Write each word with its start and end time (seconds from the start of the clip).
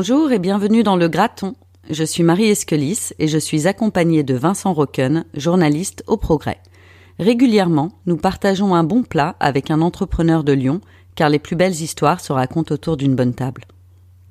Bonjour 0.00 0.30
et 0.30 0.38
bienvenue 0.38 0.84
dans 0.84 0.94
Le 0.94 1.08
Graton. 1.08 1.56
Je 1.90 2.04
suis 2.04 2.22
Marie 2.22 2.50
Esquelis 2.50 3.10
et 3.18 3.26
je 3.26 3.36
suis 3.36 3.66
accompagnée 3.66 4.22
de 4.22 4.34
Vincent 4.34 4.72
Rocken, 4.72 5.24
journaliste 5.34 6.04
au 6.06 6.16
Progrès. 6.16 6.60
Régulièrement, 7.18 7.90
nous 8.06 8.16
partageons 8.16 8.76
un 8.76 8.84
bon 8.84 9.02
plat 9.02 9.34
avec 9.40 9.72
un 9.72 9.80
entrepreneur 9.80 10.44
de 10.44 10.52
Lyon, 10.52 10.80
car 11.16 11.28
les 11.30 11.40
plus 11.40 11.56
belles 11.56 11.82
histoires 11.82 12.20
se 12.20 12.32
racontent 12.32 12.72
autour 12.72 12.96
d'une 12.96 13.16
bonne 13.16 13.34
table. 13.34 13.64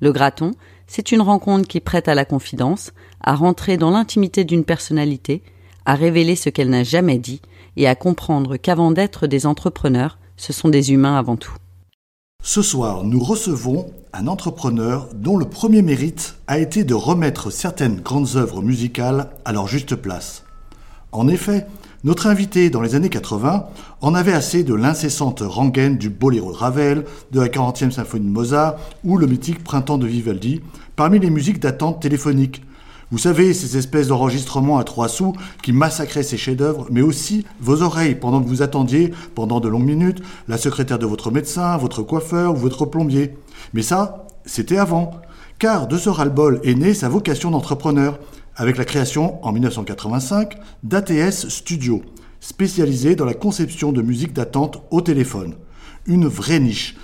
Le 0.00 0.10
Graton, 0.10 0.52
c'est 0.86 1.12
une 1.12 1.20
rencontre 1.20 1.68
qui 1.68 1.80
prête 1.80 2.08
à 2.08 2.14
la 2.14 2.24
confidence, 2.24 2.94
à 3.20 3.34
rentrer 3.34 3.76
dans 3.76 3.90
l'intimité 3.90 4.44
d'une 4.44 4.64
personnalité, 4.64 5.42
à 5.84 5.96
révéler 5.96 6.34
ce 6.34 6.48
qu'elle 6.48 6.70
n'a 6.70 6.82
jamais 6.82 7.18
dit 7.18 7.42
et 7.76 7.86
à 7.86 7.94
comprendre 7.94 8.56
qu'avant 8.56 8.90
d'être 8.90 9.26
des 9.26 9.44
entrepreneurs, 9.44 10.18
ce 10.38 10.54
sont 10.54 10.70
des 10.70 10.92
humains 10.92 11.18
avant 11.18 11.36
tout. 11.36 11.56
Ce 12.50 12.62
soir, 12.62 13.04
nous 13.04 13.22
recevons 13.22 13.92
un 14.14 14.26
entrepreneur 14.26 15.08
dont 15.14 15.36
le 15.36 15.44
premier 15.44 15.82
mérite 15.82 16.36
a 16.46 16.58
été 16.58 16.82
de 16.82 16.94
remettre 16.94 17.50
certaines 17.50 18.00
grandes 18.00 18.36
œuvres 18.36 18.62
musicales 18.62 19.28
à 19.44 19.52
leur 19.52 19.68
juste 19.68 19.96
place. 19.96 20.44
En 21.12 21.28
effet, 21.28 21.66
notre 22.04 22.26
invité 22.26 22.70
dans 22.70 22.80
les 22.80 22.94
années 22.94 23.10
80 23.10 23.66
en 24.00 24.14
avait 24.14 24.32
assez 24.32 24.64
de 24.64 24.72
l'incessante 24.72 25.42
rengaine 25.44 25.98
du 25.98 26.08
boléro 26.08 26.50
de 26.50 26.56
Ravel, 26.56 27.04
de 27.32 27.40
la 27.40 27.48
40e 27.48 27.90
symphonie 27.90 28.26
de 28.26 28.32
Mozart 28.32 28.76
ou 29.04 29.18
le 29.18 29.26
mythique 29.26 29.62
Printemps 29.62 29.98
de 29.98 30.06
Vivaldi, 30.06 30.62
parmi 30.96 31.18
les 31.18 31.30
musiques 31.30 31.60
d'attente 31.60 32.00
téléphonique. 32.00 32.62
Vous 33.10 33.18
savez, 33.18 33.54
ces 33.54 33.78
espèces 33.78 34.08
d'enregistrements 34.08 34.76
à 34.76 34.84
trois 34.84 35.08
sous 35.08 35.32
qui 35.62 35.72
massacraient 35.72 36.22
ces 36.22 36.36
chefs-d'œuvre, 36.36 36.86
mais 36.90 37.00
aussi 37.00 37.46
vos 37.58 37.80
oreilles 37.80 38.16
pendant 38.16 38.42
que 38.42 38.48
vous 38.48 38.60
attendiez, 38.60 39.14
pendant 39.34 39.60
de 39.60 39.68
longues 39.68 39.86
minutes, 39.86 40.20
la 40.46 40.58
secrétaire 40.58 40.98
de 40.98 41.06
votre 41.06 41.30
médecin, 41.30 41.78
votre 41.78 42.02
coiffeur 42.02 42.52
ou 42.52 42.56
votre 42.56 42.84
plombier. 42.84 43.34
Mais 43.72 43.80
ça, 43.80 44.26
c'était 44.44 44.76
avant. 44.76 45.12
Car 45.58 45.88
de 45.88 45.96
ce 45.96 46.10
ras-le-bol 46.10 46.60
est 46.64 46.74
née 46.74 46.92
sa 46.92 47.08
vocation 47.08 47.50
d'entrepreneur, 47.50 48.18
avec 48.56 48.76
la 48.76 48.84
création 48.84 49.42
en 49.42 49.52
1985 49.52 50.58
d'ATS 50.82 51.48
Studio, 51.48 52.02
spécialisé 52.40 53.16
dans 53.16 53.24
la 53.24 53.34
conception 53.34 53.90
de 53.90 54.02
musique 54.02 54.34
d'attente 54.34 54.82
au 54.90 55.00
téléphone. 55.00 55.54
Une 56.06 56.26
vraie 56.26 56.60
niche 56.60 56.94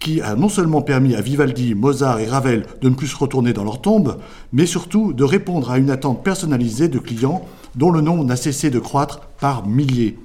qui 0.00 0.20
a 0.20 0.34
non 0.34 0.48
seulement 0.48 0.82
permis 0.82 1.14
à 1.14 1.20
Vivaldi, 1.20 1.74
Mozart 1.74 2.20
et 2.20 2.26
Ravel 2.26 2.66
de 2.80 2.88
ne 2.88 2.94
plus 2.94 3.08
se 3.08 3.16
retourner 3.16 3.52
dans 3.52 3.64
leur 3.64 3.80
tombe, 3.80 4.18
mais 4.52 4.66
surtout 4.66 5.12
de 5.12 5.24
répondre 5.24 5.70
à 5.70 5.78
une 5.78 5.90
attente 5.90 6.22
personnalisée 6.22 6.88
de 6.88 6.98
clients 6.98 7.46
dont 7.74 7.90
le 7.90 8.00
nombre 8.00 8.24
n'a 8.24 8.36
cessé 8.36 8.70
de 8.70 8.78
croître 8.78 9.20
par 9.40 9.66
milliers. 9.66 10.18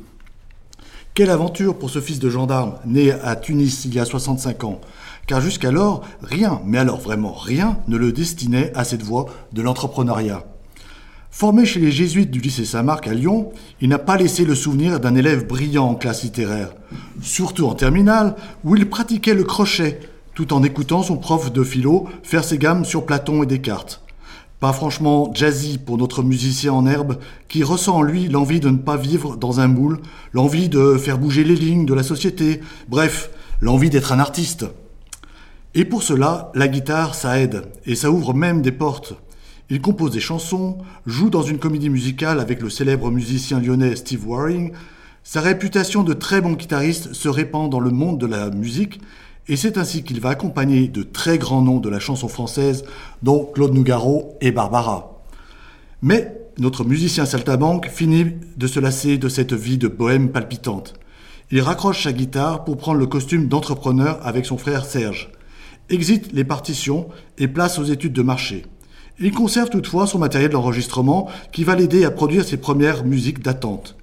Quelle 1.13 1.29
aventure 1.29 1.77
pour 1.77 1.89
ce 1.89 1.99
fils 1.99 2.19
de 2.19 2.29
gendarme, 2.29 2.75
né 2.85 3.11
à 3.11 3.35
Tunis 3.35 3.83
il 3.85 3.93
y 3.93 3.99
a 3.99 4.05
65 4.05 4.63
ans, 4.63 4.79
car 5.27 5.41
jusqu'alors, 5.41 6.03
rien, 6.21 6.61
mais 6.65 6.77
alors 6.77 6.99
vraiment 6.99 7.33
rien, 7.33 7.79
ne 7.87 7.97
le 7.97 8.11
destinait 8.11 8.71
à 8.75 8.85
cette 8.85 9.03
voie 9.03 9.25
de 9.51 9.61
l'entrepreneuriat. 9.61 10.45
Formé 11.33 11.65
chez 11.65 11.79
les 11.79 11.91
jésuites 11.91 12.29
du 12.29 12.41
lycée 12.41 12.65
Saint-Marc 12.65 13.07
à 13.07 13.13
Lyon, 13.13 13.53
il 13.79 13.87
n'a 13.87 13.97
pas 13.97 14.17
laissé 14.17 14.43
le 14.43 14.53
souvenir 14.53 14.99
d'un 14.99 15.15
élève 15.15 15.47
brillant 15.47 15.87
en 15.87 15.95
classe 15.95 16.23
littéraire, 16.23 16.73
surtout 17.21 17.67
en 17.67 17.73
terminale, 17.73 18.35
où 18.65 18.75
il 18.75 18.89
pratiquait 18.89 19.33
le 19.33 19.45
crochet, 19.45 20.01
tout 20.35 20.53
en 20.53 20.61
écoutant 20.61 21.03
son 21.03 21.17
prof 21.17 21.51
de 21.51 21.63
philo 21.63 22.09
faire 22.21 22.43
ses 22.43 22.57
gammes 22.57 22.83
sur 22.83 23.05
Platon 23.05 23.43
et 23.43 23.45
Descartes. 23.45 24.01
Pas 24.59 24.73
franchement 24.73 25.31
jazzy 25.33 25.77
pour 25.77 25.97
notre 25.97 26.21
musicien 26.21 26.73
en 26.73 26.85
herbe, 26.85 27.17
qui 27.47 27.63
ressent 27.63 27.95
en 27.95 28.01
lui 28.01 28.27
l'envie 28.27 28.59
de 28.59 28.69
ne 28.69 28.77
pas 28.77 28.97
vivre 28.97 29.37
dans 29.37 29.61
un 29.61 29.67
moule, 29.67 29.99
l'envie 30.33 30.67
de 30.67 30.97
faire 30.97 31.17
bouger 31.17 31.45
les 31.45 31.55
lignes 31.55 31.85
de 31.85 31.93
la 31.93 32.03
société, 32.03 32.59
bref, 32.89 33.31
l'envie 33.61 33.89
d'être 33.89 34.11
un 34.11 34.19
artiste. 34.19 34.65
Et 35.75 35.85
pour 35.85 36.03
cela, 36.03 36.51
la 36.55 36.67
guitare, 36.67 37.15
ça 37.15 37.39
aide, 37.39 37.63
et 37.85 37.95
ça 37.95 38.11
ouvre 38.11 38.33
même 38.33 38.61
des 38.61 38.73
portes. 38.73 39.15
Il 39.73 39.79
compose 39.79 40.11
des 40.11 40.19
chansons, 40.19 40.79
joue 41.05 41.29
dans 41.29 41.43
une 41.43 41.57
comédie 41.57 41.89
musicale 41.89 42.41
avec 42.41 42.61
le 42.61 42.69
célèbre 42.69 43.09
musicien 43.09 43.61
lyonnais 43.61 43.95
Steve 43.95 44.27
Waring. 44.27 44.73
Sa 45.23 45.39
réputation 45.39 46.03
de 46.03 46.11
très 46.11 46.41
bon 46.41 46.51
guitariste 46.51 47.13
se 47.13 47.29
répand 47.29 47.71
dans 47.71 47.79
le 47.79 47.89
monde 47.89 48.19
de 48.19 48.25
la 48.25 48.49
musique 48.49 48.99
et 49.47 49.55
c'est 49.55 49.77
ainsi 49.77 50.03
qu'il 50.03 50.19
va 50.19 50.31
accompagner 50.31 50.89
de 50.89 51.03
très 51.03 51.37
grands 51.37 51.61
noms 51.61 51.79
de 51.79 51.87
la 51.87 52.01
chanson 52.01 52.27
française, 52.27 52.83
dont 53.23 53.45
Claude 53.45 53.73
Nougaro 53.73 54.35
et 54.41 54.51
Barbara. 54.51 55.23
Mais 56.01 56.37
notre 56.57 56.83
musicien 56.83 57.25
saltabanque 57.25 57.87
finit 57.87 58.33
de 58.57 58.67
se 58.67 58.81
lasser 58.81 59.17
de 59.17 59.29
cette 59.29 59.53
vie 59.53 59.77
de 59.77 59.87
bohème 59.87 60.33
palpitante. 60.33 60.95
Il 61.49 61.61
raccroche 61.61 62.03
sa 62.03 62.11
guitare 62.11 62.65
pour 62.65 62.75
prendre 62.75 62.99
le 62.99 63.07
costume 63.07 63.47
d'entrepreneur 63.47 64.19
avec 64.27 64.45
son 64.45 64.57
frère 64.57 64.83
Serge. 64.83 65.31
Exit 65.89 66.33
les 66.33 66.43
partitions 66.43 67.07
et 67.37 67.47
place 67.47 67.79
aux 67.79 67.85
études 67.85 68.11
de 68.11 68.21
marché. 68.21 68.65
Il 69.19 69.31
conserve 69.31 69.69
toutefois 69.69 70.07
son 70.07 70.19
matériel 70.19 70.51
d'enregistrement 70.51 71.29
qui 71.51 71.63
va 71.63 71.75
l'aider 71.75 72.05
à 72.05 72.11
produire 72.11 72.45
ses 72.45 72.57
premières 72.57 73.05
musiques 73.05 73.43
d'attente. 73.43 73.95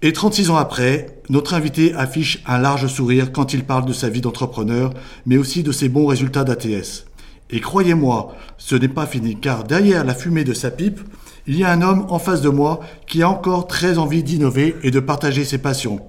Et 0.00 0.12
36 0.12 0.50
ans 0.50 0.56
après, 0.56 1.20
notre 1.28 1.54
invité 1.54 1.92
affiche 1.94 2.42
un 2.46 2.58
large 2.58 2.86
sourire 2.86 3.32
quand 3.32 3.52
il 3.52 3.64
parle 3.64 3.84
de 3.84 3.92
sa 3.92 4.08
vie 4.08 4.20
d'entrepreneur, 4.20 4.94
mais 5.26 5.36
aussi 5.36 5.64
de 5.64 5.72
ses 5.72 5.88
bons 5.88 6.06
résultats 6.06 6.44
d'ATS. 6.44 7.06
Et 7.50 7.60
croyez-moi, 7.60 8.36
ce 8.58 8.76
n'est 8.76 8.88
pas 8.88 9.06
fini, 9.06 9.36
car 9.36 9.64
derrière 9.64 10.04
la 10.04 10.14
fumée 10.14 10.44
de 10.44 10.52
sa 10.54 10.70
pipe, 10.70 11.00
il 11.48 11.58
y 11.58 11.64
a 11.64 11.72
un 11.72 11.82
homme 11.82 12.06
en 12.10 12.18
face 12.18 12.42
de 12.42 12.48
moi 12.48 12.80
qui 13.06 13.22
a 13.22 13.28
encore 13.28 13.66
très 13.66 13.98
envie 13.98 14.22
d'innover 14.22 14.76
et 14.82 14.90
de 14.90 15.00
partager 15.00 15.44
ses 15.44 15.58
passions. 15.58 16.00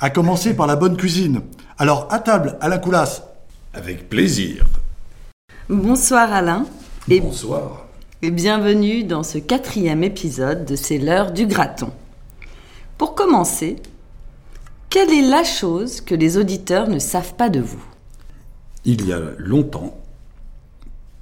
À 0.00 0.10
commencer 0.10 0.54
par 0.54 0.66
la 0.66 0.76
bonne 0.76 0.96
cuisine. 0.96 1.42
Alors, 1.76 2.08
à 2.10 2.18
table, 2.18 2.56
Alain 2.60 2.78
Coulas. 2.78 3.22
Avec 3.74 4.08
plaisir. 4.08 4.64
Bonsoir 5.68 6.32
Alain 6.32 6.64
et, 7.10 7.20
Bonsoir. 7.20 7.86
et 8.22 8.30
bienvenue 8.30 9.04
dans 9.04 9.22
ce 9.22 9.38
quatrième 9.38 10.04
épisode 10.04 10.64
de 10.64 10.76
C'est 10.76 10.98
l'heure 10.98 11.32
du 11.32 11.46
graton. 11.46 11.90
Pour 12.98 13.14
commencer, 13.14 13.76
quelle 14.90 15.10
est 15.10 15.28
la 15.28 15.44
chose 15.44 16.00
que 16.00 16.14
les 16.14 16.36
auditeurs 16.36 16.88
ne 16.88 16.98
savent 16.98 17.34
pas 17.34 17.48
de 17.48 17.60
vous? 17.60 17.82
Il 18.84 19.06
y 19.06 19.12
a 19.12 19.20
longtemps, 19.38 19.98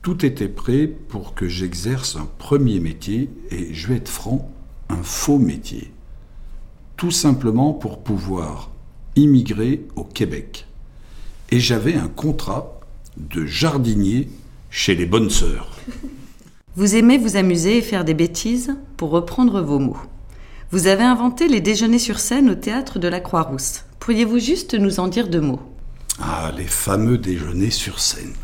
tout 0.03 0.25
était 0.25 0.49
prêt 0.49 0.87
pour 0.87 1.35
que 1.35 1.49
j'exerce 1.49 2.17
un 2.17 2.29
premier 2.39 2.81
métier, 2.81 3.31
et 3.51 3.73
je 3.75 3.89
vais 3.89 3.97
être 3.97 4.09
franc, 4.09 4.51
un 4.89 5.03
faux 5.03 5.39
métier. 5.39 5.93
Tout 6.97 7.11
simplement 7.11 7.73
pour 7.73 7.99
pouvoir 7.99 8.71
immigrer 9.17 9.87
au 9.97 10.05
Québec. 10.05 10.67
Et 11.51 11.61
j'avais 11.61 11.95
un 11.95 12.09
contrat 12.09 12.81
de 13.17 13.45
jardinier 13.47 14.29
chez 14.71 14.95
les 14.95 15.07
bonnes 15.07 15.31
sœurs. 15.31 15.76
Vous 16.77 16.95
aimez 16.95 17.19
vous 17.19 17.37
amuser 17.37 17.79
et 17.79 17.83
faire 17.83 18.05
des 18.05 18.15
bêtises 18.15 18.75
Pour 18.97 19.11
reprendre 19.11 19.63
vos 19.63 19.79
mots. 19.79 19.97
Vous 20.71 20.89
avez 20.89 21.05
inventé 21.05 21.49
les 21.49 21.61
déjeuners 21.61 21.99
sur 21.99 22.19
scène 22.19 22.51
au 22.51 22.55
théâtre 22.55 22.99
de 22.99 23.09
la 23.09 23.21
Croix-Rousse. 23.21 23.85
Pourriez-vous 24.01 24.39
juste 24.39 24.75
nous 24.75 25.01
en 25.01 25.09
dire 25.09 25.29
deux 25.29 25.41
mots? 25.41 25.61
Ah, 26.21 26.53
les 26.57 26.65
fameux 26.65 27.19
déjeuners 27.19 27.71
sur 27.71 28.01
scène. 28.01 28.35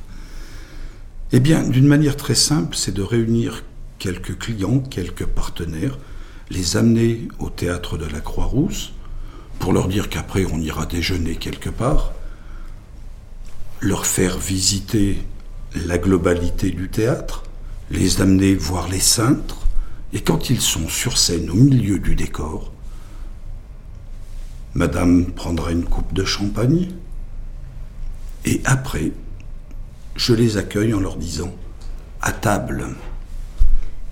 Eh 1.32 1.40
bien, 1.40 1.62
d'une 1.62 1.86
manière 1.86 2.16
très 2.16 2.34
simple, 2.34 2.76
c'est 2.76 2.94
de 2.94 3.02
réunir 3.02 3.64
quelques 3.98 4.38
clients, 4.38 4.80
quelques 4.80 5.26
partenaires, 5.26 5.98
les 6.50 6.76
amener 6.76 7.28
au 7.38 7.48
théâtre 7.48 7.96
de 7.98 8.06
la 8.06 8.20
Croix-Rousse, 8.20 8.92
pour 9.58 9.72
leur 9.72 9.88
dire 9.88 10.08
qu'après 10.08 10.44
on 10.44 10.58
ira 10.58 10.86
déjeuner 10.86 11.36
quelque 11.36 11.70
part, 11.70 12.12
leur 13.80 14.06
faire 14.06 14.38
visiter 14.38 15.18
la 15.74 15.98
globalité 15.98 16.70
du 16.70 16.88
théâtre, 16.88 17.44
les 17.90 18.20
amener 18.20 18.54
voir 18.54 18.88
les 18.88 19.00
cintres, 19.00 19.66
et 20.12 20.20
quand 20.20 20.50
ils 20.50 20.60
sont 20.60 20.88
sur 20.88 21.19
scène 21.19 21.50
au 21.50 21.54
milieu 21.54 21.98
du 21.98 22.14
décor, 22.14 22.72
Madame 24.74 25.26
prendra 25.32 25.72
une 25.72 25.84
coupe 25.84 26.12
de 26.12 26.24
champagne, 26.24 26.88
et 28.44 28.60
après, 28.64 29.12
je 30.16 30.34
les 30.34 30.56
accueille 30.56 30.94
en 30.94 31.00
leur 31.00 31.16
disant 31.16 31.54
à 32.20 32.32
table. 32.32 32.86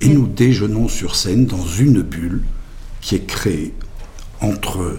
Et 0.01 0.09
nous 0.09 0.27
déjeunons 0.27 0.89
sur 0.89 1.17
scène 1.17 1.47
dans 1.47 1.67
une 1.67 2.03
bulle 2.03 2.43
qui 3.01 3.17
est 3.17 3.27
créée 3.27 3.75
entre 4.41 4.99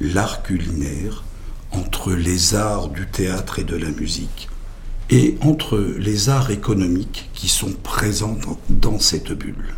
l'art 0.00 0.42
culinaire, 0.42 1.24
entre 1.72 2.12
les 2.12 2.54
arts 2.54 2.88
du 2.88 3.06
théâtre 3.06 3.58
et 3.58 3.64
de 3.64 3.76
la 3.76 3.90
musique, 3.90 4.49
et 5.10 5.36
entre 5.42 5.78
les 5.98 6.28
arts 6.28 6.50
économiques 6.50 7.30
qui 7.34 7.48
sont 7.48 7.72
présents 7.72 8.36
dans, 8.68 9.00
cette 9.00 9.32
bulle. 9.32 9.74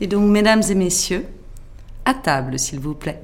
Et 0.00 0.08
donc, 0.08 0.28
mesdames 0.30 0.62
et 0.68 0.74
messieurs, 0.74 1.24
à 2.04 2.14
table, 2.14 2.58
s'il 2.58 2.80
vous 2.80 2.94
plaît. 2.94 3.20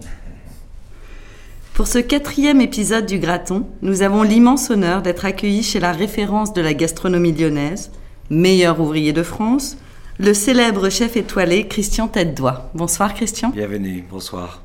Pour 1.75 1.89
ce 1.89 1.99
quatrième 1.99 2.61
épisode 2.61 3.07
du 3.07 3.19
Graton, 3.19 3.67
nous 3.83 4.03
avons 4.03 4.23
l'immense 4.23 4.71
honneur 4.71 5.03
d'être 5.03 5.25
accueillis 5.25 5.65
chez 5.65 5.81
la 5.81 5.93
référence 5.93 6.53
de 6.53 6.61
la 6.61 6.75
gastronomie 6.75 7.33
lyonnaise, 7.33 7.91
meilleur 8.31 8.81
ouvrier 8.81 9.13
de 9.13 9.23
France, 9.25 9.77
le 10.19 10.35
célèbre 10.35 10.89
chef 10.89 11.17
étoilé 11.17 11.67
Christian 11.67 12.09
Tête-Doigt. 12.09 12.71
Bonsoir 12.75 13.15
Christian. 13.15 13.51
Bienvenue, 13.51 14.05
bonsoir. 14.09 14.63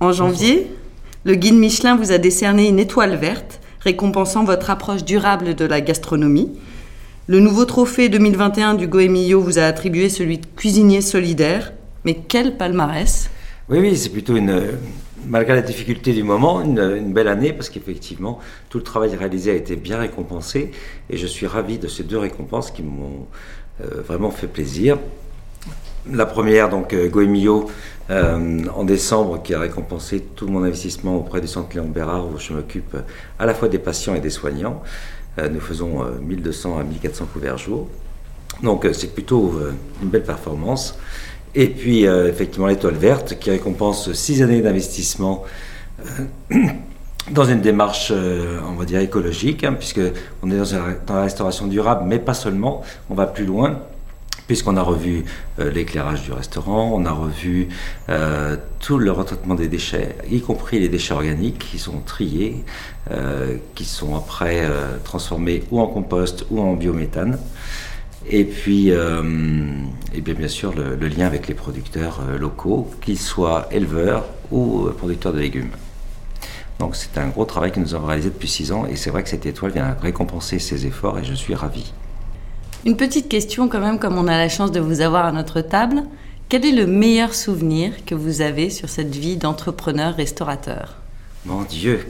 En 0.00 0.12
janvier, 0.12 0.68
le 1.24 1.36
guide 1.36 1.54
Michelin 1.54 1.96
vous 1.96 2.10
a 2.10 2.18
décerné 2.18 2.68
une 2.68 2.80
étoile 2.80 3.14
verte, 3.14 3.60
récompensant 3.84 4.44
votre 4.44 4.70
approche 4.70 5.04
durable 5.04 5.54
de 5.54 5.64
la 5.64 5.80
gastronomie. 5.80 6.50
Le 7.26 7.40
nouveau 7.40 7.64
trophée 7.64 8.08
2021 8.08 8.74
du 8.74 8.86
Goemio 8.86 9.40
vous 9.40 9.58
a 9.58 9.62
attribué 9.62 10.08
celui 10.08 10.38
de 10.38 10.46
cuisinier 10.56 11.00
solidaire. 11.00 11.72
Mais 12.04 12.14
quel 12.14 12.56
palmarès 12.56 13.30
Oui, 13.68 13.78
oui, 13.78 13.96
c'est 13.96 14.10
plutôt 14.10 14.36
une, 14.36 14.62
malgré 15.26 15.54
la 15.54 15.62
difficulté 15.62 16.12
du 16.12 16.22
moment, 16.22 16.62
une, 16.62 17.12
belle 17.12 17.28
année 17.28 17.52
parce 17.52 17.68
qu'effectivement, 17.68 18.38
tout 18.68 18.78
le 18.78 18.84
travail 18.84 19.14
réalisé 19.16 19.50
a 19.50 19.54
été 19.54 19.76
bien 19.76 19.98
récompensé 19.98 20.72
et 21.10 21.16
je 21.16 21.26
suis 21.26 21.46
ravi 21.46 21.78
de 21.78 21.88
ces 21.88 22.02
deux 22.02 22.18
récompenses 22.18 22.70
qui 22.70 22.82
m'ont 22.82 23.26
euh, 23.80 24.02
vraiment 24.02 24.30
fait 24.30 24.46
plaisir. 24.46 24.98
La 26.12 26.26
première, 26.26 26.68
donc 26.68 26.92
euh, 26.92 27.08
Goemio, 27.08 27.70
euh, 28.12 28.64
en 28.74 28.84
décembre, 28.84 29.42
qui 29.42 29.54
a 29.54 29.60
récompensé 29.60 30.20
tout 30.20 30.46
mon 30.46 30.62
investissement 30.64 31.16
auprès 31.16 31.40
du 31.40 31.46
centre 31.46 31.74
Léon 31.74 31.88
Bérard, 31.88 32.26
où 32.26 32.38
je 32.38 32.52
m'occupe 32.52 32.96
à 33.38 33.46
la 33.46 33.54
fois 33.54 33.68
des 33.68 33.78
patients 33.78 34.14
et 34.14 34.20
des 34.20 34.30
soignants. 34.30 34.82
Euh, 35.38 35.48
nous 35.48 35.60
faisons 35.60 36.04
1200 36.20 36.78
à 36.78 36.84
1400 36.84 37.26
couverts 37.32 37.56
jour. 37.56 37.88
Donc 38.62 38.86
c'est 38.92 39.14
plutôt 39.14 39.58
une 40.02 40.08
belle 40.08 40.24
performance. 40.24 40.98
Et 41.54 41.68
puis 41.68 42.04
effectivement 42.04 42.66
l'étoile 42.66 42.94
verte, 42.94 43.38
qui 43.38 43.50
récompense 43.50 44.12
six 44.12 44.42
années 44.42 44.60
d'investissement 44.60 45.44
dans 47.30 47.44
une 47.44 47.60
démarche, 47.60 48.12
on 48.12 48.74
va 48.74 48.84
dire, 48.84 49.00
écologique, 49.00 49.64
hein, 49.64 49.72
puisque 49.72 50.00
on 50.42 50.50
est 50.50 50.56
dans 51.06 51.14
la 51.14 51.22
restauration 51.22 51.66
durable, 51.66 52.04
mais 52.06 52.18
pas 52.18 52.34
seulement, 52.34 52.82
on 53.10 53.14
va 53.14 53.26
plus 53.26 53.46
loin 53.46 53.80
puisqu'on 54.52 54.76
a 54.76 54.82
revu 54.82 55.24
euh, 55.60 55.70
l'éclairage 55.70 56.24
du 56.24 56.32
restaurant, 56.32 56.92
on 56.92 57.06
a 57.06 57.10
revu 57.10 57.68
euh, 58.10 58.54
tout 58.80 58.98
le 58.98 59.10
retraitement 59.10 59.54
des 59.54 59.66
déchets, 59.66 60.14
y 60.30 60.42
compris 60.42 60.78
les 60.78 60.90
déchets 60.90 61.14
organiques 61.14 61.58
qui 61.58 61.78
sont 61.78 62.00
triés, 62.00 62.62
euh, 63.10 63.56
qui 63.74 63.86
sont 63.86 64.14
après 64.14 64.68
transformés 65.04 65.64
ou 65.70 65.80
en 65.80 65.86
compost 65.86 66.44
ou 66.50 66.60
en 66.60 66.74
biométhane. 66.74 67.38
Et 68.28 68.44
puis, 68.44 68.88
et 68.88 70.20
bien, 70.20 70.34
bien 70.34 70.48
sûr, 70.48 70.74
le, 70.74 71.08
lien 71.08 71.24
avec 71.26 71.48
les 71.48 71.54
producteurs 71.54 72.20
locaux, 72.38 72.90
qu'ils 73.00 73.18
soient 73.18 73.68
éleveurs 73.70 74.26
ou 74.50 74.90
producteurs 74.98 75.32
de 75.32 75.38
légumes. 75.38 75.70
Donc 76.78 76.94
c'est 76.94 77.16
un 77.16 77.28
gros 77.28 77.46
travail 77.46 77.72
que 77.72 77.80
nous 77.80 77.94
avons 77.94 78.06
réalisé 78.06 78.28
depuis 78.28 78.48
six 78.48 78.70
ans 78.70 78.84
et 78.84 78.96
c'est 78.96 79.08
vrai 79.08 79.22
que 79.22 79.30
cette 79.30 79.46
étoile 79.46 79.72
vient 79.72 79.96
récompenser 80.02 80.58
ces 80.58 80.84
efforts 80.84 81.18
et 81.18 81.24
je 81.24 81.32
suis 81.32 81.54
ravi. 81.54 81.94
Une 82.84 82.96
petite 82.96 83.28
question 83.28 83.68
quand 83.68 83.78
même, 83.78 84.00
comme 84.00 84.18
on 84.18 84.26
a 84.26 84.36
la 84.36 84.48
chance 84.48 84.72
de 84.72 84.80
vous 84.80 85.02
avoir 85.02 85.24
à 85.24 85.32
notre 85.32 85.60
table. 85.60 86.02
Quel 86.48 86.66
est 86.66 86.72
le 86.72 86.86
meilleur 86.86 87.32
souvenir 87.32 88.04
que 88.04 88.16
vous 88.16 88.40
avez 88.40 88.70
sur 88.70 88.88
cette 88.88 89.14
vie 89.14 89.36
d'entrepreneur 89.36 90.16
restaurateur? 90.16 90.96
Mon 91.46 91.62
Dieu 91.62 92.00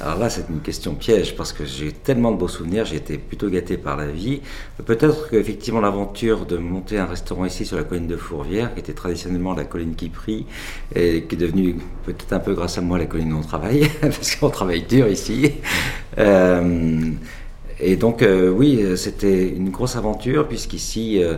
alors 0.00 0.18
là, 0.18 0.30
c'est 0.30 0.48
une 0.48 0.60
question 0.60 0.94
piège 0.94 1.36
parce 1.36 1.52
que 1.52 1.64
j'ai 1.64 1.92
tellement 1.92 2.32
de 2.32 2.36
beaux 2.36 2.48
souvenirs, 2.48 2.84
j'ai 2.84 2.96
été 2.96 3.18
plutôt 3.18 3.48
gâté 3.48 3.76
par 3.76 3.96
la 3.96 4.06
vie. 4.06 4.40
Peut-être 4.84 5.28
qu'effectivement, 5.28 5.80
l'aventure 5.80 6.46
de 6.46 6.56
monter 6.56 6.98
un 6.98 7.06
restaurant 7.06 7.44
ici 7.44 7.64
sur 7.64 7.76
la 7.76 7.84
colline 7.84 8.06
de 8.06 8.16
Fourvière, 8.16 8.74
qui 8.74 8.80
était 8.80 8.94
traditionnellement 8.94 9.54
la 9.54 9.64
colline 9.64 9.94
qui 9.94 10.08
prie, 10.08 10.46
et 10.94 11.24
qui 11.24 11.34
est 11.34 11.38
devenue 11.38 11.76
peut-être 12.04 12.32
un 12.32 12.38
peu 12.38 12.54
grâce 12.54 12.78
à 12.78 12.80
moi 12.80 12.98
la 12.98 13.06
colline 13.06 13.32
où 13.32 13.38
on 13.38 13.42
travaille, 13.42 13.88
parce 14.00 14.36
qu'on 14.36 14.50
travaille 14.50 14.82
dur 14.82 15.08
ici. 15.08 15.52
Euh, 16.18 17.12
et 17.82 17.96
donc, 17.96 18.22
euh, 18.22 18.48
oui, 18.48 18.80
c'était 18.96 19.48
une 19.48 19.70
grosse 19.70 19.96
aventure, 19.96 20.46
puisqu'ici, 20.46 21.22
euh, 21.22 21.34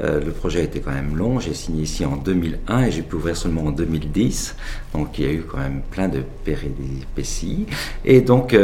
euh, 0.00 0.20
le 0.22 0.32
projet 0.32 0.62
été 0.62 0.80
quand 0.80 0.92
même 0.92 1.16
long. 1.16 1.40
J'ai 1.40 1.54
signé 1.54 1.82
ici 1.84 2.04
en 2.04 2.16
2001 2.16 2.82
et 2.84 2.90
j'ai 2.90 3.00
pu 3.00 3.16
ouvrir 3.16 3.36
seulement 3.36 3.64
en 3.64 3.70
2010. 3.70 4.54
Donc, 4.92 5.18
il 5.18 5.24
y 5.24 5.28
a 5.28 5.32
eu 5.32 5.44
quand 5.50 5.56
même 5.56 5.80
plein 5.90 6.08
de 6.08 6.22
péripéties. 6.44 7.66
Et 8.04 8.20
donc, 8.20 8.54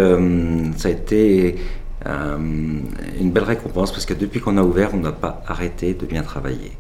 ça 0.77 0.89
a 0.89 0.91
été 0.91 1.57
une 2.07 3.31
belle 3.31 3.45
récompense, 3.45 3.91
parce 3.91 4.05
que 4.05 4.13
depuis 4.13 4.41
qu'on 4.41 4.59
a 4.59 4.63
ouvert, 4.63 4.91
on 4.93 4.99
n'a 4.99 5.13
pas 5.13 5.43
arrêté 5.47 5.95
de 5.95 6.05
bien 6.05 6.23
travailler. 6.23 6.73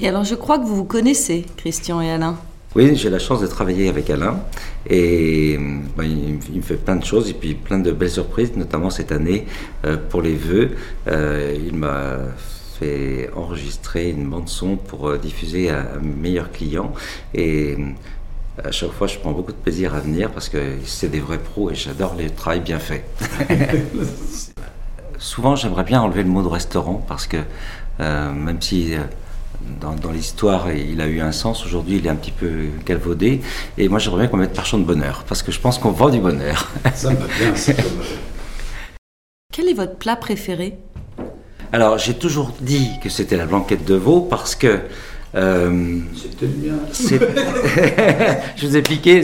Et 0.00 0.08
alors, 0.08 0.24
je 0.24 0.34
crois 0.34 0.58
que 0.58 0.64
vous 0.64 0.74
vous 0.74 0.84
connaissez, 0.84 1.44
Christian 1.58 2.00
et 2.00 2.10
Alain. 2.10 2.38
Oui, 2.74 2.96
j'ai 2.96 3.10
la 3.10 3.18
chance 3.18 3.42
de 3.42 3.46
travailler 3.46 3.90
avec 3.90 4.08
Alain 4.08 4.40
et 4.88 5.58
bah, 5.94 6.04
il, 6.04 6.56
me 6.56 6.62
fait 6.62 6.76
plein 6.76 6.96
de 6.96 7.04
choses 7.04 7.28
et 7.28 7.34
puis 7.34 7.52
plein 7.52 7.78
de 7.78 7.92
belles 7.92 8.10
surprises, 8.10 8.56
notamment 8.56 8.88
cette 8.88 9.12
année 9.12 9.46
euh, 9.84 9.98
pour 10.08 10.22
les 10.22 10.34
vœux. 10.34 10.70
Euh, 11.06 11.54
il 11.54 11.74
m'a 11.74 12.16
fait 12.78 13.28
enregistrer 13.36 14.08
une 14.08 14.26
bande 14.26 14.48
son 14.48 14.76
pour 14.76 15.10
euh, 15.10 15.18
diffuser 15.18 15.68
à, 15.68 15.84
mes 16.00 16.30
meilleurs 16.30 16.50
clients 16.50 16.94
et 17.34 17.76
à 18.64 18.70
chaque 18.70 18.92
fois, 18.92 19.06
je 19.06 19.18
prends 19.18 19.32
beaucoup 19.32 19.52
de 19.52 19.58
plaisir 19.58 19.94
à 19.94 20.00
venir 20.00 20.30
parce 20.30 20.48
que 20.48 20.58
c'est 20.86 21.10
des 21.10 21.20
vrais 21.20 21.38
pros 21.38 21.70
et 21.70 21.74
j'adore 21.74 22.14
le 22.18 22.30
travail 22.30 22.60
bien 22.60 22.78
fait. 22.78 23.04
Souvent, 25.18 25.56
j'aimerais 25.56 25.84
bien 25.84 26.00
enlever 26.00 26.22
le 26.22 26.30
mot 26.30 26.42
de 26.42 26.48
restaurant 26.48 27.04
parce 27.06 27.26
que 27.26 27.38
même 27.98 28.60
si 28.60 28.94
dans, 29.80 30.12
l'histoire 30.12 30.70
il 30.72 31.00
a 31.00 31.06
eu 31.06 31.20
un 31.20 31.32
sens. 31.32 31.64
Aujourd'hui, 31.64 31.96
il 31.96 32.06
est 32.06 32.10
un 32.10 32.14
petit 32.14 32.30
peu 32.30 32.66
galvaudé. 32.86 33.40
Et 33.78 33.88
moi, 33.88 33.98
j'aimerais 33.98 34.20
bien 34.20 34.28
qu'on 34.28 34.36
mette 34.36 34.56
marchand 34.56 34.78
de 34.78 34.84
bonheur, 34.84 35.24
parce 35.28 35.42
que 35.42 35.52
je 35.52 35.60
pense 35.60 35.78
qu'on 35.78 35.90
vend 35.90 36.10
du 36.10 36.20
bonheur. 36.20 36.70
Ça 36.94 37.10
me 37.10 37.16
va 37.16 37.26
bien, 37.26 37.54
c'est 37.54 37.76
Quel 39.52 39.68
est 39.68 39.74
votre 39.74 39.96
plat 39.96 40.16
préféré? 40.16 40.78
Alors, 41.72 41.98
j'ai 41.98 42.14
toujours 42.14 42.52
dit 42.60 42.90
que 43.02 43.08
c'était 43.08 43.36
la 43.36 43.46
blanquette 43.46 43.84
de 43.84 43.94
veau 43.94 44.20
parce 44.20 44.54
que. 44.54 44.80
Euh, 45.34 45.98
c'était 46.14 46.46
bien. 46.46 46.74
je 48.56 48.66
vous 48.66 48.76
ai 48.76 48.82
piqué, 48.82 49.22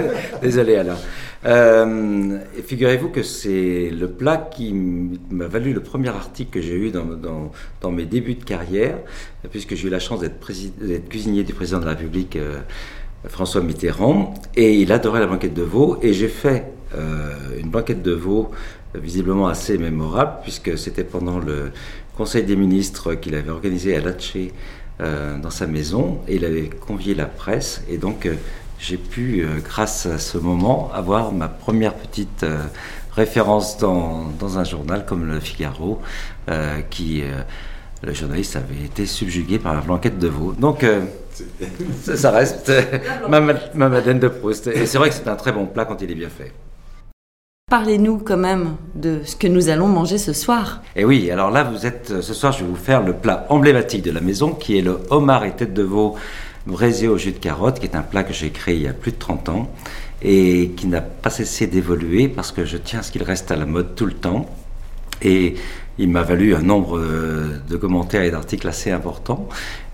Désolé 0.42 0.76
alors. 0.76 0.98
Euh, 1.46 2.38
figurez-vous 2.66 3.08
que 3.08 3.22
c'est 3.22 3.90
le 3.90 4.08
plat 4.08 4.36
qui 4.36 4.74
m'a 4.74 5.46
valu 5.46 5.72
le 5.72 5.82
premier 5.82 6.10
article 6.10 6.50
que 6.50 6.60
j'ai 6.60 6.74
eu 6.74 6.90
dans, 6.90 7.90
mes 7.90 8.04
débuts 8.04 8.34
de 8.34 8.44
carrière, 8.44 8.98
puisque 9.50 9.74
j'ai 9.74 9.88
eu 9.88 9.90
la 9.90 10.00
chance 10.00 10.20
d'être 10.20 10.38
cuisinier 11.08 11.42
du 11.42 11.54
président 11.54 11.80
de 11.80 11.86
la 11.86 11.92
République 11.92 12.36
euh, 12.36 12.60
François 13.26 13.62
Mitterrand, 13.62 14.34
et 14.54 14.80
il 14.80 14.92
adorait 14.92 15.20
la 15.20 15.26
blanquette 15.26 15.54
de 15.54 15.62
veau, 15.62 15.98
et 16.02 16.12
j'ai 16.12 16.28
fait 16.28 16.72
euh, 16.94 17.32
une 17.58 17.70
blanquette 17.70 18.02
de 18.02 18.12
veau 18.12 18.50
visiblement 18.94 19.48
assez 19.48 19.78
mémorable, 19.78 20.40
puisque 20.42 20.76
c'était 20.76 21.04
pendant 21.04 21.38
le 21.38 21.70
Conseil 22.16 22.42
des 22.42 22.56
ministres 22.56 23.14
qu'il 23.14 23.34
avait 23.34 23.50
organisé 23.50 23.96
à 23.96 24.00
Latché 24.00 24.52
euh, 25.00 25.38
dans 25.38 25.50
sa 25.50 25.66
maison, 25.66 26.20
et 26.28 26.36
il 26.36 26.44
avait 26.44 26.68
convié 26.68 27.14
la 27.14 27.26
presse, 27.26 27.82
et 27.88 27.96
donc 27.96 28.28
j'ai 28.80 28.96
pu, 28.96 29.42
euh, 29.42 29.60
grâce 29.62 30.06
à 30.06 30.18
ce 30.18 30.38
moment, 30.38 30.90
avoir 30.94 31.32
ma 31.32 31.48
première 31.48 31.94
petite 31.94 32.42
euh, 32.42 32.58
référence 33.12 33.76
dans, 33.78 34.24
dans, 34.38 34.58
un 34.58 34.64
journal 34.64 35.04
comme 35.04 35.26
le 35.26 35.38
Figaro, 35.38 36.00
euh, 36.48 36.80
qui, 36.88 37.22
le 38.02 38.14
journaliste 38.14 38.56
avait 38.56 38.84
été 38.84 39.04
subjugué 39.04 39.58
par 39.58 39.74
la 39.74 39.82
blanquette 39.82 40.18
de 40.18 40.28
veau. 40.28 40.52
Donc, 40.52 40.86
ça, 42.02 42.30
reste 42.30 42.72
ma, 43.28 43.40
ma 43.40 43.88
Madeleine 43.88 44.20
de 44.20 44.28
Proust. 44.28 44.68
Et 44.68 44.86
c'est 44.86 44.96
vrai 44.96 45.10
que 45.10 45.14
c'est 45.14 45.28
un 45.28 45.36
très 45.36 45.52
bon 45.52 45.66
plat 45.66 45.84
quand 45.84 46.00
il 46.00 46.10
est 46.10 46.14
bien 46.14 46.30
fait. 46.30 46.52
Parlez-nous 47.70 48.18
quand 48.18 48.36
même 48.36 48.76
de 48.94 49.20
ce 49.24 49.36
que 49.36 49.46
nous 49.46 49.68
allons 49.68 49.86
manger 49.86 50.18
ce 50.18 50.32
soir. 50.32 50.82
Et 50.96 51.02
eh 51.02 51.04
oui, 51.04 51.30
alors 51.30 51.50
là, 51.50 51.64
vous 51.64 51.86
êtes, 51.86 52.20
ce 52.20 52.34
soir, 52.34 52.52
je 52.52 52.64
vais 52.64 52.70
vous 52.70 52.76
faire 52.76 53.02
le 53.02 53.12
plat 53.12 53.46
emblématique 53.48 54.02
de 54.02 54.10
la 54.10 54.20
maison, 54.20 54.52
qui 54.52 54.78
est 54.78 54.82
le 54.82 55.00
homard 55.10 55.44
et 55.44 55.52
tête 55.52 55.74
de 55.74 55.82
veau 55.82 56.16
braisé 56.70 57.08
au 57.08 57.18
jus 57.18 57.32
de 57.32 57.38
carotte, 57.38 57.80
qui 57.80 57.86
est 57.86 57.96
un 57.96 58.02
plat 58.02 58.24
que 58.24 58.32
j'ai 58.32 58.50
créé 58.50 58.76
il 58.76 58.82
y 58.82 58.88
a 58.88 58.92
plus 58.92 59.12
de 59.12 59.18
30 59.18 59.48
ans 59.50 59.70
et 60.22 60.72
qui 60.76 60.86
n'a 60.86 61.00
pas 61.00 61.30
cessé 61.30 61.66
d'évoluer 61.66 62.28
parce 62.28 62.52
que 62.52 62.64
je 62.64 62.76
tiens 62.76 63.00
à 63.00 63.02
ce 63.02 63.12
qu'il 63.12 63.22
reste 63.22 63.50
à 63.50 63.56
la 63.56 63.66
mode 63.66 63.94
tout 63.94 64.06
le 64.06 64.14
temps. 64.14 64.46
Et 65.22 65.54
il 65.98 66.08
m'a 66.08 66.22
valu 66.22 66.54
un 66.54 66.62
nombre 66.62 66.98
de 66.98 67.76
commentaires 67.76 68.22
et 68.22 68.30
d'articles 68.30 68.66
assez 68.66 68.90
importants. 68.90 69.48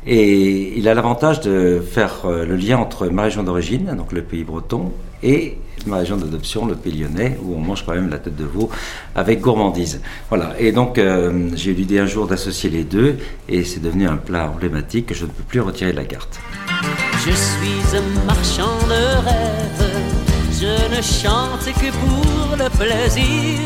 Et 0.06 0.78
il 0.78 0.88
a 0.88 0.94
l'avantage 0.94 1.40
de 1.40 1.80
faire 1.80 2.26
euh, 2.26 2.46
le 2.46 2.54
lien 2.54 2.78
entre 2.78 3.08
ma 3.08 3.22
région 3.22 3.42
d'origine, 3.42 3.92
donc 3.96 4.12
le 4.12 4.22
pays 4.22 4.44
breton, 4.44 4.92
et 5.24 5.58
ma 5.86 5.98
région 5.98 6.16
d'adoption, 6.16 6.66
le 6.66 6.74
Pays 6.74 6.92
Lyonnais, 6.92 7.38
où 7.42 7.54
on 7.54 7.60
mange 7.60 7.84
quand 7.84 7.94
même 7.94 8.08
la 8.08 8.18
tête 8.18 8.36
de 8.36 8.44
veau 8.44 8.70
avec 9.14 9.40
gourmandise. 9.40 10.00
Voilà. 10.28 10.54
Et 10.58 10.72
donc, 10.72 10.98
euh, 10.98 11.50
j'ai 11.54 11.72
eu 11.72 11.74
l'idée 11.74 11.98
un 11.98 12.06
jour 12.06 12.26
d'associer 12.26 12.70
les 12.70 12.84
deux, 12.84 13.16
et 13.48 13.64
c'est 13.64 13.80
devenu 13.80 14.06
un 14.06 14.16
plat 14.16 14.50
emblématique 14.50 15.06
que 15.06 15.14
je 15.14 15.24
ne 15.24 15.30
peux 15.30 15.42
plus 15.42 15.60
retirer 15.60 15.92
de 15.92 15.96
la 15.96 16.04
carte. 16.04 16.40
Je 17.24 17.32
suis 17.32 17.96
un 17.96 18.24
marchand 18.24 18.78
de 18.88 19.24
rêves, 19.24 19.90
je 20.52 20.96
ne 20.96 21.02
chante 21.02 21.64
que 21.64 21.90
pour 21.90 22.56
le 22.56 22.68
plaisir. 22.70 23.58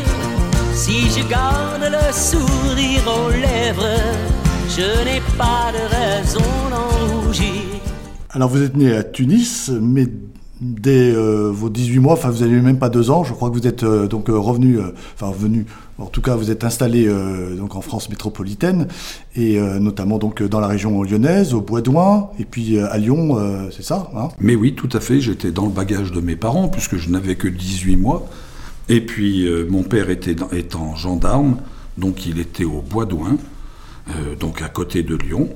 Si 0.73 1.09
je 1.11 1.27
garde 1.29 1.83
le 1.83 2.11
sourire 2.11 3.03
aux 3.07 3.29
lèvres, 3.29 3.99
je 4.69 4.81
n'ai 5.05 5.21
pas 5.37 5.71
de 5.73 5.83
raison 5.95 6.39
d'en 6.69 7.21
rougir. 7.21 7.61
Alors 8.31 8.49
vous 8.49 8.63
êtes 8.63 8.75
né 8.77 8.95
à 8.95 9.03
Tunis, 9.03 9.69
mais 9.81 10.07
dès 10.61 11.11
euh, 11.15 11.49
vos 11.51 11.69
18 11.69 11.99
mois, 11.99 12.13
enfin 12.13 12.29
vous 12.29 12.41
n'avez 12.41 12.61
même 12.61 12.77
pas 12.77 12.89
deux 12.89 13.09
ans, 13.09 13.23
je 13.23 13.33
crois 13.33 13.49
que 13.49 13.55
vous 13.55 13.65
êtes 13.67 13.81
euh, 13.83 14.07
donc 14.07 14.29
euh, 14.29 14.37
revenu, 14.37 14.77
euh, 14.77 14.91
enfin 15.15 15.27
revenu, 15.33 15.65
en 15.97 16.05
tout 16.05 16.21
cas 16.21 16.35
vous 16.35 16.51
êtes 16.51 16.63
installé 16.63 17.07
euh, 17.07 17.55
donc 17.55 17.75
en 17.75 17.81
France 17.81 18.09
métropolitaine 18.09 18.87
et 19.35 19.59
euh, 19.59 19.79
notamment 19.79 20.19
donc 20.19 20.43
dans 20.43 20.59
la 20.59 20.67
région 20.67 21.01
lyonnaise, 21.01 21.55
au 21.55 21.61
Bois 21.61 21.81
d'Oin 21.81 22.29
et 22.39 22.45
puis 22.45 22.77
euh, 22.77 22.91
à 22.91 22.99
Lyon, 22.99 23.37
euh, 23.39 23.69
c'est 23.75 23.83
ça 23.83 24.11
hein? 24.15 24.29
Mais 24.39 24.55
oui, 24.55 24.75
tout 24.75 24.89
à 24.93 24.99
fait, 24.99 25.19
j'étais 25.19 25.51
dans 25.51 25.65
le 25.65 25.71
bagage 25.71 26.11
de 26.11 26.21
mes 26.21 26.35
parents, 26.35 26.67
puisque 26.67 26.97
je 26.97 27.09
n'avais 27.09 27.35
que 27.35 27.47
18 27.47 27.95
mois. 27.95 28.29
Et 28.89 29.01
puis, 29.01 29.47
euh, 29.47 29.65
mon 29.69 29.83
père 29.83 30.09
était 30.09 30.35
dans- 30.35 30.49
étant 30.51 30.95
gendarme, 30.95 31.57
donc 31.97 32.25
il 32.25 32.39
était 32.39 32.65
au 32.65 32.81
Bois 32.81 33.07
euh, 33.11 34.35
donc 34.39 34.61
à 34.61 34.69
côté 34.69 35.01
de 35.01 35.15
Lyon. 35.15 35.49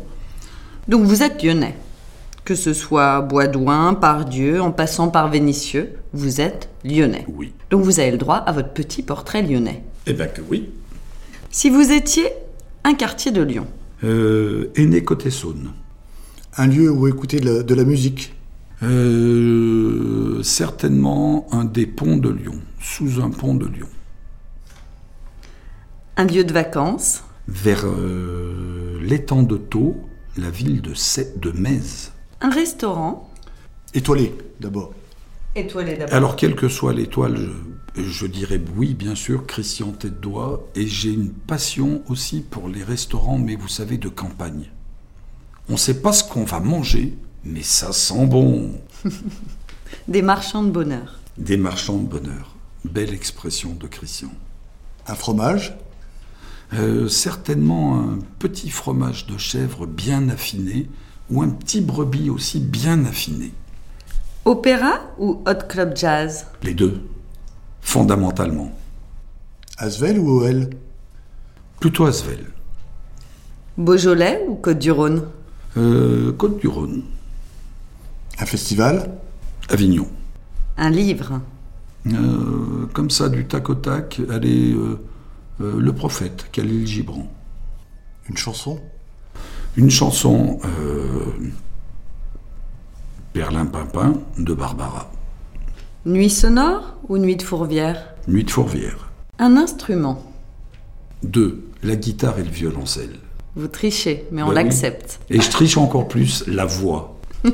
Donc 0.87 1.03
vous 1.03 1.21
êtes 1.21 1.43
lyonnais? 1.43 1.75
Que 2.45 2.53
ce 2.55 2.73
soit 2.73 3.21
Boisdouin, 3.21 3.95
Pardieu, 3.95 4.61
en 4.61 4.71
passant 4.71 5.09
par 5.09 5.29
Vénissieux, 5.29 5.95
vous 6.13 6.41
êtes 6.41 6.69
lyonnais. 6.83 7.25
Oui. 7.27 7.53
Donc 7.71 7.83
vous 7.83 7.99
avez 7.99 8.11
le 8.11 8.17
droit 8.19 8.37
à 8.37 8.51
votre 8.51 8.69
petit 8.71 9.01
portrait 9.01 9.41
lyonnais. 9.41 9.83
Eh 10.05 10.13
bien 10.13 10.27
que 10.27 10.41
oui. 10.47 10.69
Si 11.49 11.69
vous 11.71 11.91
étiez 11.91 12.27
un 12.83 12.93
quartier 12.93 13.31
de 13.31 13.41
Lyon, 13.41 13.65
Euh, 14.03 14.69
aîné 14.75 15.03
côté 15.03 15.31
Saône. 15.31 15.71
Un 16.57 16.67
lieu 16.67 16.91
où 16.91 17.07
écouter 17.07 17.39
de 17.39 17.45
la, 17.49 17.63
de 17.63 17.73
la 17.73 17.83
musique. 17.83 18.35
Euh, 18.83 20.43
certainement 20.43 21.47
un 21.51 21.63
des 21.65 21.87
ponts 21.87 22.17
de 22.17 22.29
Lyon, 22.29 22.59
sous 22.79 23.21
un 23.21 23.31
pont 23.31 23.55
de 23.55 23.65
Lyon. 23.65 23.87
un 26.17 26.25
lieu 26.25 26.43
de 26.43 26.53
vacances, 26.53 27.23
Vers 27.47 27.85
euh, 27.85 28.99
l'étang 29.01 29.43
de 29.43 29.57
Thau, 29.57 29.95
la 30.37 30.49
ville 30.49 30.81
de, 30.81 30.93
Sè- 30.93 31.39
de 31.39 31.51
Metz. 31.51 32.11
Un 32.41 32.49
restaurant, 32.49 33.29
Étoilé 33.93 34.35
d'abord. 34.59 34.93
étoilé 35.55 35.95
d'abord. 35.95 36.13
Alors, 36.13 36.35
quelle 36.35 36.55
que 36.55 36.67
soit 36.67 36.93
l'étoile, 36.93 37.37
je, 37.95 38.01
je 38.03 38.25
dirais 38.27 38.61
oui, 38.75 38.93
bien 38.93 39.15
sûr, 39.15 39.45
Christian 39.47 39.91
Tête 39.91 40.19
d'Oie. 40.19 40.67
Et 40.75 40.85
j'ai 40.85 41.11
une 41.11 41.31
passion 41.31 42.01
aussi 42.09 42.41
pour 42.41 42.67
les 42.67 42.83
restaurants, 42.83 43.37
mais 43.37 43.55
vous 43.55 43.69
savez, 43.69 43.97
de 43.97 44.09
campagne. 44.09 44.69
On 45.69 45.73
ne 45.73 45.77
sait 45.77 46.01
pas 46.01 46.11
ce 46.11 46.23
qu'on 46.25 46.43
va 46.43 46.59
manger, 46.59 47.17
mais 47.45 47.63
ça 47.63 47.93
sent 47.93 48.25
bon. 48.27 48.73
Des 50.07 50.21
marchands 50.21 50.63
de 50.63 50.71
bonheur. 50.71 51.19
Des 51.37 51.57
marchands 51.57 51.97
de 51.97 52.07
bonheur. 52.07 52.55
Belle 52.83 53.13
expression 53.13 53.73
de 53.73 53.87
Christian. 53.87 54.31
Un 55.07 55.15
fromage? 55.15 55.77
Euh, 56.73 57.07
certainement 57.07 57.99
un 57.99 58.19
petit 58.39 58.69
fromage 58.69 59.25
de 59.27 59.37
chèvre 59.37 59.85
bien 59.85 60.29
affiné, 60.29 60.89
ou 61.29 61.41
un 61.41 61.49
petit 61.49 61.81
brebis 61.81 62.29
aussi 62.29 62.59
bien 62.59 63.05
affiné. 63.05 63.51
Opéra 64.45 64.99
ou 65.17 65.41
hot 65.47 65.67
club 65.67 65.95
jazz? 65.95 66.45
Les 66.63 66.73
deux, 66.73 67.01
fondamentalement. 67.81 68.71
Asvel 69.77 70.19
ou 70.19 70.41
OL 70.41 70.69
Plutôt 71.79 72.05
Asvel. 72.05 72.45
Beaujolais 73.77 74.45
ou 74.47 74.55
Côte-du-Rhône 74.55 75.23
Euh, 75.77 76.31
Côte-du-Rhône, 76.33 77.03
Un 78.39 78.45
festival? 78.45 79.11
Avignon. 79.69 80.07
Un 80.77 80.89
livre? 80.89 81.41
Euh, 82.07 82.85
comme 82.93 83.09
ça, 83.09 83.29
du 83.29 83.45
tac 83.47 83.69
au 83.69 83.75
tac, 83.75 84.21
allez, 84.29 84.73
euh, 84.73 84.99
euh, 85.61 85.79
Le 85.79 85.91
Prophète, 85.93 86.47
Khalil 86.51 86.85
Gibran. 86.85 87.27
Une 88.29 88.37
chanson? 88.37 88.79
Une 89.77 89.89
chanson, 89.91 90.59
euh, 90.63 91.25
Berlin 93.33 93.65
Pimpin, 93.65 94.13
de 94.37 94.53
Barbara. 94.53 95.11
Nuit 96.05 96.29
sonore 96.29 96.95
ou 97.09 97.17
nuit 97.17 97.35
de 97.35 97.41
fourvière? 97.43 98.13
Nuit 98.27 98.43
de 98.43 98.51
Fourvière. 98.51 99.09
Un 99.39 99.57
instrument. 99.57 100.23
Deux, 101.23 101.63
La 101.83 101.95
guitare 101.95 102.39
et 102.39 102.43
le 102.43 102.49
violoncelle. 102.49 103.19
Vous 103.55 103.67
trichez, 103.67 104.25
mais 104.31 104.41
on 104.41 104.47
Bah 104.47 104.53
oui. 104.57 104.63
l'accepte. 104.63 105.19
Et 105.29 105.39
je 105.41 105.49
triche 105.49 105.77
encore 105.77 106.07
plus, 106.07 106.43
la 106.47 106.65
voix. 106.65 107.19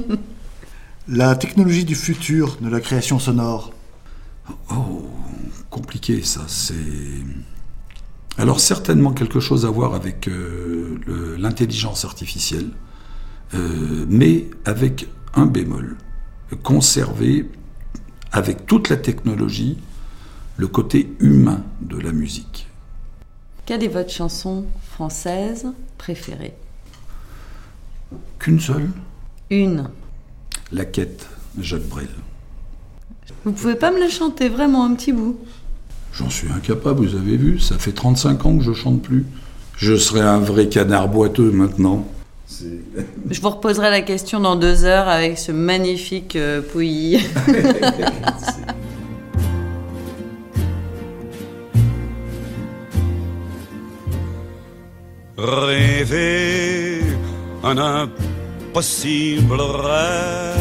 La 1.07 1.35
technologie 1.35 1.83
du 1.83 1.95
futur 1.95 2.57
de 2.61 2.69
la 2.69 2.79
création 2.79 3.17
sonore. 3.19 3.73
Oh, 4.69 5.01
compliqué 5.69 6.21
ça. 6.23 6.41
C'est 6.47 6.75
alors 8.37 8.59
certainement 8.59 9.11
quelque 9.11 9.39
chose 9.39 9.65
à 9.65 9.69
voir 9.69 9.93
avec 9.93 10.27
euh, 10.27 10.97
l'intelligence 11.37 12.05
artificielle, 12.05 12.69
euh, 13.53 14.05
mais 14.07 14.49
avec 14.65 15.07
un 15.33 15.45
bémol 15.45 15.97
conserver 16.55 17.49
avec 18.31 18.65
toute 18.65 18.89
la 18.89 18.97
technologie 18.97 19.77
le 20.57 20.67
côté 20.67 21.13
humain 21.19 21.63
de 21.81 21.97
la 21.97 22.11
musique. 22.11 22.67
Quelle 23.65 23.83
est 23.83 23.89
votre 23.89 24.11
chanson 24.11 24.65
française 24.91 25.67
préférée? 25.97 26.53
Qu'une 28.39 28.59
seule, 28.59 28.89
Une. 29.49 29.89
la 30.71 30.85
quête, 30.85 31.27
Jacques 31.59 31.87
Brel. 31.87 32.09
Vous 33.45 33.53
pouvez 33.53 33.75
pas 33.75 33.91
me 33.91 33.99
la 33.99 34.09
chanter 34.09 34.49
vraiment 34.49 34.83
un 34.83 34.93
petit 34.93 35.13
bout? 35.13 35.39
J'en 36.13 36.29
suis 36.29 36.49
incapable, 36.55 37.05
vous 37.05 37.15
avez 37.15 37.37
vu, 37.37 37.59
ça 37.59 37.77
fait 37.77 37.93
35 37.93 38.45
ans 38.45 38.57
que 38.57 38.63
je 38.63 38.73
chante 38.73 39.01
plus. 39.01 39.25
Je 39.77 39.95
serais 39.95 40.21
un 40.21 40.39
vrai 40.39 40.67
canard 40.67 41.07
boiteux 41.07 41.51
maintenant. 41.51 42.05
Je 43.29 43.41
vous 43.41 43.49
reposerai 43.49 43.89
la 43.89 44.01
question 44.01 44.39
dans 44.39 44.55
deux 44.55 44.83
heures 44.83 45.07
avec 45.07 45.39
ce 45.39 45.51
magnifique 45.51 46.35
euh, 46.35 46.61
pouilly. 46.61 47.19
Rêver 55.37 57.01
un 57.63 57.77
impossible 57.77 59.61
rêve, 59.61 60.59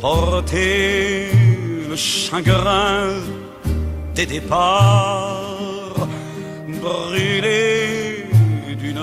porter 0.00 1.43
le 1.94 1.98
chagrin 1.98 3.12
des 4.16 4.26
départs, 4.26 6.08
brûler 6.82 8.26
d'une 8.76 9.00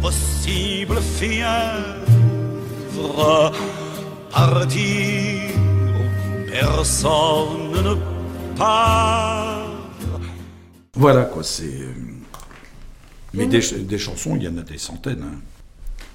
possible 0.00 1.00
fièvre, 1.00 1.52
partir 4.30 5.50
où 5.96 6.48
personne 6.48 7.72
ne 7.86 7.94
part. 8.56 9.66
Voilà 10.94 11.24
quoi, 11.24 11.42
c'est. 11.42 11.64
euh, 11.64 11.92
Mais 13.34 13.46
des, 13.46 13.62
ch- 13.62 13.80
des 13.80 13.98
chansons, 13.98 14.36
il 14.36 14.44
y 14.44 14.48
en 14.48 14.56
a 14.58 14.62
des 14.62 14.78
centaines. 14.78 15.24
hein. 15.24 15.38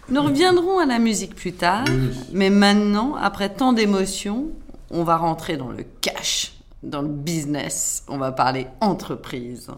Nous 0.09 0.21
reviendrons 0.23 0.79
à 0.79 0.85
la 0.85 0.99
musique 0.99 1.35
plus 1.35 1.51
tard, 1.51 1.83
mais 2.31 2.49
maintenant, 2.49 3.15
après 3.15 3.49
tant 3.49 3.73
d'émotions, 3.73 4.45
on 4.89 5.03
va 5.03 5.17
rentrer 5.17 5.57
dans 5.57 5.69
le 5.69 5.83
cash, 6.01 6.53
dans 6.83 7.01
le 7.01 7.09
business. 7.09 8.03
On 8.07 8.17
va 8.17 8.31
parler 8.31 8.67
entreprise. 8.81 9.69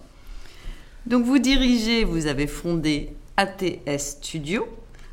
Donc 1.06 1.26
vous 1.26 1.40
dirigez, 1.40 2.04
vous 2.04 2.28
avez 2.28 2.48
fondé 2.48 3.16
ATS 3.38 4.18
Studio 4.18 4.68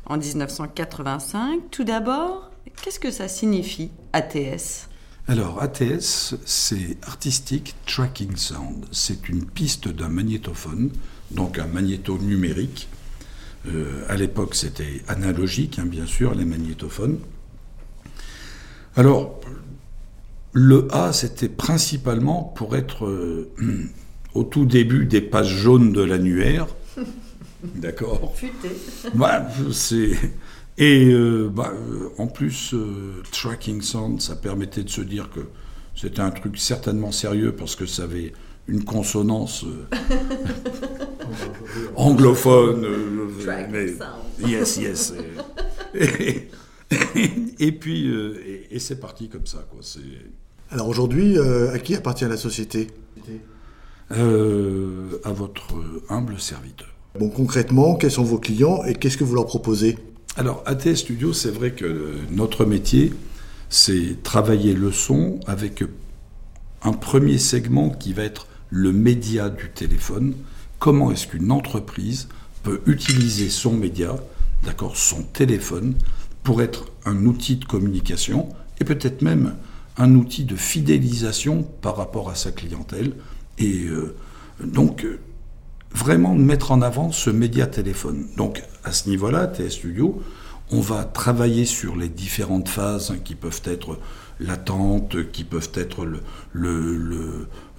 en 0.05 0.17
1985. 0.17 1.61
Tout 1.71 1.83
d'abord, 1.83 2.51
qu'est-ce 2.81 2.99
que 2.99 3.11
ça 3.11 3.27
signifie 3.27 3.89
ATS 4.13 4.89
Alors, 5.27 5.61
ATS, 5.61 6.35
c'est 6.45 6.97
Artistic 7.03 7.75
Tracking 7.85 8.35
Sound. 8.35 8.85
C'est 8.91 9.29
une 9.29 9.45
piste 9.45 9.87
d'un 9.87 10.09
magnétophone, 10.09 10.91
donc 11.31 11.57
un 11.59 11.67
magnéto 11.67 12.17
numérique. 12.17 12.89
Euh, 13.67 14.05
à 14.07 14.15
l'époque, 14.15 14.55
c'était 14.55 15.01
analogique, 15.07 15.79
hein, 15.79 15.85
bien 15.85 16.05
sûr, 16.05 16.35
les 16.35 16.45
magnétophones. 16.45 17.19
Alors, 18.95 19.39
le 20.53 20.87
A, 20.91 21.13
c'était 21.13 21.49
principalement 21.49 22.43
pour 22.55 22.75
être 22.75 23.05
euh, 23.05 23.49
au 24.33 24.43
tout 24.43 24.65
début 24.65 25.05
des 25.05 25.21
pages 25.21 25.55
jaunes 25.55 25.93
de 25.93 26.01
l'annuaire. 26.01 26.67
D'accord 27.75 28.33
Futé. 28.35 28.69
Ouais, 29.15 29.27
c'est 29.71 30.11
Et 30.77 31.05
euh, 31.11 31.49
bah, 31.51 31.73
euh, 31.73 32.09
en 32.17 32.27
plus, 32.27 32.73
euh, 32.73 33.21
Tracking 33.31 33.81
Sound, 33.81 34.21
ça 34.21 34.35
permettait 34.35 34.83
de 34.83 34.89
se 34.89 35.01
dire 35.01 35.29
que 35.31 35.41
c'était 35.95 36.19
un 36.21 36.29
truc 36.31 36.57
certainement 36.57 37.11
sérieux 37.11 37.51
parce 37.53 37.75
que 37.75 37.85
ça 37.87 38.03
avait 38.03 38.33
une 38.67 38.83
consonance 38.83 39.65
anglophone. 41.95 42.85
mais- 43.71 43.93
yes, 44.47 44.77
yes. 44.77 45.13
Et, 45.95 46.49
et- 47.59 47.71
puis, 47.71 48.07
euh, 48.07 48.41
et, 48.45 48.75
et 48.75 48.79
c'est 48.79 48.99
parti 48.99 49.29
comme 49.29 49.45
ça. 49.45 49.65
Quoi. 49.69 49.81
Alors 50.71 50.87
aujourd'hui, 50.87 51.37
euh, 51.37 51.73
à 51.73 51.79
qui 51.79 51.95
appartient 51.95 52.25
la 52.25 52.37
société? 52.37 52.87
Euh, 54.11 55.19
à 55.25 55.33
votre 55.33 55.73
humble 56.09 56.39
serviteur. 56.39 56.87
Bon, 57.19 57.29
concrètement, 57.29 57.95
quels 57.95 58.11
sont 58.11 58.23
vos 58.23 58.37
clients 58.37 58.83
et 58.85 58.93
qu'est-ce 58.93 59.17
que 59.17 59.25
vous 59.25 59.35
leur 59.35 59.47
proposez? 59.47 59.97
Alors, 60.37 60.63
ATS 60.65 60.95
Studio, 60.95 61.33
c'est 61.33 61.49
vrai 61.49 61.71
que 61.71 62.13
notre 62.31 62.63
métier, 62.63 63.11
c'est 63.69 64.23
travailler 64.23 64.73
le 64.73 64.91
son 64.93 65.39
avec 65.45 65.83
un 66.83 66.93
premier 66.93 67.37
segment 67.37 67.89
qui 67.89 68.13
va 68.13 68.23
être 68.23 68.47
le 68.69 68.93
média 68.93 69.49
du 69.49 69.69
téléphone. 69.71 70.35
Comment 70.79 71.11
est-ce 71.11 71.27
qu'une 71.27 71.51
entreprise 71.51 72.29
peut 72.63 72.81
utiliser 72.85 73.49
son 73.49 73.73
média, 73.73 74.15
d'accord, 74.63 74.95
son 74.95 75.23
téléphone, 75.23 75.95
pour 76.47 76.61
être 76.61 76.85
un 77.03 77.25
outil 77.25 77.57
de 77.57 77.65
communication 77.65 78.47
et 78.79 78.85
peut-être 78.85 79.21
même 79.21 79.55
un 79.97 80.15
outil 80.15 80.45
de 80.45 80.55
fidélisation 80.55 81.63
par 81.81 81.97
rapport 81.97 82.29
à 82.29 82.35
sa 82.35 82.53
clientèle. 82.53 83.11
Et 83.57 83.83
euh, 83.83 84.15
donc, 84.63 85.03
euh, 85.03 85.19
vraiment 85.93 86.35
mettre 86.35 86.71
en 86.71 86.81
avant 86.81 87.11
ce 87.11 87.29
média 87.29 87.67
téléphone. 87.67 88.27
Donc 88.37 88.63
à 88.85 88.93
ce 88.93 89.09
niveau-là, 89.09 89.47
TS 89.47 89.71
Studio, 89.71 90.23
on 90.71 90.79
va 90.79 91.03
travailler 91.03 91.65
sur 91.65 91.97
les 91.97 92.07
différentes 92.07 92.69
phases 92.69 93.11
hein, 93.11 93.17
qui 93.21 93.35
peuvent 93.35 93.63
être 93.65 93.99
l'attente, 94.39 95.29
qui 95.33 95.43
peuvent 95.43 95.71
être 95.73 96.05
le, 96.05 96.21
le, 96.53 96.95
le, 96.95 97.17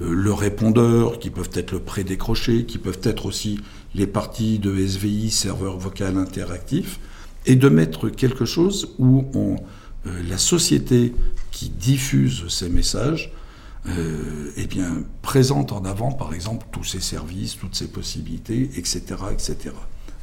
euh, 0.02 0.12
le 0.12 0.32
répondeur, 0.34 1.18
qui 1.20 1.30
peuvent 1.30 1.52
être 1.54 1.72
le 1.72 1.80
pré-décroché, 1.80 2.66
qui 2.66 2.76
peuvent 2.76 3.00
être 3.02 3.24
aussi 3.24 3.60
les 3.94 4.06
parties 4.06 4.58
de 4.58 4.76
SVI, 4.76 5.30
serveur 5.30 5.78
vocal 5.78 6.18
interactif, 6.18 7.00
et 7.46 7.56
de 7.56 7.68
mettre 7.68 8.08
quelque 8.08 8.44
chose 8.44 8.94
où 8.98 9.24
euh, 9.34 10.22
la 10.28 10.38
société 10.38 11.14
qui 11.50 11.68
diffuse 11.70 12.48
ces 12.48 12.68
messages 12.68 13.32
euh, 13.86 14.52
eh 14.56 14.66
bien, 14.66 15.02
présente 15.22 15.72
en 15.72 15.84
avant, 15.84 16.12
par 16.12 16.34
exemple, 16.34 16.66
tous 16.72 16.84
ces 16.84 17.00
services, 17.00 17.56
toutes 17.56 17.74
ces 17.74 17.88
possibilités, 17.88 18.70
etc., 18.76 19.02
etc. 19.32 19.74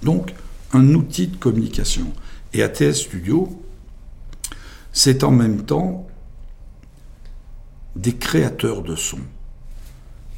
Donc, 0.04 0.34
un 0.74 0.94
outil 0.94 1.28
de 1.28 1.38
communication. 1.38 2.14
Et 2.54 2.62
ATS 2.62 2.94
Studio, 2.94 3.62
c'est 4.92 5.24
en 5.24 5.32
même 5.32 5.64
temps 5.64 6.08
des 7.96 8.14
créateurs 8.14 8.84
de 8.84 8.96
sons. 8.96 9.26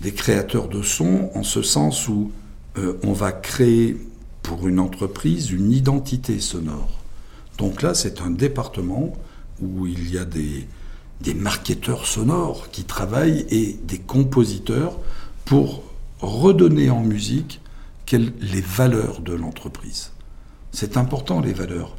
Des 0.02 0.14
créateurs 0.14 0.68
de 0.68 0.82
sons 0.82 1.32
en 1.34 1.44
ce 1.44 1.62
sens 1.62 2.08
où 2.08 2.32
euh, 2.78 3.00
on 3.04 3.14
va 3.14 3.32
créer 3.32 3.98
pour 4.48 4.66
une 4.70 4.80
entreprise 4.80 5.52
une 5.52 5.74
identité 5.74 6.40
sonore. 6.40 7.02
Donc 7.58 7.82
là, 7.82 7.94
c'est 7.94 8.22
un 8.22 8.30
département 8.30 9.12
où 9.62 9.86
il 9.88 10.10
y 10.10 10.18
a 10.18 10.24
des, 10.24 10.66
des 11.20 11.34
marketeurs 11.34 12.06
sonores 12.06 12.70
qui 12.72 12.86
travaillent 12.86 13.46
et 13.50 13.78
des 13.84 14.00
compositeurs 14.00 15.00
pour 15.44 15.84
redonner 16.22 16.90
en 16.90 17.02
musique 17.02 17.60
les 18.14 18.62
valeurs 18.62 19.20
de 19.20 19.34
l'entreprise. 19.34 20.12
C'est 20.72 20.96
important 20.96 21.42
les 21.42 21.52
valeurs. 21.52 21.98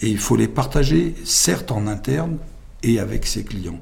Et 0.00 0.08
il 0.08 0.18
faut 0.18 0.34
les 0.34 0.48
partager, 0.48 1.14
certes 1.24 1.70
en 1.70 1.86
interne 1.86 2.38
et 2.82 2.98
avec 2.98 3.28
ses 3.28 3.44
clients. 3.44 3.80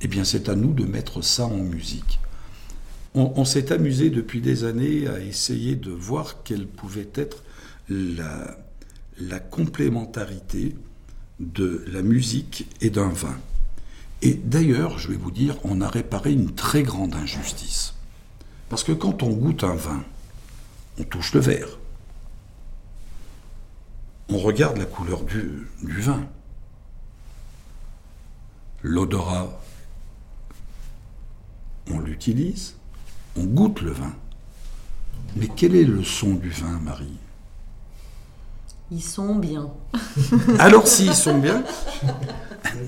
Eh 0.00 0.08
bien, 0.08 0.24
c'est 0.24 0.48
à 0.48 0.54
nous 0.54 0.72
de 0.72 0.86
mettre 0.86 1.22
ça 1.22 1.44
en 1.44 1.58
musique. 1.58 2.18
On, 3.14 3.44
s'est 3.44 3.72
amusé 3.72 4.08
depuis 4.08 4.40
des 4.40 4.64
années 4.64 5.06
à 5.06 5.20
essayer 5.20 5.76
de 5.76 5.90
voir 5.90 6.42
quelle 6.44 6.66
pouvait 6.66 7.10
être 7.14 7.44
la, 7.90 8.56
complémentarité 9.50 10.74
de 11.38 11.84
la 11.88 12.00
musique 12.00 12.66
et 12.80 12.88
d'un 12.88 13.10
vin. 13.10 13.36
Et 14.22 14.32
d'ailleurs, 14.32 14.98
je 14.98 15.08
vais 15.08 15.16
vous 15.16 15.30
dire, 15.30 15.58
on 15.64 15.82
a 15.82 15.88
réparé 15.88 16.32
une 16.32 16.54
très 16.54 16.82
grande 16.82 17.14
injustice. 17.14 17.92
Parce 18.70 18.82
que 18.82 18.92
quand 18.92 19.22
on 19.22 19.30
goûte 19.30 19.64
un 19.64 19.74
vin, 19.74 20.02
on 20.98 21.04
touche 21.04 21.34
le 21.34 21.40
verre. 21.40 21.78
On 24.30 24.38
regarde 24.38 24.78
la 24.78 24.86
couleur 24.86 25.24
du 25.24 25.66
vin. 25.82 26.26
L'odorat, 28.82 29.60
on 31.90 32.00
l'utilise, 32.00 32.76
on 33.36 33.44
goûte 33.44 33.80
le 33.82 33.92
vin. 33.92 34.12
Mais 35.36 35.48
quel 35.54 35.74
est 35.74 35.84
le 35.84 36.02
son 36.04 36.34
du 36.34 36.50
vin, 36.50 36.78
Marie 36.84 37.16
Ils 38.90 39.02
sont 39.02 39.34
bien. 39.34 39.70
Alors 40.58 40.86
s'ils 40.86 41.14
sont 41.14 41.38
bien, 41.38 41.64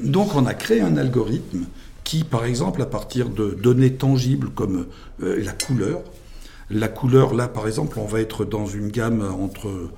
donc 0.03 0.35
on 0.35 0.47
a 0.47 0.55
créé 0.55 0.81
un 0.81 0.97
algorithme 0.97 1.65
qui, 2.05 2.23
par 2.23 2.45
exemple, 2.45 2.83
à 2.83 2.87
partir 2.87 3.31
de 3.31 3.51
données 3.51 3.95
tangibles 3.95 4.51
comme 4.51 4.87
euh, 5.23 5.43
la 5.43 5.53
couleur, 5.53 6.03
la 6.71 6.89
couleur, 6.89 7.35
là, 7.35 7.49
par 7.49 7.67
exemple, 7.67 7.99
on 7.99 8.07
va 8.07 8.21
être 8.21 8.45
dans 8.45 8.67
une 8.67 8.89
gamme 8.89 9.23
entre 9.23 9.91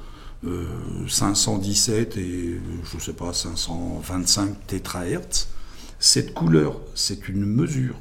euh, 0.45 0.65
517 1.09 2.17
et, 2.17 2.61
je 2.85 2.97
ne 2.97 3.01
sais 3.01 3.13
pas, 3.13 3.33
525 3.33 4.67
tétrahertz. 4.67 5.49
Cette 5.99 6.35
couleur, 6.35 6.81
c'est 6.95 7.29
une 7.29 7.45
mesure. 7.45 7.97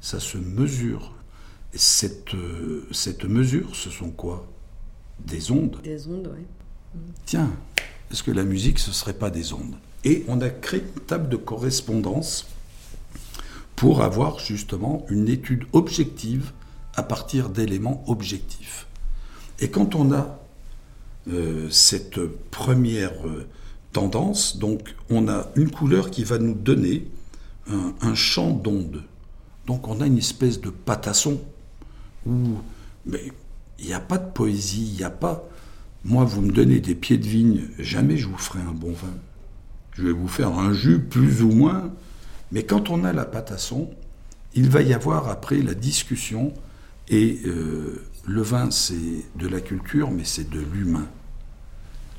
Ça 0.00 0.20
se 0.20 0.38
mesure. 0.38 1.12
Et 1.76 1.78
cette, 1.78 2.32
euh, 2.32 2.88
cette 2.90 3.26
mesure, 3.26 3.76
ce 3.76 3.90
sont 3.90 4.08
quoi? 4.08 4.46
Des 5.22 5.50
ondes. 5.50 5.76
Des 5.84 6.08
ondes, 6.08 6.32
oui. 6.34 6.42
Tiens, 7.26 7.50
est-ce 8.10 8.22
que 8.22 8.30
la 8.30 8.44
musique, 8.44 8.78
ce 8.78 8.88
ne 8.88 8.94
serait 8.94 9.12
pas 9.12 9.28
des 9.28 9.52
ondes? 9.52 9.74
Et 10.02 10.24
on 10.26 10.40
a 10.40 10.48
créé 10.48 10.80
une 10.80 11.02
table 11.02 11.28
de 11.28 11.36
correspondance 11.36 12.46
pour 13.74 14.00
avoir 14.00 14.38
justement 14.38 15.04
une 15.10 15.28
étude 15.28 15.66
objective 15.74 16.52
à 16.94 17.02
partir 17.02 17.50
d'éléments 17.50 18.02
objectifs. 18.06 18.86
Et 19.60 19.68
quand 19.70 19.94
on 19.94 20.14
a 20.14 20.40
euh, 21.28 21.68
cette 21.68 22.24
première 22.50 23.26
euh, 23.26 23.46
tendance, 23.92 24.56
donc 24.56 24.94
on 25.10 25.28
a 25.28 25.50
une 25.56 25.70
couleur 25.70 26.10
qui 26.10 26.24
va 26.24 26.38
nous 26.38 26.54
donner 26.54 27.06
un, 27.70 27.92
un 28.00 28.14
champ 28.14 28.48
d'ondes. 28.48 29.02
Donc 29.66 29.88
on 29.88 30.00
a 30.00 30.06
une 30.06 30.16
espèce 30.16 30.58
de 30.58 30.70
patasson 30.70 31.38
où 32.26 32.58
mais 33.06 33.32
il 33.78 33.86
n'y 33.86 33.94
a 33.94 34.00
pas 34.00 34.18
de 34.18 34.30
poésie, 34.30 34.90
il 34.92 34.96
n'y 34.96 35.04
a 35.04 35.10
pas. 35.10 35.48
Moi, 36.04 36.24
vous 36.24 36.42
me 36.42 36.52
donnez 36.52 36.80
des 36.80 36.94
pieds 36.94 37.18
de 37.18 37.26
vigne, 37.26 37.62
jamais 37.78 38.16
je 38.16 38.28
vous 38.28 38.38
ferai 38.38 38.60
un 38.60 38.72
bon 38.72 38.92
vin. 38.92 39.14
Je 39.92 40.02
vais 40.02 40.12
vous 40.12 40.28
faire 40.28 40.58
un 40.58 40.72
jus 40.72 41.00
plus 41.00 41.42
ou 41.42 41.50
moins. 41.50 41.92
Mais 42.52 42.64
quand 42.64 42.90
on 42.90 43.04
a 43.04 43.12
la 43.12 43.24
patasson, 43.24 43.90
il 44.54 44.68
va 44.68 44.82
y 44.82 44.92
avoir 44.92 45.28
après 45.28 45.58
la 45.62 45.74
discussion. 45.74 46.52
Et 47.08 47.40
euh, 47.46 48.04
le 48.26 48.42
vin, 48.42 48.70
c'est 48.70 49.24
de 49.36 49.48
la 49.48 49.60
culture, 49.60 50.10
mais 50.10 50.24
c'est 50.24 50.48
de 50.50 50.60
l'humain. 50.60 51.08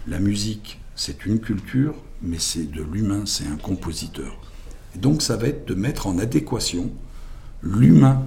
La 0.08 0.20
musique, 0.20 0.80
c'est 0.96 1.26
une 1.26 1.40
culture, 1.40 1.96
mais 2.22 2.40
c'est 2.40 2.72
de 2.72 2.82
l'humain, 2.82 3.26
c'est 3.26 3.48
un 3.48 3.58
compositeur. 3.58 4.38
Et 4.96 5.00
donc, 5.00 5.22
ça 5.22 5.38
va 5.38 5.48
être 5.48 5.68
de 5.68 5.76
mettre 5.76 6.08
en 6.08 6.18
adéquation 6.18 6.92
l'humain 7.62 8.26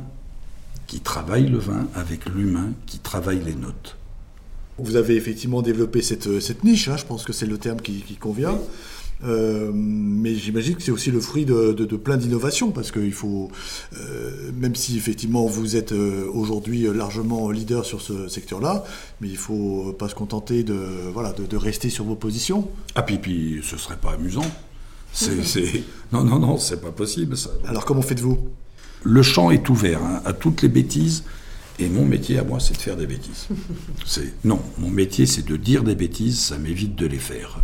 qui 0.90 0.98
travaille 0.98 1.46
le 1.46 1.58
vin 1.58 1.86
avec 1.94 2.28
l'humain 2.34 2.70
qui 2.86 2.98
travaille 2.98 3.40
les 3.44 3.54
notes. 3.54 3.96
Vous 4.76 4.96
avez 4.96 5.14
effectivement 5.14 5.62
développé 5.62 6.02
cette, 6.02 6.40
cette 6.40 6.64
niche, 6.64 6.88
hein, 6.88 6.96
je 6.96 7.06
pense 7.06 7.22
que 7.22 7.32
c'est 7.32 7.46
le 7.46 7.58
terme 7.58 7.80
qui, 7.80 8.02
qui 8.08 8.16
convient. 8.16 8.58
Euh, 9.22 9.70
mais 9.72 10.34
j'imagine 10.34 10.74
que 10.74 10.82
c'est 10.82 10.90
aussi 10.90 11.12
le 11.12 11.20
fruit 11.20 11.44
de, 11.44 11.72
de, 11.72 11.84
de 11.84 11.96
plein 11.96 12.16
d'innovations, 12.16 12.72
parce 12.72 12.90
qu'il 12.90 13.12
faut, 13.12 13.52
euh, 13.96 14.50
même 14.58 14.74
si 14.74 14.96
effectivement 14.96 15.46
vous 15.46 15.76
êtes 15.76 15.92
euh, 15.92 16.26
aujourd'hui 16.32 16.88
largement 16.92 17.50
leader 17.52 17.84
sur 17.84 18.00
ce 18.00 18.26
secteur-là, 18.26 18.82
mais 19.20 19.28
il 19.28 19.36
faut 19.36 19.94
pas 19.96 20.08
se 20.08 20.16
contenter 20.16 20.64
de, 20.64 20.80
voilà, 21.12 21.32
de, 21.34 21.46
de 21.46 21.56
rester 21.56 21.88
sur 21.88 22.04
vos 22.04 22.16
positions. 22.16 22.68
Ah, 22.96 23.02
puis, 23.02 23.18
puis 23.18 23.60
ce 23.62 23.76
serait 23.76 23.98
pas 23.98 24.14
amusant. 24.14 24.50
C'est, 25.12 25.44
c'est... 25.44 25.84
Non, 26.12 26.24
non, 26.24 26.40
non, 26.40 26.58
c'est 26.58 26.80
pas 26.80 26.90
possible 26.90 27.36
ça. 27.36 27.50
Alors 27.64 27.84
comment 27.84 28.02
faites-vous? 28.02 28.38
Le 29.02 29.22
champ 29.22 29.50
est 29.50 29.68
ouvert 29.68 30.02
hein, 30.02 30.22
à 30.24 30.32
toutes 30.32 30.62
les 30.62 30.68
bêtises. 30.68 31.24
Et 31.78 31.88
mon 31.88 32.04
métier 32.04 32.38
à 32.38 32.44
moi, 32.44 32.60
c'est 32.60 32.74
de 32.74 32.78
faire 32.78 32.96
des 32.96 33.06
bêtises. 33.06 33.48
C'est... 34.04 34.34
Non, 34.44 34.60
mon 34.78 34.90
métier, 34.90 35.24
c'est 35.24 35.46
de 35.46 35.56
dire 35.56 35.82
des 35.82 35.94
bêtises, 35.94 36.38
ça 36.38 36.58
m'évite 36.58 36.94
de 36.94 37.06
les 37.06 37.18
faire. 37.18 37.60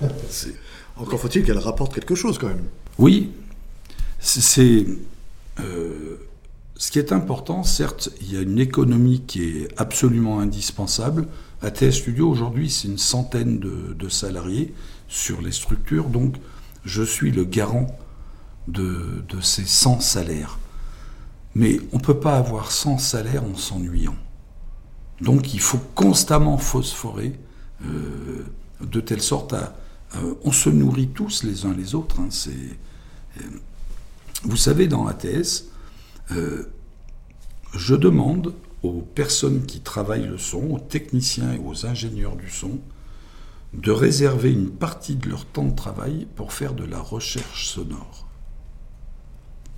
C'est... 0.30 0.54
Encore 0.96 1.20
faut-il 1.20 1.44
qu'elle 1.44 1.58
rapporte 1.58 1.94
quelque 1.94 2.14
chose 2.14 2.38
quand 2.38 2.48
même. 2.48 2.64
Oui, 2.98 3.30
c'est. 4.18 4.86
euh, 5.60 6.16
ce 6.76 6.90
qui 6.90 6.98
est 6.98 7.12
important, 7.12 7.62
certes, 7.62 8.10
il 8.20 8.32
y 8.32 8.36
a 8.36 8.40
une 8.42 8.58
économie 8.58 9.22
qui 9.26 9.42
est 9.44 9.68
absolument 9.78 10.40
indispensable. 10.40 11.28
À 11.62 11.70
TS 11.70 11.92
Studio, 11.92 12.28
aujourd'hui, 12.28 12.68
c'est 12.70 12.88
une 12.88 12.98
centaine 12.98 13.58
de, 13.58 13.94
de 13.94 14.08
salariés 14.08 14.74
sur 15.08 15.40
les 15.40 15.52
structures, 15.52 16.08
donc 16.08 16.36
je 16.84 17.02
suis 17.02 17.30
le 17.30 17.44
garant 17.44 17.86
de, 18.68 19.22
de 19.28 19.40
ces 19.40 19.64
100 19.64 20.00
salaires. 20.00 20.58
Mais 21.54 21.78
on 21.92 21.98
ne 21.98 22.02
peut 22.02 22.18
pas 22.18 22.38
avoir 22.38 22.70
100 22.70 22.98
salaires 22.98 23.44
en 23.44 23.56
s'ennuyant. 23.56 24.16
Donc 25.20 25.54
il 25.54 25.60
faut 25.60 25.80
constamment 25.94 26.58
phosphorer 26.58 27.38
euh, 27.84 28.44
de 28.80 29.00
telle 29.00 29.22
sorte 29.22 29.52
à... 29.52 29.74
on 30.44 30.52
se 30.52 30.70
nourrit 30.70 31.08
tous 31.08 31.42
les 31.44 31.64
uns 31.66 31.74
les 31.74 31.94
autres. 31.94 32.20
hein, 32.20 32.28
c'est, 32.30 32.50
euh, 32.50 33.44
vous 34.44 34.56
savez, 34.56 34.88
dans 34.88 35.06
ATS, 35.06 35.66
euh, 36.32 36.64
je 37.74 37.94
demande 37.94 38.54
aux 38.82 39.02
personnes 39.02 39.64
qui 39.64 39.80
travaillent 39.80 40.26
le 40.26 40.38
son, 40.38 40.70
aux 40.72 40.80
techniciens 40.80 41.52
et 41.52 41.60
aux 41.64 41.86
ingénieurs 41.86 42.36
du 42.36 42.50
son, 42.50 42.80
de 43.72 43.90
réserver 43.92 44.52
une 44.52 44.70
partie 44.70 45.14
de 45.14 45.28
leur 45.28 45.46
temps 45.46 45.64
de 45.64 45.74
travail 45.74 46.26
pour 46.34 46.52
faire 46.52 46.74
de 46.74 46.84
la 46.84 46.98
recherche 46.98 47.68
sonore, 47.68 48.21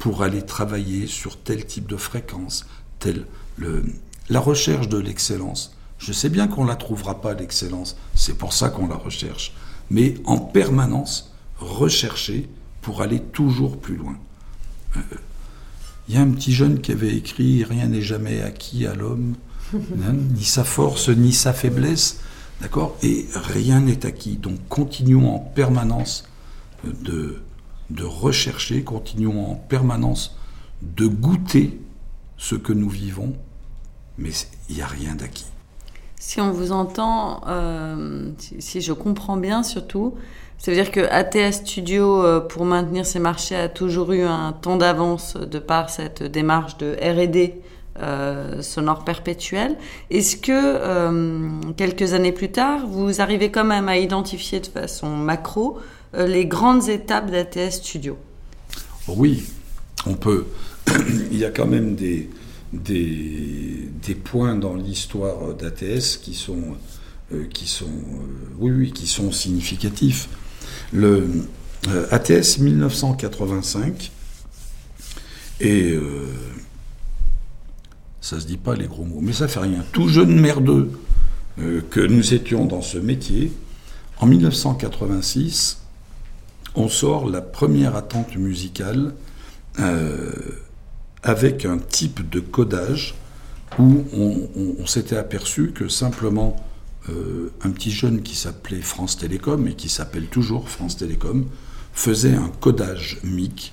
pour 0.05 0.23
aller 0.23 0.43
travailler 0.43 1.07
sur 1.07 1.38
tel 1.38 1.64
type 1.64 1.87
de 1.87 1.97
fréquence, 1.97 2.67
tel 2.99 3.25
le, 3.57 3.87
la 4.29 4.38
recherche 4.38 4.87
de 4.90 4.99
l'excellence. 4.99 5.75
Je 5.97 6.12
sais 6.12 6.29
bien 6.29 6.47
qu'on 6.47 6.64
ne 6.64 6.69
la 6.69 6.77
trouvera 6.77 7.23
pas 7.23 7.33
l'excellence, 7.33 7.97
c'est 8.14 8.37
pour 8.37 8.53
ça 8.53 8.69
qu'on 8.69 8.87
la 8.87 8.97
recherche, 8.97 9.55
mais 9.88 10.17
en 10.27 10.37
permanence 10.37 11.33
rechercher 11.59 12.51
pour 12.83 13.01
aller 13.01 13.19
toujours 13.19 13.79
plus 13.79 13.97
loin. 13.97 14.19
Euh, 14.99 15.01
Il 16.09 16.17
y 16.17 16.19
a 16.19 16.21
un 16.21 16.33
petit 16.33 16.53
jeune 16.53 16.83
qui 16.83 16.93
avait 16.93 17.17
écrit 17.17 17.64
Rien 17.64 17.87
n'est 17.87 18.03
jamais 18.03 18.43
acquis 18.43 18.87
à 18.87 18.95
l'homme, 18.95 19.37
hein, 19.75 20.12
ni 20.12 20.45
sa 20.45 20.64
force, 20.64 21.09
ni 21.09 21.33
sa 21.33 21.55
faiblesse. 21.55 22.21
D'accord? 22.61 22.95
Et 23.03 23.27
rien 23.35 23.81
n'est 23.81 24.05
acquis. 24.05 24.37
Donc 24.37 24.59
continuons 24.69 25.35
en 25.35 25.38
permanence 25.38 26.29
de, 26.85 27.38
de 27.90 28.05
rechercher, 28.05 28.83
continuons 28.83 29.51
en 29.51 29.55
permanence 29.55 30.37
de 30.83 31.07
goûter 31.07 31.81
ce 32.37 32.55
que 32.55 32.73
nous 32.73 32.88
vivons, 32.88 33.35
mais 34.18 34.31
il 34.68 34.77
n'y 34.77 34.83
a 34.83 34.87
rien 34.87 35.14
d'acquis. 35.14 35.47
Si 36.18 36.40
on 36.40 36.51
vous 36.51 36.73
entend, 36.73 37.42
euh, 37.49 38.31
si, 38.38 38.81
je 38.81 38.92
comprends 38.92 39.37
bien 39.37 39.62
surtout, 39.62 40.14
ça 40.57 40.70
veut 40.70 40.77
dire 40.77 40.90
que 40.90 41.01
ATS 41.01 41.57
Studio, 41.57 42.25
euh, 42.25 42.40
pour 42.40 42.64
maintenir 42.64 43.05
ses 43.05 43.18
marchés, 43.18 43.57
a 43.57 43.68
toujours 43.68 44.12
eu 44.12 44.23
un 44.23 44.53
temps 44.53 44.77
d'avance 44.77 45.37
de 45.37 45.59
par 45.59 45.90
cette 45.90 46.23
démarche 46.23 46.79
de 46.79 46.97
R&D 47.01 47.61
euh, 48.01 48.62
sonore 48.62 49.05
perpétuel. 49.05 49.77
Est-ce 50.11 50.37
que 50.37 51.73
quelques 51.73 52.14
années 52.14 52.33
plus 52.33 52.51
tard, 52.51 52.87
vous 52.87 53.20
arrivez 53.20 53.51
quand 53.51 53.64
même 53.64 53.88
à 53.88 53.99
identifier 53.99 54.61
de 54.61 54.66
façon 54.66 55.09
macro 55.09 55.79
les 56.16 56.46
grandes 56.46 56.88
étapes 56.88 57.31
d'ATS 57.31 57.77
Studio 57.77 58.16
Oui, 59.09 59.44
on 60.07 60.14
peut. 60.14 60.46
Il 61.31 61.38
y 61.38 61.44
a 61.44 61.50
quand 61.50 61.66
même 61.66 61.94
des, 61.94 62.29
points 64.24 64.55
dans 64.55 64.74
l'histoire 64.74 65.55
d'ATS 65.55 66.18
qui 66.18 66.35
sont, 66.35 66.77
euh, 67.33 67.46
euh, 68.62 68.88
qui 68.92 69.07
sont 69.07 69.33
significatifs. 69.33 70.29
Le 70.92 71.29
euh, 71.88 72.07
ATS 72.11 72.59
1985 72.59 74.11
et 75.61 75.92
euh, 75.92 76.27
ça 78.20 78.40
se 78.40 78.46
dit 78.46 78.57
pas 78.57 78.74
les 78.74 78.87
gros 78.87 79.05
mots, 79.05 79.20
mais 79.20 79.33
ça 79.33 79.48
fait 79.48 79.61
rien. 79.61 79.85
Tout 79.92 80.09
jeune 80.09 80.40
merdeux 80.40 80.92
euh, 81.59 81.83
que 81.90 82.00
nous 82.00 82.33
étions 82.33 82.64
dans 82.64 82.81
ce 82.81 82.96
métier, 82.96 83.53
en 84.18 84.27
1986, 84.27 85.83
on 86.75 86.89
sort 86.89 87.29
la 87.29 87.41
première 87.41 87.97
attente 87.97 88.37
musicale 88.37 89.15
euh, 89.79 90.33
avec 91.23 91.65
un 91.65 91.79
type 91.79 92.29
de 92.29 92.41
codage 92.41 93.15
où 93.79 94.05
on, 94.13 94.87
s'était 94.87 95.17
aperçu 95.17 95.73
que 95.73 95.89
simplement 95.89 96.57
euh, 97.09 97.53
un 97.63 97.71
petit 97.71 97.91
jeune 97.91 98.23
qui 98.23 98.37
s'appelait 98.37 98.81
France 98.81 99.17
Télécom 99.17 99.67
et 99.67 99.75
qui 99.75 99.89
s'appelle 99.89 100.27
toujours 100.27 100.69
France 100.69 100.97
Télécom 100.97 101.47
faisait 101.93 102.35
un 102.35 102.51
codage 102.61 103.19
MIC 103.25 103.73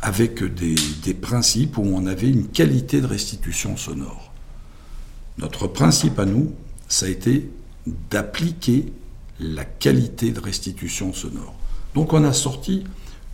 avec 0.00 0.42
des 0.42 1.14
principes 1.14 1.78
où 1.78 1.82
on 1.82 2.06
avait 2.06 2.28
une 2.28 2.48
qualité 2.48 3.00
de 3.00 3.06
restitution 3.06 3.76
sonore. 3.76 4.32
Notre 5.38 5.66
principe 5.66 6.18
à 6.18 6.24
nous, 6.24 6.52
ça 6.88 7.06
a 7.06 7.08
été 7.08 7.50
d'appliquer 8.10 8.92
la 9.40 9.64
qualité 9.64 10.30
de 10.30 10.40
restitution 10.40 11.12
sonore. 11.12 11.54
Donc 11.94 12.12
on 12.12 12.24
a 12.24 12.32
sorti 12.32 12.84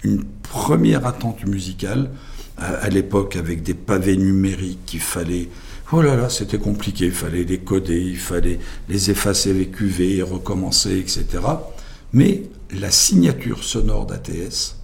une 0.03 0.25
première 0.25 1.07
attente 1.07 1.44
musicale 1.47 2.11
à, 2.57 2.66
à 2.66 2.88
l'époque 2.88 3.37
avec 3.37 3.62
des 3.62 3.75
pavés 3.75 4.16
numériques 4.16 4.85
qu'il 4.87 5.01
fallait... 5.01 5.49
Oh 5.92 6.03
là 6.03 6.16
là, 6.16 6.29
c'était 6.29 6.59
compliqué, 6.59 7.07
il 7.07 7.12
fallait 7.12 7.44
les 7.44 7.59
coder, 7.59 8.01
il 8.01 8.18
fallait 8.18 8.59
les 8.88 9.11
effacer 9.11 9.51
avec 9.51 9.81
UV 9.81 10.18
et 10.18 10.23
recommencer, 10.23 10.99
etc. 10.99 11.27
Mais 12.12 12.42
la 12.79 12.90
signature 12.90 13.64
sonore 13.64 14.07
d'ATS, 14.07 14.77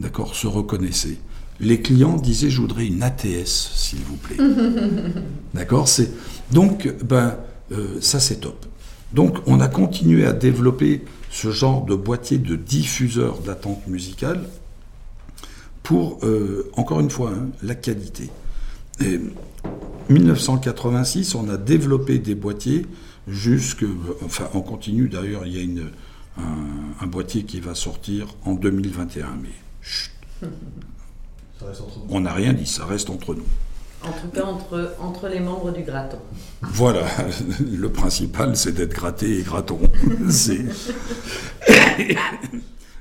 d'accord, 0.00 0.34
se 0.36 0.46
reconnaissait. 0.46 1.18
Les 1.60 1.80
clients 1.80 2.16
disaient 2.16 2.50
je 2.50 2.60
voudrais 2.60 2.86
une 2.86 3.02
ATS, 3.02 3.72
s'il 3.74 4.00
vous 4.00 4.16
plaît. 4.16 4.36
D'accord 5.54 5.88
c'est 5.88 6.10
Donc, 6.52 6.88
ben, 7.04 7.36
euh, 7.72 7.98
ça 8.00 8.20
c'est 8.20 8.36
top. 8.36 8.66
Donc, 9.12 9.38
on 9.46 9.60
a 9.60 9.68
continué 9.68 10.24
à 10.24 10.32
développer 10.32 11.04
ce 11.30 11.50
genre 11.50 11.84
de 11.84 11.94
boîtier 11.94 12.38
de 12.38 12.56
diffuseur 12.56 13.38
d'attente 13.40 13.86
musicale 13.86 14.42
pour, 15.82 16.18
euh, 16.22 16.70
encore 16.74 17.00
une 17.00 17.10
fois, 17.10 17.30
hein, 17.30 17.48
la 17.62 17.74
qualité. 17.74 18.30
Et 19.00 19.20
1986, 20.08 21.34
on 21.34 21.48
a 21.48 21.56
développé 21.56 22.18
des 22.18 22.34
boîtiers 22.34 22.86
jusque, 23.26 23.84
enfin, 24.24 24.48
on 24.54 24.60
continue 24.60 25.08
d'ailleurs. 25.08 25.46
Il 25.46 25.56
y 25.56 25.58
a 25.58 25.62
une, 25.62 25.90
un, 26.36 27.02
un 27.04 27.06
boîtier 27.06 27.44
qui 27.44 27.60
va 27.60 27.74
sortir 27.74 28.26
en 28.44 28.54
2021, 28.54 29.38
mais 29.42 29.48
chut, 29.80 30.12
on 32.08 32.20
n'a 32.20 32.32
rien 32.32 32.52
dit, 32.52 32.66
ça 32.66 32.86
reste 32.86 33.10
entre 33.10 33.34
nous. 33.34 33.46
En 34.04 34.12
tout 34.12 34.28
cas, 34.32 34.44
entre, 34.44 34.94
entre 35.00 35.28
les 35.28 35.40
membres 35.40 35.72
du 35.72 35.82
graton. 35.82 36.18
Voilà, 36.62 37.06
le 37.60 37.88
principal, 37.90 38.56
c'est 38.56 38.72
d'être 38.72 38.94
gratté 38.94 39.38
et 39.38 39.42
graton. 39.42 39.80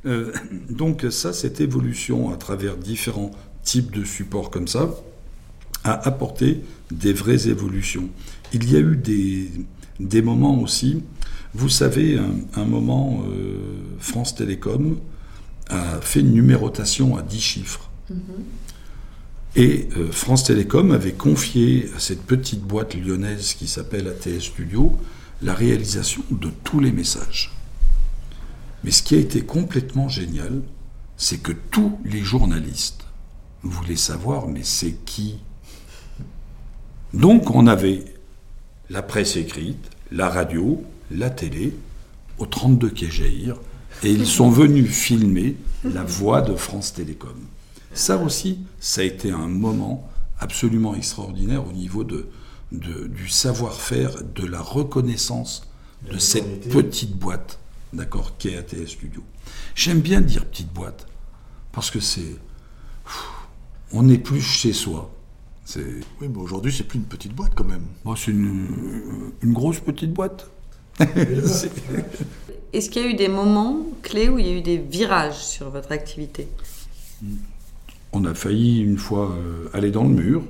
Euh, 0.06 0.32
donc 0.70 1.06
ça, 1.10 1.34
cette 1.34 1.60
évolution 1.60 2.32
à 2.32 2.38
travers 2.38 2.78
différents 2.78 3.32
types 3.64 3.92
de 3.92 4.06
supports 4.06 4.52
comme 4.52 4.68
ça, 4.68 4.90
a 5.84 6.08
apporté 6.08 6.64
des 6.92 7.12
vraies 7.12 7.50
évolutions. 7.50 8.10
Il 8.54 8.72
y 8.72 8.78
a 8.78 8.80
eu 8.80 8.96
des, 8.96 9.52
des 10.00 10.22
moments 10.22 10.62
aussi, 10.62 11.04
vous 11.54 11.68
savez, 11.68 12.18
un, 12.18 12.62
un 12.62 12.66
moment, 12.66 13.24
euh, 13.28 13.58
France 14.00 14.36
Télécom 14.36 14.98
a 15.70 16.00
fait 16.02 16.22
une 16.22 16.32
numérotation 16.32 17.18
à 17.18 17.22
10 17.22 17.42
chiffres. 17.42 17.90
Et 19.58 19.90
euh, 19.98 20.12
France 20.12 20.44
Télécom 20.44 20.92
avait 20.92 21.14
confié 21.14 21.90
à 21.96 22.00
cette 22.00 22.22
petite 22.22 22.62
boîte 22.62 22.94
lyonnaise 22.94 23.56
qui 23.56 23.68
s'appelle 23.68 24.08
ATS 24.08 24.40
Studio 24.40 24.96
la 25.42 25.56
réalisation 25.56 26.24
de 26.30 26.52
tous 26.64 26.80
les 26.80 26.92
messages. 26.92 27.52
Mais 28.84 28.92
ce 28.92 29.02
qui 29.02 29.16
a 29.16 29.18
été 29.18 29.42
complètement 29.42 30.10
génial, 30.10 30.62
c'est 31.18 31.42
que 31.42 31.54
tous 31.54 31.98
les 32.06 32.22
journalistes 32.22 33.06
voulaient 33.64 33.96
savoir, 33.96 34.48
mais 34.48 34.62
c'est 34.62 35.04
qui? 35.06 35.40
Donc 37.16 37.50
on 37.50 37.66
avait 37.66 38.04
la 38.92 39.02
presse 39.02 39.38
écrite, 39.38 39.90
la 40.12 40.30
radio, 40.30 40.84
la 41.10 41.32
télé, 41.32 41.74
au 42.38 42.46
32 42.46 42.92
quai 42.92 43.10
Jaïr, 43.10 43.56
et 44.04 44.12
ils 44.12 44.28
sont 44.28 44.52
venus 44.52 44.92
filmer 44.92 45.56
la 45.84 46.04
voix 46.04 46.42
de 46.44 46.56
France 46.56 46.94
Télécom. 46.94 47.48
Ça 47.98 48.18
aussi, 48.18 48.60
ça 48.80 49.02
a 49.02 49.04
été 49.04 49.32
un 49.32 49.48
moment 49.48 50.08
absolument 50.40 50.94
extraordinaire 50.96 51.68
au 51.68 51.72
niveau 51.72 52.04
de, 52.04 52.30
de- 52.72 53.08
du 53.08 53.28
savoir-faire, 53.28 54.24
de 54.24 54.46
la 54.46 54.62
reconnaissance 54.62 55.64
de 56.12 56.18
cette 56.20 56.70
petite 56.70 57.18
boîte, 57.18 57.58
d'accord, 57.94 58.38
qu'est 58.38 58.56
ATS 58.56 58.86
Studio. 58.88 59.24
J'aime 59.76 60.00
bien 60.02 60.22
dire 60.22 60.46
petite 60.46 60.72
boîte, 60.72 61.08
parce 61.72 61.90
que 61.90 62.00
c'est... 62.00 62.36
On 63.92 64.04
n'est 64.04 64.20
plus 64.20 64.42
chez 64.42 64.74
soi. 64.74 65.10
C'est 65.66 65.84
Oui, 66.22 66.28
mais 66.30 66.38
aujourd'hui, 66.40 66.72
c'est 66.72 66.84
plus 66.84 67.00
une 67.00 67.06
petite 67.06 67.34
boîte 67.34 67.54
quand 67.56 67.64
même. 67.66 67.86
bon, 68.06 68.16
c'est 68.16 68.32
une, 68.32 69.32
une 69.42 69.54
grosse 69.54 69.80
petite 69.80 70.14
boîte. 70.14 70.50
C'est- 71.00 71.72
Est-ce 72.74 72.90
qu'il 72.90 73.02
y 73.02 73.06
a 73.06 73.10
eu 73.10 73.16
des 73.16 73.28
moments 73.28 73.78
clés 74.04 74.30
où 74.30 74.38
il 74.40 74.46
y 74.46 74.50
a 74.50 74.54
eu 74.54 74.62
des 74.62 74.78
virages 74.78 75.44
sur 75.44 75.70
votre 75.70 75.92
activité? 75.92 76.48
On 78.14 78.26
a 78.26 78.34
failli 78.34 78.80
une 78.80 78.98
fois 78.98 79.32
euh, 79.32 79.68
aller 79.74 79.92
dans 79.92 80.04
le 80.04 80.10
mur, 80.10 80.44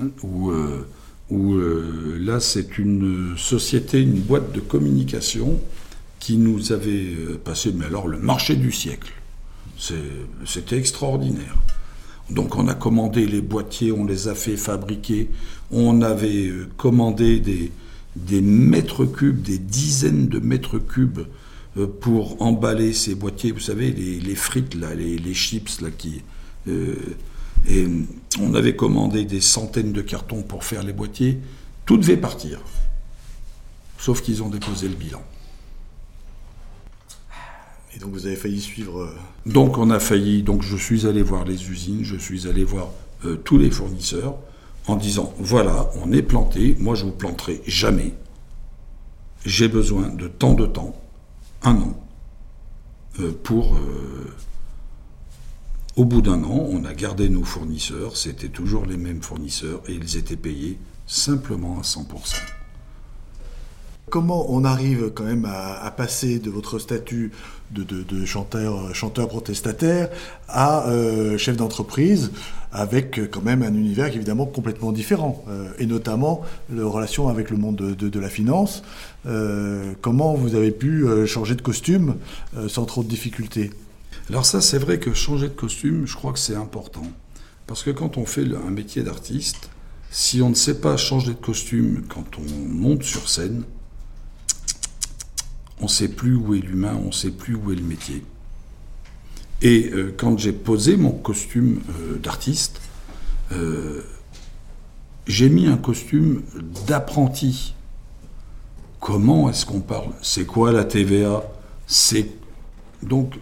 hein, 0.00 0.08
où, 0.22 0.50
euh, 0.50 0.86
euh, 1.32 2.18
là 2.20 2.40
c'est 2.40 2.78
une 2.78 3.34
société, 3.36 4.00
une 4.00 4.20
boîte 4.20 4.52
de 4.52 4.60
communication 4.60 5.60
qui 6.20 6.36
nous 6.36 6.72
avait 6.72 7.14
passé, 7.44 7.72
mais 7.74 7.86
alors 7.86 8.08
le 8.08 8.18
marché 8.18 8.56
du 8.56 8.72
siècle. 8.72 9.12
C'était 9.78 10.78
extraordinaire. 10.78 11.56
Donc 12.30 12.56
on 12.56 12.66
a 12.68 12.74
commandé 12.74 13.26
les 13.26 13.42
boîtiers, 13.42 13.92
on 13.92 14.04
les 14.04 14.26
a 14.28 14.34
fait 14.34 14.56
fabriquer, 14.56 15.28
on 15.70 16.00
avait 16.00 16.50
commandé 16.76 17.40
des, 17.40 18.40
mètres 18.40 19.04
cubes, 19.04 19.42
des 19.42 19.58
dizaines 19.58 20.28
de 20.28 20.38
mètres 20.38 20.78
cubes 20.78 21.20
pour 22.00 22.40
emballer 22.40 22.92
ces 22.94 23.14
boîtiers, 23.14 23.52
vous 23.52 23.60
savez, 23.60 23.90
les, 23.92 24.34
frites, 24.34 24.74
là, 24.74 24.94
les, 24.94 25.34
chips, 25.34 25.80
là, 25.80 25.90
qui... 25.90 26.22
et 26.66 27.86
on 28.40 28.54
avait 28.54 28.76
commandé 28.76 29.24
des 29.24 29.40
centaines 29.40 29.92
de 29.92 30.02
cartons 30.02 30.42
pour 30.42 30.64
faire 30.64 30.82
les 30.82 30.92
boîtiers. 30.92 31.38
Tout 31.84 31.96
devait 31.96 32.16
partir. 32.16 32.60
Sauf 33.98 34.22
qu'ils 34.22 34.42
ont 34.42 34.48
déposé 34.48 34.88
le 34.88 34.94
bilan. 34.94 35.22
Et 37.94 37.98
donc 37.98 38.12
vous 38.12 38.26
avez 38.26 38.36
failli 38.36 38.60
suivre. 38.60 39.00
Euh, 39.00 39.16
donc 39.46 39.78
on 39.78 39.90
a 39.90 39.98
failli. 39.98 40.42
Donc 40.42 40.62
je 40.62 40.76
suis 40.76 41.06
allé 41.06 41.22
voir 41.22 41.44
les 41.44 41.70
usines, 41.70 42.04
je 42.04 42.16
suis 42.16 42.46
allé 42.46 42.62
voir 42.62 42.90
euh, 43.24 43.36
tous 43.36 43.56
les 43.56 43.70
fournisseurs 43.70 44.36
en 44.86 44.96
disant 44.96 45.32
voilà, 45.38 45.90
on 46.02 46.12
est 46.12 46.22
planté. 46.22 46.76
Moi 46.78 46.94
je 46.94 47.04
vous 47.04 47.12
planterai 47.12 47.62
jamais. 47.66 48.12
J'ai 49.46 49.68
besoin 49.68 50.08
de 50.08 50.28
tant 50.28 50.54
de 50.54 50.66
temps, 50.66 51.00
un 51.62 51.76
an, 51.76 52.06
euh, 53.20 53.32
pour. 53.42 53.78
Au 55.96 56.04
bout 56.04 56.20
d'un 56.20 56.44
an, 56.44 56.66
on 56.70 56.84
a 56.84 56.92
gardé 56.92 57.28
nos 57.30 57.44
fournisseurs. 57.44 58.16
C'était 58.16 58.48
toujours 58.48 58.84
les 58.84 58.98
mêmes 58.98 59.22
fournisseurs 59.22 59.82
et 59.88 59.94
ils 59.94 60.16
étaient 60.16 60.36
payés 60.36 60.78
simplement 61.06 61.78
à 61.78 61.82
100%. 61.82 62.04
Comment 64.08 64.46
on 64.52 64.64
arrive 64.64 65.10
quand 65.14 65.24
même 65.24 65.48
à, 65.50 65.90
passer 65.90 66.38
de 66.38 66.48
votre 66.48 66.78
statut 66.78 67.32
de, 67.72 68.24
chanteur, 68.24 68.92
protestataire 69.28 70.10
à 70.48 70.86
euh, 70.86 71.36
chef 71.38 71.56
d'entreprise 71.56 72.30
avec 72.70 73.18
quand 73.32 73.42
même 73.42 73.62
un 73.62 73.74
univers 73.74 74.14
évidemment 74.14 74.46
complètement 74.46 74.92
différent, 74.92 75.44
euh, 75.48 75.70
et 75.78 75.86
notamment 75.86 76.42
la 76.72 76.84
relation 76.84 77.28
avec 77.28 77.50
le 77.50 77.56
monde 77.56 77.76
de, 77.76 78.20
la 78.20 78.28
finance. 78.28 78.84
Euh, 79.26 79.92
comment 80.02 80.34
vous 80.34 80.54
avez 80.54 80.70
pu 80.70 81.04
changer 81.26 81.56
de 81.56 81.62
costume 81.62 82.16
sans 82.68 82.84
trop 82.84 83.02
de 83.02 83.08
difficultés? 83.08 83.70
Alors 84.28 84.44
ça, 84.44 84.60
c'est 84.60 84.78
vrai 84.78 84.98
que 84.98 85.14
changer 85.14 85.48
de 85.48 85.54
costume, 85.54 86.06
je 86.06 86.16
crois 86.16 86.32
que 86.32 86.38
c'est 86.38 86.56
important. 86.56 87.06
Parce 87.66 87.82
que 87.82 87.90
quand 87.90 88.16
on 88.16 88.26
fait 88.26 88.44
un 88.54 88.70
métier 88.70 89.02
d'artiste, 89.02 89.70
si 90.10 90.42
on 90.42 90.50
ne 90.50 90.54
sait 90.54 90.80
pas 90.80 90.96
changer 90.96 91.32
de 91.32 91.38
costume 91.38 92.04
quand 92.08 92.38
on 92.38 92.68
monte 92.68 93.04
sur 93.04 93.28
scène, 93.28 93.62
on 95.80 95.84
ne 95.84 95.90
sait 95.90 96.08
plus 96.08 96.34
où 96.34 96.54
est 96.54 96.60
l'humain, 96.60 96.98
on 97.04 97.08
ne 97.08 97.12
sait 97.12 97.30
plus 97.30 97.54
où 97.54 97.70
est 97.70 97.76
le 97.76 97.82
métier. 97.82 98.24
Et 99.62 99.90
euh, 99.92 100.14
quand 100.16 100.38
j'ai 100.38 100.52
posé 100.52 100.96
mon 100.96 101.12
costume 101.12 101.80
euh, 102.00 102.18
d'artiste, 102.18 102.80
euh, 103.52 104.02
j'ai 105.26 105.48
mis 105.48 105.66
un 105.66 105.76
costume 105.76 106.42
d'apprenti. 106.86 107.74
Comment 109.00 109.48
est-ce 109.50 109.66
qu'on 109.66 109.80
parle? 109.80 110.10
C'est 110.20 110.46
quoi 110.46 110.72
la 110.72 110.84
TVA 110.84 111.44
C'est 111.86 112.28
donc, 113.02 113.34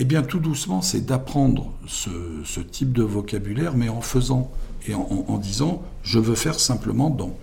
eh 0.00 0.04
bien, 0.04 0.22
tout 0.22 0.40
doucement, 0.40 0.80
c'est 0.80 1.04
d'apprendre 1.04 1.72
ce, 1.86 2.60
type 2.60 2.92
de 2.92 3.02
vocabulaire, 3.02 3.76
mais 3.76 3.90
en 3.90 4.00
faisant 4.00 4.50
et 4.88 4.94
en, 4.94 5.36
disant, 5.36 5.82
je 6.02 6.18
veux 6.18 6.34
faire 6.34 6.58
simplement 6.58 7.10
dans, 7.10 7.36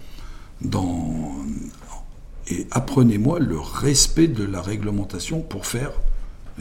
dans 0.61 1.35
et 2.49 2.65
apprenez-moi 2.71 3.39
le 3.39 3.59
respect 3.59 4.27
de 4.27 4.43
la 4.43 4.61
réglementation 4.61 5.41
pour 5.41 5.67
faire 5.67 5.91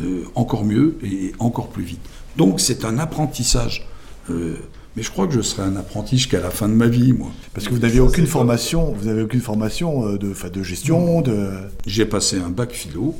euh, 0.02 0.24
encore 0.34 0.66
mieux 0.66 0.98
et 1.02 1.32
encore 1.38 1.68
plus 1.68 1.84
vite. 1.84 2.02
Donc 2.36 2.60
c'est 2.60 2.84
un 2.84 2.98
apprentissage. 2.98 3.88
Euh, 4.28 4.56
mais 4.96 5.02
je 5.02 5.10
crois 5.10 5.26
que 5.26 5.32
je 5.32 5.40
serai 5.40 5.62
un 5.62 5.76
apprenti 5.76 6.18
jusqu'à 6.18 6.40
la 6.40 6.50
fin 6.50 6.68
de 6.68 6.74
ma 6.74 6.88
vie, 6.88 7.14
moi. 7.14 7.30
Parce 7.54 7.68
que 7.68 7.72
vous 7.72 7.80
n'avez 7.80 8.00
aucune 8.00 8.26
formation, 8.26 8.92
vous 8.92 9.06
n'avez 9.06 9.22
aucune 9.22 9.40
formation 9.40 10.06
euh, 10.08 10.18
de, 10.18 10.34
de 10.48 10.62
gestion, 10.62 11.22
de. 11.22 11.52
J'ai 11.86 12.04
passé 12.04 12.38
un 12.38 12.50
bac 12.50 12.72
philo. 12.72 13.14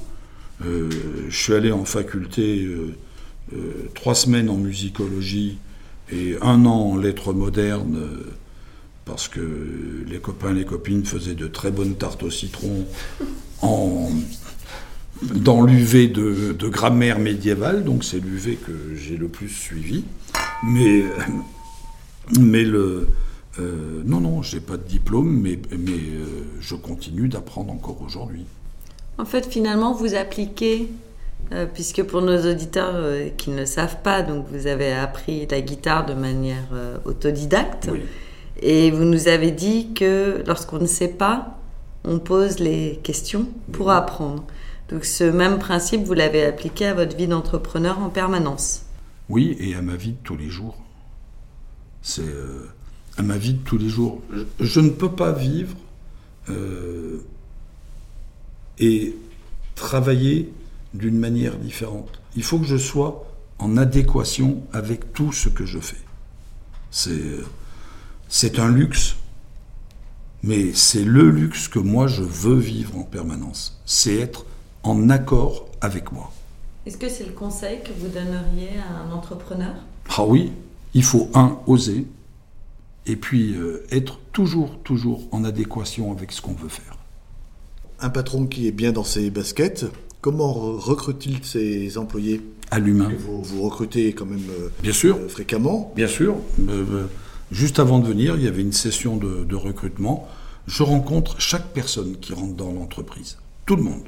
Je 0.63 1.37
suis 1.37 1.53
allé 1.53 1.71
en 1.71 1.85
faculté 1.85 2.67
trois 3.95 4.15
semaines 4.15 4.49
en 4.49 4.57
musicologie 4.57 5.59
et 6.11 6.37
un 6.41 6.65
an 6.65 6.93
en 6.93 6.97
lettres 6.97 7.33
modernes 7.33 7.99
parce 9.05 9.29
que 9.29 9.41
les 10.07 10.19
copains 10.19 10.53
et 10.53 10.61
les 10.61 10.65
copines 10.65 11.05
faisaient 11.05 11.35
de 11.35 11.47
très 11.47 11.71
bonnes 11.71 11.95
tartes 11.95 12.23
au 12.23 12.31
citron 12.31 12.87
en, 13.63 14.11
dans 15.23 15.63
l'UV 15.63 16.09
de, 16.09 16.69
grammaire 16.69 17.19
médiévale, 17.19 17.85
donc 17.85 18.05
c'est 18.05 18.19
l'UV 18.19 18.57
que 18.57 18.95
j'ai 18.95 19.17
le 19.17 19.29
plus 19.29 19.49
suivi. 19.49 20.05
Mais, 20.65 21.05
mais 22.39 22.65
le, 22.65 23.09
euh, 23.59 24.03
non, 24.05 24.21
non, 24.21 24.43
j'ai 24.43 24.61
pas 24.61 24.77
de 24.77 24.87
diplôme, 24.87 25.41
mais, 25.41 25.59
mais 25.71 25.93
euh, 25.93 26.45
je 26.61 26.75
continue 26.75 27.29
d'apprendre 27.29 27.73
encore 27.73 28.03
aujourd'hui. 28.03 28.45
En 29.19 29.25
fait, 29.25 29.47
finalement, 29.47 29.95
vous 29.95 30.15
appliquez, 30.15 30.89
euh, 31.53 31.67
puisque 31.73 32.03
pour 32.03 32.23
nos 32.23 32.51
auditeurs 32.51 33.03
qui 33.37 33.51
ne 33.51 33.59
le 33.59 33.67
savent 33.67 34.03
pas, 34.03 34.23
donc 34.23 34.47
vous 34.51 34.67
avez 34.67 34.93
appris 34.93 35.47
la 35.51 35.61
guitare 35.61 36.07
de 36.07 36.15
manière 36.15 36.69
autodidacte. 37.05 37.89
Oui. 37.93 38.01
Et 38.63 38.91
vous 38.91 39.05
nous 39.05 39.29
avez 39.29 39.51
dit 39.51 39.93
que 39.95 40.43
lorsqu'on 40.47 40.79
ne 40.79 40.87
sait 40.87 41.09
pas, 41.09 41.59
on 42.05 42.19
pose 42.19 42.59
les 42.59 43.01
questions 43.03 43.47
pour 43.73 43.91
apprendre. 43.91 44.45
Donc 44.89 45.05
ce 45.05 45.25
même 45.25 45.59
principe, 45.59 46.05
vous 46.05 46.15
l'avez 46.15 46.45
appliqué 46.45 46.87
à 46.87 46.95
votre 46.95 47.17
vie 47.17 47.27
d'entrepreneur 47.27 47.99
en 47.99 48.09
permanence. 48.09 48.83
Oui, 49.29 49.57
et 49.59 49.75
à 49.75 49.83
ma 49.83 49.97
vie 49.97 50.13
de 50.13 50.19
tous 50.23 50.37
les 50.37 50.49
jours. 50.49 50.77
C'est 52.03 52.23
euh, 52.23 52.71
à 53.17 53.23
ma 53.23 53.37
vie 53.37 53.55
de 53.55 53.63
tous 53.63 53.79
les 53.79 53.89
jours. 53.89 54.23
Je, 54.61 54.81
ne 54.81 54.91
peux 54.91 55.11
pas 55.11 55.33
vivre 55.33 55.77
euh, 56.49 57.25
et 58.79 59.17
travailler 59.75 60.53
d'une 60.95 61.19
manière 61.19 61.57
différente. 61.57 62.21
Il 62.37 62.43
faut 62.43 62.59
que 62.59 62.67
je 62.67 62.77
sois 62.77 63.27
en 63.59 63.77
adéquation 63.77 64.63
avec 64.73 65.13
tout 65.13 65.33
ce 65.33 65.49
que 65.49 65.65
je 65.65 65.79
fais. 65.79 65.97
C'est 66.91 67.21
c'est 68.29 68.59
un 68.59 68.69
luxe, 68.69 69.17
mais 70.43 70.73
c'est 70.73 71.05
le 71.05 71.31
luxe 71.31 71.69
que 71.69 71.79
moi 71.79 72.07
je 72.07 72.23
veux 72.23 72.59
vivre 72.59 72.97
en 72.99 73.03
permanence. 73.03 73.81
C'est 73.87 74.17
être 74.17 74.47
en 74.83 75.11
accord 75.11 75.67
avec 75.81 76.13
moi. 76.13 76.33
Est-ce 76.87 76.97
que 76.97 77.09
c'est 77.09 77.27
le 77.27 77.33
conseil 77.33 77.83
que 77.83 77.93
vous 77.93 78.09
donneriez 78.09 78.79
à 78.79 79.03
un 79.03 79.13
entrepreneur? 79.13 79.75
Ah 80.17 80.25
oui, 80.25 80.53
il 80.95 81.03
faut 81.03 81.29
un, 81.35 81.59
oser, 81.67 82.07
et 83.07 83.17
puis 83.17 83.55
euh, 83.55 83.87
être 83.91 84.19
toujours, 84.33 84.79
toujours 84.83 85.23
en 85.33 85.45
adéquation 85.45 86.13
avec 86.13 86.33
ce 86.33 86.41
qu'on 86.41 86.55
veut 86.55 86.69
faire. 86.69 86.96
Un 88.01 88.11
patron 88.11 88.47
qui 88.47 88.69
est 88.69 88.73
bien 88.73 88.93
dans 88.93 89.05
ses 89.05 89.31
baskets, 89.31 89.87
comment 90.21 90.53
recrute-t-il 90.53 91.45
ses 91.45 91.97
employés? 91.97 92.43
À 92.71 92.79
l'humain. 92.79 93.11
Vous, 93.19 93.63
recrutez 93.63 94.13
quand 94.13 94.27
même 94.27 94.43
euh, 94.51 94.69
bien 94.83 94.93
sûr. 94.93 95.17
Euh, 95.17 95.29
fréquemment 95.29 95.93
Bien 95.95 96.09
sûr. 96.09 96.37
Juste 97.53 97.79
avant 97.79 98.01
de 98.01 98.09
venir, 98.09 98.35
il 98.37 98.43
y 98.43 98.49
avait 98.49 98.63
une 98.63 98.73
session 98.73 99.17
de, 99.17 99.55
recrutement. 99.55 100.29
Je 100.67 100.83
rencontre 100.83 101.41
chaque 101.41 101.73
personne 101.73 102.17
qui 102.17 102.33
rentre 102.33 102.55
dans 102.55 102.73
l'entreprise. 102.73 103.39
Tout 103.67 103.77
le 103.77 103.83
monde. 103.83 104.03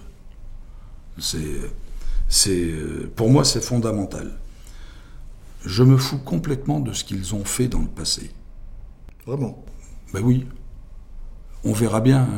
C'est, 2.29 2.75
pour 3.15 3.31
moi, 3.31 3.45
c'est 3.45 3.63
fondamental. 3.63 4.39
Je 5.65 5.85
me 5.85 5.97
fous 5.97 6.19
complètement 6.19 6.81
de 6.81 6.93
ce 6.93 7.05
qu'ils 7.05 7.35
ont 7.35 7.45
fait 7.45 7.69
dans 7.69 7.81
le 7.81 7.89
passé. 7.89 8.31
Vraiment? 9.25 9.65
Ben 10.13 10.21
oui. 10.23 10.47
On 11.65 11.73
verra 11.73 12.01
bien. 12.01 12.29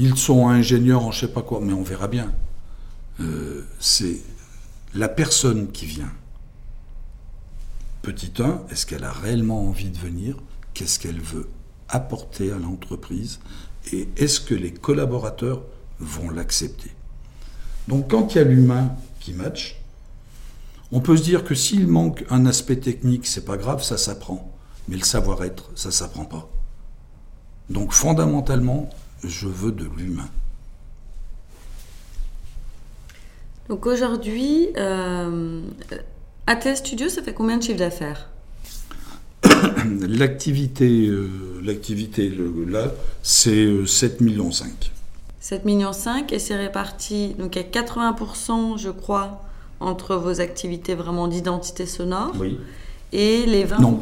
Ils 0.00 0.16
sont 0.16 0.48
ingénieurs 0.48 1.04
en 1.04 1.12
je 1.12 1.20
sais 1.20 1.32
pas 1.32 1.42
quoi, 1.42 1.60
mais 1.62 1.74
on 1.74 1.82
verra 1.82 2.08
bien. 2.08 2.32
Euh, 3.20 3.66
c'est 3.78 4.16
la 4.94 5.08
personne 5.08 5.70
qui 5.70 5.84
vient. 5.84 6.10
Petit 8.00 8.32
1, 8.38 8.62
est-ce 8.70 8.86
qu'elle 8.86 9.04
a 9.04 9.12
réellement 9.12 9.66
envie 9.68 9.90
de 9.90 9.98
venir? 9.98 10.36
Qu'est-ce 10.72 10.98
qu'elle 10.98 11.20
veut 11.20 11.50
apporter 11.90 12.50
à 12.50 12.56
l'entreprise? 12.56 13.40
Et 13.92 14.08
est-ce 14.16 14.40
que 14.40 14.54
les 14.54 14.72
collaborateurs 14.72 15.62
vont 15.98 16.30
l'accepter? 16.30 16.92
Donc 17.86 18.10
quand 18.10 18.34
il 18.34 18.38
y 18.38 18.40
a 18.40 18.44
l'humain 18.44 18.94
qui 19.20 19.34
match, 19.34 19.82
on 20.92 21.00
peut 21.00 21.18
se 21.18 21.22
dire 21.22 21.44
que 21.44 21.54
s'il 21.54 21.86
manque 21.86 22.24
un 22.30 22.46
aspect 22.46 22.76
technique, 22.76 23.26
c'est 23.26 23.44
pas 23.44 23.58
grave, 23.58 23.82
ça 23.82 23.98
s'apprend. 23.98 24.50
Mais 24.88 24.96
le 24.96 25.04
savoir-être, 25.04 25.70
ça 25.74 25.90
s'apprend 25.90 26.24
pas. 26.24 26.48
Donc 27.68 27.92
fondamentalement, 27.92 28.88
je 29.24 29.46
veux 29.48 29.72
de 29.72 29.86
l'humain. 29.96 30.28
Donc 33.68 33.86
aujourd'hui, 33.86 34.68
euh, 34.76 35.62
Atlas 36.46 36.78
Studio, 36.78 37.08
ça 37.08 37.22
fait 37.22 37.32
combien 37.32 37.56
de 37.56 37.62
chiffre 37.62 37.78
d'affaires? 37.78 38.28
L'activité, 40.08 41.06
euh, 41.06 41.28
l'activité 41.62 42.32
là, 42.66 42.92
c'est 43.22 43.64
7,5 43.64 44.04
euh, 44.04 44.24
millions. 44.24 44.50
7 45.40 45.64
millions 45.64 45.92
5 45.92 46.32
et 46.32 46.38
c'est 46.38 46.56
réparti, 46.56 47.34
donc 47.38 47.56
a 47.56 47.62
80% 47.62 48.76
je 48.78 48.90
crois 48.90 49.42
entre 49.78 50.16
vos 50.16 50.40
activités 50.40 50.94
vraiment 50.94 51.28
d'identité 51.28 51.86
sonore 51.86 52.32
Oui. 52.38 52.58
et 53.12 53.46
les 53.46 53.64
20%. 53.64 53.80
Non. 53.80 54.00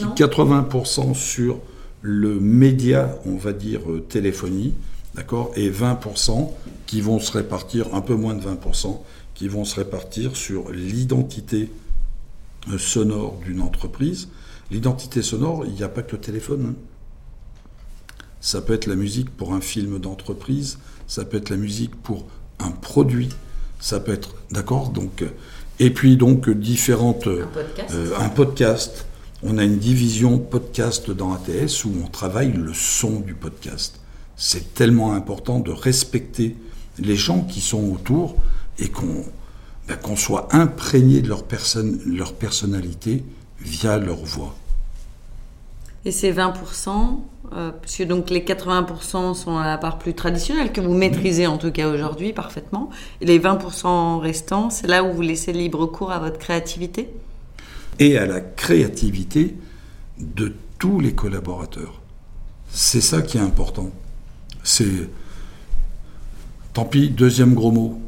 Non 0.00 0.14
80% 0.14 1.14
sur 1.14 1.58
le 2.02 2.38
média, 2.40 3.16
on 3.26 3.36
va 3.36 3.52
dire 3.52 3.80
euh, 3.90 4.00
téléphonie, 4.00 4.74
d'accord, 5.14 5.50
et 5.56 5.70
20% 5.70 6.50
qui 6.86 7.00
vont 7.00 7.18
se 7.18 7.32
répartir, 7.32 7.94
un 7.94 8.00
peu 8.00 8.14
moins 8.14 8.34
de 8.34 8.42
20%, 8.42 8.98
qui 9.34 9.48
vont 9.48 9.64
se 9.64 9.76
répartir 9.76 10.36
sur 10.36 10.70
l'identité 10.70 11.70
euh, 12.70 12.78
sonore 12.78 13.38
d'une 13.44 13.60
entreprise. 13.60 14.28
L'identité 14.70 15.22
sonore, 15.22 15.64
il 15.66 15.72
n'y 15.72 15.82
a 15.82 15.88
pas 15.88 16.02
que 16.02 16.12
le 16.12 16.20
téléphone. 16.20 16.66
hein. 16.70 16.74
Ça 18.40 18.60
peut 18.62 18.72
être 18.74 18.86
la 18.86 18.94
musique 18.94 19.30
pour 19.30 19.52
un 19.52 19.60
film 19.60 19.98
d'entreprise, 19.98 20.78
ça 21.08 21.24
peut 21.24 21.36
être 21.38 21.50
la 21.50 21.56
musique 21.56 21.94
pour 21.96 22.26
un 22.60 22.70
produit, 22.70 23.30
ça 23.80 23.98
peut 23.98 24.12
être, 24.12 24.34
d'accord, 24.52 24.90
donc, 24.90 25.24
et 25.80 25.90
puis 25.90 26.16
donc 26.16 26.48
différentes, 26.50 27.26
euh, 27.26 27.44
podcast. 27.52 27.94
euh, 27.94 28.10
un 28.18 28.28
podcast. 28.28 29.06
On 29.42 29.56
a 29.58 29.64
une 29.64 29.78
division 29.78 30.38
podcast 30.38 31.10
dans 31.10 31.32
ATS 31.32 31.84
où 31.84 31.92
on 32.04 32.08
travaille 32.08 32.52
le 32.52 32.74
son 32.74 33.20
du 33.20 33.34
podcast. 33.34 34.00
C'est 34.36 34.74
tellement 34.74 35.12
important 35.12 35.60
de 35.60 35.70
respecter 35.70 36.56
les 36.98 37.16
gens 37.16 37.42
qui 37.42 37.60
sont 37.60 37.92
autour 37.92 38.36
et 38.78 38.88
qu'on 38.88 39.24
ben, 39.88 39.96
qu'on 39.96 40.16
soit 40.16 40.54
imprégné 40.54 41.22
de 41.22 41.28
leur, 41.28 41.44
personne, 41.44 41.98
leur 42.04 42.34
personnalité 42.34 43.24
via 43.60 43.96
leur 43.96 44.18
voix. 44.18 44.54
Et 46.04 46.12
ces 46.12 46.32
20%, 46.32 47.20
euh, 47.54 47.70
puisque 47.80 48.06
donc 48.06 48.28
les 48.28 48.40
80% 48.40 49.34
sont 49.34 49.58
la 49.58 49.78
part 49.78 49.98
plus 49.98 50.14
traditionnelle, 50.14 50.72
que 50.72 50.82
vous 50.82 50.92
maîtrisez 50.92 51.46
en 51.46 51.56
tout 51.56 51.72
cas 51.72 51.88
aujourd'hui 51.88 52.34
parfaitement, 52.34 52.90
et 53.22 53.26
les 53.26 53.40
20% 53.40 54.18
restants, 54.18 54.68
c'est 54.68 54.86
là 54.86 55.02
où 55.02 55.12
vous 55.12 55.22
laissez 55.22 55.54
libre 55.54 55.86
cours 55.86 56.12
à 56.12 56.18
votre 56.18 56.38
créativité? 56.38 57.08
Et 57.98 58.18
à 58.18 58.26
la 58.26 58.40
créativité 58.40 59.56
de 60.18 60.54
tous 60.78 61.00
les 61.00 61.12
collaborateurs. 61.12 62.00
C'est 62.70 63.00
ça 63.00 63.22
qui 63.22 63.38
est 63.38 63.42
important. 63.42 63.90
C'est. 64.62 65.08
Tant 66.72 66.84
pis, 66.84 67.10
deuxième 67.10 67.54
gros 67.54 67.72
mot. 67.72 68.00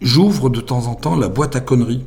J'ouvre 0.00 0.50
de 0.50 0.60
temps 0.60 0.86
en 0.86 0.94
temps 0.94 1.16
la 1.16 1.28
boîte 1.28 1.56
à 1.56 1.60
conneries. 1.60 2.04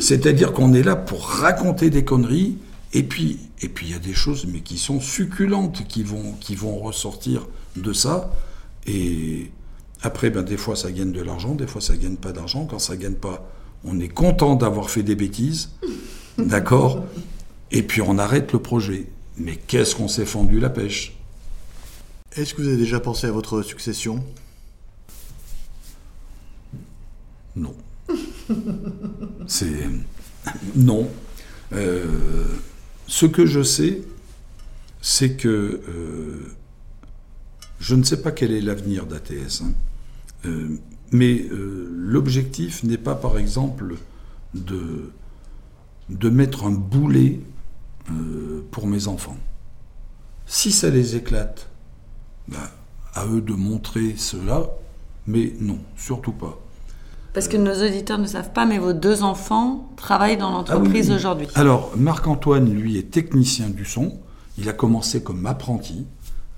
C'est-à-dire 0.00 0.52
qu'on 0.52 0.72
est 0.72 0.82
là 0.82 0.96
pour 0.96 1.26
raconter 1.26 1.90
des 1.90 2.04
conneries, 2.04 2.58
et 2.92 3.02
puis 3.02 3.38
et 3.60 3.68
puis 3.68 3.86
il 3.86 3.92
y 3.92 3.94
a 3.94 3.98
des 3.98 4.14
choses 4.14 4.46
mais 4.46 4.60
qui 4.60 4.78
sont 4.78 5.00
succulentes 5.00 5.86
qui 5.86 6.02
vont 6.02 6.32
qui 6.40 6.54
vont 6.54 6.78
ressortir 6.78 7.46
de 7.76 7.92
ça. 7.92 8.32
Et 8.86 9.50
après, 10.02 10.30
ben, 10.30 10.42
des 10.42 10.56
fois 10.56 10.74
ça 10.74 10.90
gagne 10.90 11.12
de 11.12 11.20
l'argent, 11.20 11.54
des 11.54 11.66
fois 11.66 11.80
ça 11.80 11.96
gagne 11.96 12.16
pas 12.16 12.32
d'argent. 12.32 12.66
Quand 12.66 12.78
ça 12.78 12.96
gagne 12.96 13.14
pas, 13.14 13.48
on 13.84 14.00
est 14.00 14.08
content 14.08 14.54
d'avoir 14.56 14.90
fait 14.90 15.02
des 15.02 15.14
bêtises, 15.16 15.70
d'accord 16.38 17.04
Et 17.70 17.82
puis 17.82 18.00
on 18.02 18.18
arrête 18.18 18.52
le 18.52 18.58
projet. 18.60 19.06
Mais 19.36 19.56
qu'est-ce 19.56 19.96
qu'on 19.96 20.08
s'est 20.08 20.26
fendu 20.26 20.60
la 20.60 20.70
pêche? 20.70 21.16
Est-ce 22.36 22.54
que 22.54 22.62
vous 22.62 22.68
avez 22.68 22.76
déjà 22.76 23.00
pensé 23.00 23.26
à 23.26 23.32
votre 23.32 23.62
succession? 23.62 24.24
Non. 27.56 27.74
C'est. 29.46 29.72
Non. 30.76 31.08
Euh, 31.72 32.04
ce 33.06 33.24
que 33.24 33.46
je 33.46 33.62
sais, 33.62 34.02
c'est 35.00 35.36
que 35.36 35.48
euh, 35.88 36.54
je 37.80 37.94
ne 37.94 38.02
sais 38.02 38.20
pas 38.20 38.30
quel 38.30 38.52
est 38.52 38.60
l'avenir 38.60 39.06
d'ATS. 39.06 39.62
hein. 39.62 39.72
Euh, 40.44 40.76
mais 41.12 41.46
euh, 41.50 41.88
l'objectif 41.96 42.82
n'est 42.82 42.98
pas, 42.98 43.14
par 43.14 43.38
exemple, 43.38 43.96
de, 44.54 45.12
de 46.08 46.28
mettre 46.30 46.64
un 46.64 46.70
boulet 46.70 47.40
euh, 48.10 48.64
pour 48.70 48.86
mes 48.86 49.08
enfants. 49.08 49.36
Si 50.46 50.72
ça 50.72 50.90
les 50.90 51.16
éclate, 51.16 51.68
ben, 52.48 52.58
à 53.14 53.26
eux 53.26 53.40
de 53.40 53.54
montrer 53.54 54.14
cela, 54.16 54.66
mais 55.26 55.54
non, 55.60 55.78
surtout 55.96 56.32
pas. 56.32 56.58
Parce 57.32 57.48
que 57.48 57.56
nos 57.56 57.74
auditeurs 57.74 58.18
ne 58.18 58.26
savent 58.26 58.52
pas, 58.52 58.64
mais 58.64 58.78
vos 58.78 58.92
deux 58.92 59.22
enfants 59.22 59.90
travaillent 59.96 60.36
dans 60.36 60.50
l'entreprise 60.50 61.06
Ah 61.06 61.08
oui, 61.08 61.10
oui. 61.10 61.14
aujourd'hui. 61.16 61.46
Alors, 61.54 61.92
Marc-Antoine, 61.96 62.70
lui, 62.72 62.96
est 62.96 63.10
technicien 63.10 63.70
du 63.70 63.84
son. 63.84 64.18
Il 64.56 64.68
a 64.68 64.72
commencé 64.72 65.22
comme 65.22 65.44
apprenti. 65.46 66.06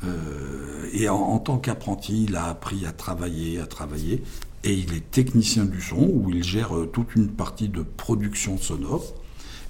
Euh, 0.07 0.89
et 0.93 1.09
en, 1.09 1.39
tant 1.39 1.59
qu'apprenti, 1.59 2.25
il 2.29 2.37
a 2.37 2.47
appris 2.47 2.87
à 2.87 2.93
travailler, 2.93 3.61
à 3.61 3.67
travailler. 3.67 4.23
Et 4.65 4.73
il 4.73 4.95
est 4.95 5.11
technicien 5.11 5.65
du 5.65 5.81
son, 5.81 6.11
où 6.13 6.31
il 6.31 6.43
gère 6.43 6.77
euh, 6.77 6.87
toute 6.87 7.15
une 7.15 7.29
partie 7.29 7.69
de 7.69 7.83
production 7.83 8.59
sonore. 8.59 9.15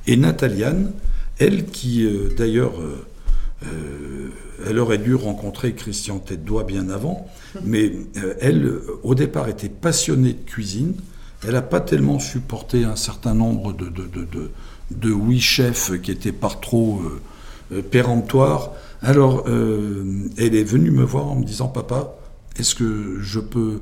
Et 0.07 0.17
Nataliane, 0.17 0.93
elle 1.39 1.67
qui, 1.67 2.05
euh, 2.05 2.31
d'ailleurs, 2.37 2.75
elle 4.67 4.79
aurait 4.79 4.99
dû 4.99 5.15
rencontrer 5.15 5.75
Christian 5.75 6.19
Tête-Doigt 6.19 6.65
bien 6.65 6.89
avant, 6.91 7.27
mais 7.65 7.91
elle, 8.41 8.79
au 9.03 9.15
départ, 9.15 9.49
était 9.49 9.71
passionnée 9.71 10.35
de 10.35 10.45
cuisine. 10.45 10.95
Elle 11.43 11.55
n'a 11.55 11.63
pas 11.63 11.81
tellement 11.81 12.19
supporté 12.19 12.85
un 12.85 12.97
certain 12.97 13.35
nombre 13.35 13.73
de, 13.73 13.89
de, 13.89 14.51
de 14.91 15.11
oui 15.11 15.41
chefs 15.41 16.01
qui 16.03 16.11
étaient 16.11 16.33
par 16.33 16.61
trop 16.61 17.03
euh, 17.73 17.83
péremptoires. 17.83 18.71
Alors, 19.03 19.45
euh, 19.49 20.29
elle 20.39 20.55
est 20.55 20.65
venue 20.65 20.93
me 20.93 21.03
voir 21.03 21.27
en 21.27 21.35
me 21.35 21.45
disant, 21.45 21.69
papa, 21.69 22.15
est-ce 22.57 22.75
que 22.77 23.19
je 23.21 23.41
peux 23.41 23.81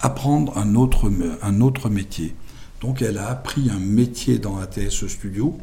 apprendre 0.00 0.56
un 0.56 0.74
autre, 0.74 1.10
un 1.42 1.60
autre 1.60 1.90
métier? 1.90 2.34
Donc, 2.80 3.02
elle 3.02 3.18
a 3.18 3.28
appris 3.28 3.70
un 3.70 3.78
métier 3.78 4.38
dans 4.38 4.58
ATS 4.58 5.06
Studio, 5.06 5.56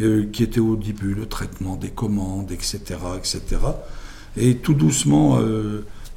euh, 0.00 0.26
qui 0.32 0.42
était 0.42 0.60
au 0.60 0.74
début 0.74 1.14
le 1.14 1.26
traitement 1.26 1.76
des 1.76 1.90
commandes, 1.90 2.50
etc., 2.50 2.80
etc. 3.16 3.40
Et 4.36 4.56
tout 4.56 4.74
doucement, 4.74 5.38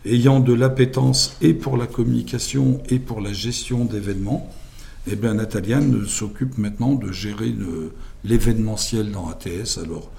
ayant 0.06 0.40
de 0.40 0.54
l'appétence 0.54 1.36
et 1.42 1.54
pour 1.54 1.76
la 1.76 1.86
communication 1.86 2.82
et 2.90 2.98
pour 2.98 3.20
la 3.20 3.34
gestion 3.34 3.84
d'événements, 3.84 4.50
eh 5.08 5.18
bien, 5.18 5.34
Nataliane 5.34 6.06
s'occupe 6.08 6.58
maintenant 6.58 6.94
de 6.94 7.12
gérer 7.12 7.54
l'événementiel 8.24 9.12
dans 9.12 9.28
ATS. 9.28 9.80
Alors, 9.84 10.10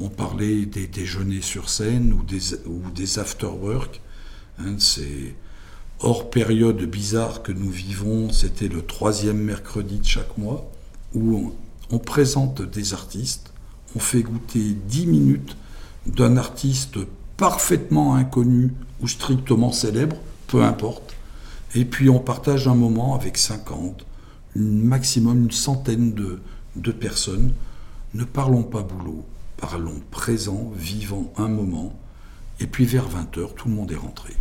on 0.00 0.08
parlait 0.08 0.66
des 0.66 0.86
déjeuners 0.86 1.42
sur 1.42 1.68
scène 1.68 2.12
ou 2.12 2.22
des, 2.22 2.54
ou 2.66 2.90
des 2.94 3.18
after-work. 3.18 4.00
Hein, 4.58 4.76
c'est 4.78 5.34
hors 6.00 6.30
période 6.30 6.82
bizarre 6.84 7.42
que 7.42 7.52
nous 7.52 7.70
vivons. 7.70 8.30
C'était 8.30 8.68
le 8.68 8.82
troisième 8.82 9.38
mercredi 9.38 9.98
de 9.98 10.04
chaque 10.04 10.38
mois 10.38 10.70
où 11.14 11.52
on, 11.90 11.98
présente 11.98 12.62
des 12.62 12.92
artistes. 12.94 13.52
On 13.96 13.98
fait 13.98 14.22
goûter 14.22 14.76
10 14.88 15.06
minutes 15.06 15.56
d'un 16.06 16.36
artiste 16.36 16.98
parfaitement 17.36 18.14
inconnu 18.14 18.72
ou 19.00 19.08
strictement 19.08 19.72
célèbre, 19.72 20.16
peu 20.46 20.62
importe. 20.62 21.14
Et 21.74 21.84
puis 21.84 22.08
on 22.08 22.20
partage 22.20 22.68
un 22.68 22.74
moment 22.74 23.14
avec 23.14 23.36
50, 23.36 24.04
une 24.54 24.82
maximum 24.82 25.44
une 25.44 25.50
centaine 25.50 26.14
de 26.76 26.92
personnes. 26.92 27.52
Ne 28.14 28.24
parlons 28.24 28.62
pas 28.62 28.82
boulot, 28.82 29.24
parlons 29.58 30.00
présent, 30.10 30.70
vivant 30.74 31.32
un 31.36 31.48
moment. 31.48 31.92
Et 32.60 32.66
puis 32.66 32.84
vers 32.86 33.04
20h, 33.08 33.54
tout 33.54 33.68
le 33.68 33.74
monde 33.74 33.92
est 33.92 33.96
rentré. 33.96 34.34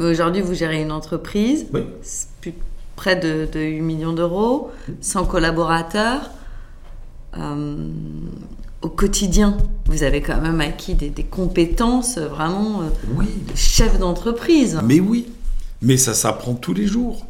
Aujourd'hui, 0.00 0.42
vous 0.42 0.54
gérez 0.54 0.82
une 0.82 0.90
entreprise, 0.92 1.66
Oui. 1.72 1.82
c'est 2.02 2.28
plus 2.40 2.54
près 2.96 3.16
de, 3.16 3.48
de 3.50 3.60
8 3.60 3.80
millions 3.80 4.12
d'euros, 4.12 4.70
100 5.00 5.26
collaborateurs. 5.26 6.30
Euh, 7.36 7.88
au 8.82 8.88
quotidien, 8.88 9.56
vous 9.86 10.02
avez 10.02 10.20
quand 10.20 10.40
même 10.40 10.60
acquis 10.60 10.94
des, 10.94 11.10
des 11.10 11.24
compétences 11.24 12.18
vraiment 12.18 12.82
euh, 12.82 12.88
Oui, 13.16 13.26
de 13.50 13.56
chef 13.56 13.98
d'entreprise. 13.98 14.78
Mais 14.84 15.00
oui, 15.00 15.26
mais 15.80 15.96
ça 15.96 16.14
s'apprend 16.14 16.54
tous 16.54 16.74
les 16.74 16.86
jours. 16.86 17.26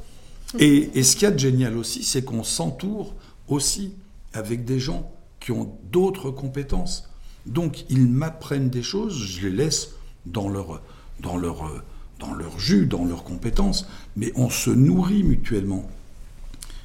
Et, 0.58 0.90
et 0.98 1.02
ce 1.02 1.14
qu'il 1.16 1.24
y 1.24 1.26
a 1.26 1.30
de 1.30 1.38
génial 1.38 1.76
aussi, 1.76 2.02
c'est 2.02 2.22
qu'on 2.22 2.44
s'entoure 2.44 3.14
aussi 3.48 3.92
avec 4.32 4.64
des 4.64 4.78
gens 4.80 5.10
qui 5.44 5.52
ont 5.52 5.76
d'autres 5.92 6.30
compétences. 6.30 7.10
Donc 7.44 7.84
ils 7.90 8.08
m'apprennent 8.08 8.70
des 8.70 8.82
choses, 8.82 9.14
je 9.14 9.46
les 9.46 9.54
laisse 9.54 9.90
dans 10.24 10.48
leur, 10.48 10.80
dans 11.20 11.36
leur, 11.36 11.84
dans 12.18 12.32
leur 12.32 12.58
jus, 12.58 12.86
dans 12.86 13.04
leurs 13.04 13.24
compétences, 13.24 13.86
mais 14.16 14.32
on 14.36 14.48
se 14.48 14.70
nourrit 14.70 15.22
mutuellement. 15.22 15.86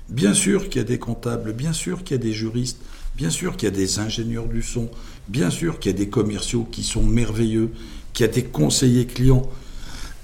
Bien 0.09 0.33
sûr 0.33 0.67
qu'il 0.67 0.81
y 0.81 0.83
a 0.83 0.87
des 0.87 0.99
comptables, 0.99 1.53
bien 1.53 1.71
sûr 1.71 2.03
qu'il 2.03 2.17
y 2.17 2.19
a 2.19 2.23
des 2.23 2.33
juristes, 2.33 2.81
bien 3.15 3.29
sûr 3.29 3.55
qu'il 3.55 3.69
y 3.69 3.71
a 3.71 3.75
des 3.75 3.99
ingénieurs 3.99 4.47
du 4.47 4.61
son, 4.61 4.89
bien 5.29 5.51
sûr 5.51 5.79
qu'il 5.79 5.93
y 5.93 5.95
a 5.95 5.97
des 5.97 6.09
commerciaux 6.09 6.67
qui 6.69 6.83
sont 6.83 7.03
merveilleux, 7.03 7.71
qu'il 8.11 8.25
y 8.25 8.29
a 8.29 8.31
des 8.31 8.43
conseillers 8.43 9.05
clients 9.05 9.49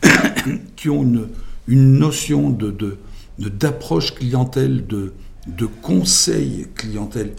qui 0.75 0.89
ont 0.89 1.03
une, 1.03 1.29
une 1.69 1.99
notion 1.99 2.49
de- 2.49 2.97
d'approche 3.39 4.13
clientèle, 4.13 4.85
de, 4.87 5.13
de 5.47 5.65
conseil 5.65 6.67
clientèle. 6.75 7.33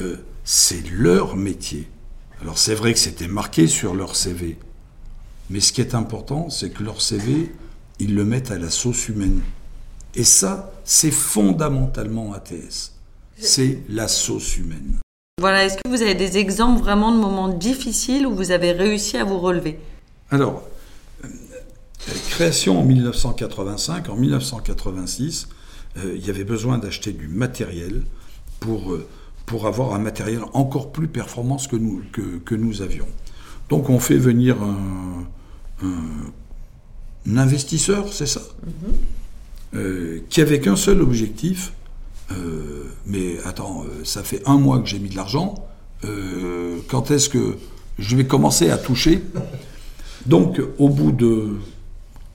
Euh, 0.00 0.16
c'est 0.44 0.82
leur 0.90 1.36
métier. 1.36 1.88
Alors 2.42 2.58
c'est 2.58 2.74
vrai 2.74 2.92
que 2.92 2.98
c'était 2.98 3.28
marqué 3.28 3.66
sur 3.66 3.94
leur 3.94 4.16
CV, 4.16 4.56
Mais 5.50 5.60
ce 5.60 5.72
qui 5.72 5.80
est 5.80 5.94
important, 5.94 6.48
c'est 6.48 6.70
que 6.70 6.82
leur 6.82 7.02
CV, 7.02 7.52
ils 7.98 8.14
le 8.14 8.24
mettent 8.24 8.50
à 8.50 8.58
la 8.58 8.70
sauce 8.70 9.08
humaine. 9.08 9.40
Et 10.14 10.24
ça, 10.24 10.72
c'est 10.84 11.10
fondamentalement 11.10 12.32
ATS. 12.32 12.92
C'est 13.36 13.82
la 13.88 14.06
sauce 14.08 14.56
humaine. 14.58 14.98
Voilà, 15.40 15.64
est-ce 15.64 15.76
que 15.78 15.88
vous 15.88 16.02
avez 16.02 16.14
des 16.14 16.36
exemples 16.36 16.80
vraiment 16.80 17.12
de 17.12 17.18
moments 17.18 17.48
difficiles 17.48 18.26
où 18.26 18.34
vous 18.34 18.50
avez 18.50 18.72
réussi 18.72 19.16
à 19.16 19.24
vous 19.24 19.38
relever? 19.38 19.78
Alors, 20.30 20.62
euh, 21.24 21.28
création 22.28 22.78
en 22.78 22.84
1985, 22.84 24.10
en 24.10 24.16
1986, 24.16 25.48
euh, 25.96 26.14
il 26.14 26.26
y 26.26 26.30
avait 26.30 26.44
besoin 26.44 26.78
d'acheter 26.78 27.12
du 27.12 27.28
matériel 27.28 28.02
pour, 28.60 28.92
euh, 28.92 29.08
pour 29.50 29.66
avoir 29.66 29.94
un 29.94 29.98
matériel 29.98 30.42
encore 30.52 30.92
plus 30.92 31.08
performant 31.08 31.56
que 31.56 31.74
nous, 31.74 32.02
que, 32.12 32.38
que 32.38 32.54
nous 32.54 32.82
avions. 32.82 33.08
Donc 33.68 33.90
on 33.90 33.98
fait 33.98 34.16
venir 34.16 34.56
un, 34.62 35.26
un- 35.82 36.30
un 37.30 37.36
investisseur, 37.36 38.12
c'est 38.12 38.26
ça 38.36 38.42
Euh, 39.74 40.20
Qui 40.30 40.40
avait 40.40 40.60
qu'un 40.60 40.76
seul 40.76 41.00
objectif. 41.00 41.72
euh, 42.30 42.84
mais 43.06 43.38
attends, 43.44 43.82
euh, 43.84 44.04
ça 44.04 44.22
fait 44.22 44.40
un 44.46 44.56
mois 44.58 44.78
que 44.80 44.86
j'ai 44.86 45.00
mis 45.00 45.08
de 45.08 45.16
l'argent. 45.16 45.54
euh, 46.04 46.78
quand 46.88 47.10
est-ce 47.10 47.28
que 47.28 47.56
je 47.98 48.16
vais 48.16 48.26
commencer 48.26 48.70
à 48.70 48.78
toucher? 48.78 49.20
Donc 50.26 50.60
au 50.78 50.88
bout 50.88 51.12
de 51.12 51.56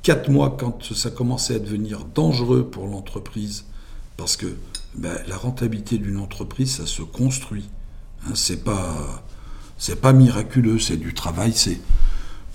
quatre 0.04 0.30
mois, 0.30 0.56
quand 0.60 0.78
ça 0.94 1.10
commençait 1.12 1.56
à 1.56 1.60
devenir 1.60 1.98
dangereux 2.14 2.64
pour 2.70 2.86
l'entreprise, 2.88 3.64
parce 4.18 4.36
que 4.38 4.48
ben, 4.98 5.18
la 5.28 5.38
rentabilité 5.38 5.98
d'une 5.98 6.18
entreprise, 6.18 6.78
ça 6.78 6.86
se 6.86 7.02
construit. 7.02 7.70
Hein, 8.26 8.32
c'est 8.34 8.64
pas, 8.64 9.24
c'est 9.78 10.00
pas 10.00 10.14
miraculeux, 10.14 10.80
c'est 10.80 10.98
du 10.98 11.14
travail. 11.14 11.54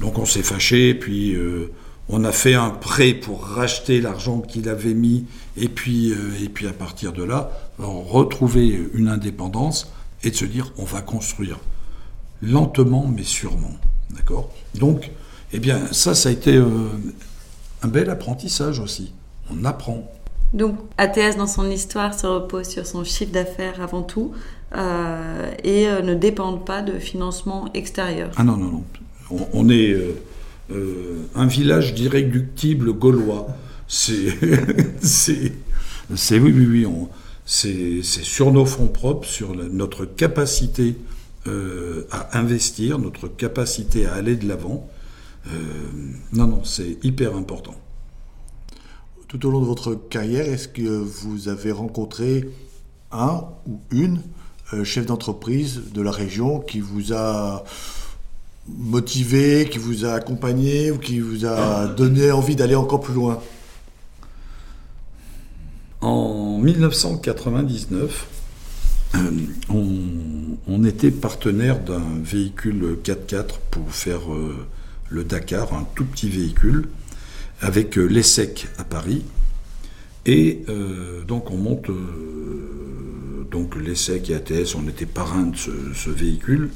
Donc 0.01 0.19
on 0.19 0.25
s'est 0.25 0.43
fâché, 0.43 0.95
puis 0.95 1.35
euh, 1.35 1.71
on 2.09 2.25
a 2.25 2.33
fait 2.33 2.55
un 2.55 2.71
prêt 2.71 3.15
pour 3.15 3.45
racheter 3.45 4.01
l'argent 4.01 4.41
qu'il 4.41 4.69
avait 4.69 4.95
mis, 4.95 5.27
et 5.57 5.69
puis 5.69 6.13
euh, 6.13 6.43
et 6.43 6.49
puis 6.49 6.67
à 6.67 6.73
partir 6.73 7.13
de 7.13 7.23
là, 7.23 7.51
on 7.79 8.03
retrouver 8.03 8.89
une 8.95 9.09
indépendance 9.09 9.93
et 10.23 10.31
de 10.31 10.37
se 10.37 10.47
dire 10.47 10.73
on 10.79 10.85
va 10.85 11.03
construire 11.03 11.59
lentement 12.43 13.07
mais 13.07 13.25
sûrement, 13.25 13.77
d'accord? 14.11 14.51
Donc 14.75 15.11
eh 15.53 15.59
bien 15.59 15.93
ça, 15.93 16.15
ça 16.15 16.31
a 16.31 16.33
été 16.33 16.57
euh, 16.57 16.89
un 17.83 17.89
bel 17.89 18.09
apprentissage 18.09 18.81
aussi. 18.81 19.13
On 19.51 19.65
apprend. 19.65 20.11
Donc, 20.53 20.77
ATS 20.99 21.37
dans 21.37 21.47
son 21.47 21.71
histoire 21.71 22.19
se 22.19 22.27
repose 22.27 22.67
sur 22.67 22.87
son 22.87 23.05
chiffre 23.05 23.33
d'affaires 23.33 23.81
avant 23.81 24.03
tout 24.03 24.33
euh, 24.75 25.51
et 25.63 25.89
euh, 25.89 26.03
ne 26.03 26.15
dépendent 26.15 26.65
pas 26.65 26.83
de 26.83 26.99
financement 26.99 27.71
extérieur. 27.75 28.31
Ah 28.37 28.45
non, 28.45 28.57
non, 28.57 28.71
non. 29.31 29.49
On, 29.53 29.69
est 29.69 29.97
euh, 30.73 31.23
un 31.37 31.47
village 31.47 31.95
d'irréductibles 31.95 32.93
gaulois. 32.93 33.49
C'est. 33.89 34.35
Oui, 36.13 36.41
oui, 36.41 36.67
oui. 36.67 36.87
c'est 37.47 38.03
sur 38.03 38.51
nos 38.53 38.67
fonds 38.67 38.89
propres, 38.89 39.29
sur 39.29 39.55
notre 39.55 40.05
capacité 40.05 40.97
à 41.47 42.37
investir, 42.37 42.99
notre 42.99 43.29
capacité 43.29 44.07
à 44.07 44.15
aller 44.15 44.35
de 44.35 44.49
l'avant. 44.49 44.91
Non, 46.33 46.49
non, 46.49 46.65
c'est 46.65 46.99
hyper 47.05 47.37
important. 47.37 47.77
Tout 49.31 49.47
au 49.47 49.53
long 49.53 49.61
de 49.61 49.67
votre 49.67 49.95
carrière, 49.95 50.45
est-ce 50.45 50.67
que 50.67 50.83
vous 50.83 51.49
avez 51.49 51.71
rencontré 51.71 52.51
un 53.13 53.45
ou 53.65 53.79
une 53.93 54.23
euh, 54.73 54.83
chef 54.83 55.07
d'entreprise 55.07 55.93
de 55.95 56.03
la 56.03 56.11
région 56.11 56.59
qui 56.59 56.81
vous 56.81 57.13
a 57.13 57.63
motivé, 58.67 59.69
qui 59.71 59.79
vous 59.79 60.05
a 60.05 60.15
accompagné 60.15 60.91
ou 60.91 60.99
qui 60.99 61.21
vous 61.21 61.47
a 61.47 61.87
donné 61.87 62.33
envie 62.33 62.57
d'aller 62.57 62.75
encore 62.75 63.03
plus 63.03 63.15
loin? 63.15 63.41
En 66.01 66.59
1999, 66.59 68.27
euh, 69.15 69.31
on, 70.67 70.85
était 70.85 71.13
partenaire 71.13 71.79
d'un 71.79 72.03
véhicule 72.21 72.99
4x4 73.05 73.47
pour 73.71 73.93
faire 73.93 74.33
euh, 74.33 74.67
le 75.09 75.23
Dakar, 75.23 75.73
un 75.73 75.87
tout 75.95 76.05
petit 76.05 76.29
véhicule, 76.29 76.89
avec 77.61 77.99
euh, 77.99 78.07
l'ESSEC 78.07 78.69
à 78.79 78.85
Paris. 78.85 79.23
Et 80.27 80.63
euh, 80.69 81.25
donc 81.25 81.51
on 81.51 81.57
monte, 81.57 81.89
euh, 81.91 83.47
donc 83.51 83.77
l'ESSEC 83.77 84.31
et 84.31 84.35
ATS, 84.35 84.75
on 84.75 84.87
était 84.89 85.07
parrain 85.07 85.47
de 85.47 85.57
ce, 85.57 86.11
véhicule. 86.11 86.71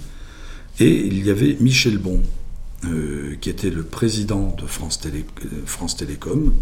Et 0.81 1.07
il 1.07 1.25
y 1.25 1.31
avait 1.31 1.57
Michel 1.61 1.99
Bon, 1.99 2.21
qui 3.41 3.49
était 3.49 3.71
le 3.71 3.85
président 3.85 4.55
de 4.61 4.67
France, 4.67 5.01
Télé- 5.01 5.25
France 5.67 5.97
Télécom. 5.97 6.53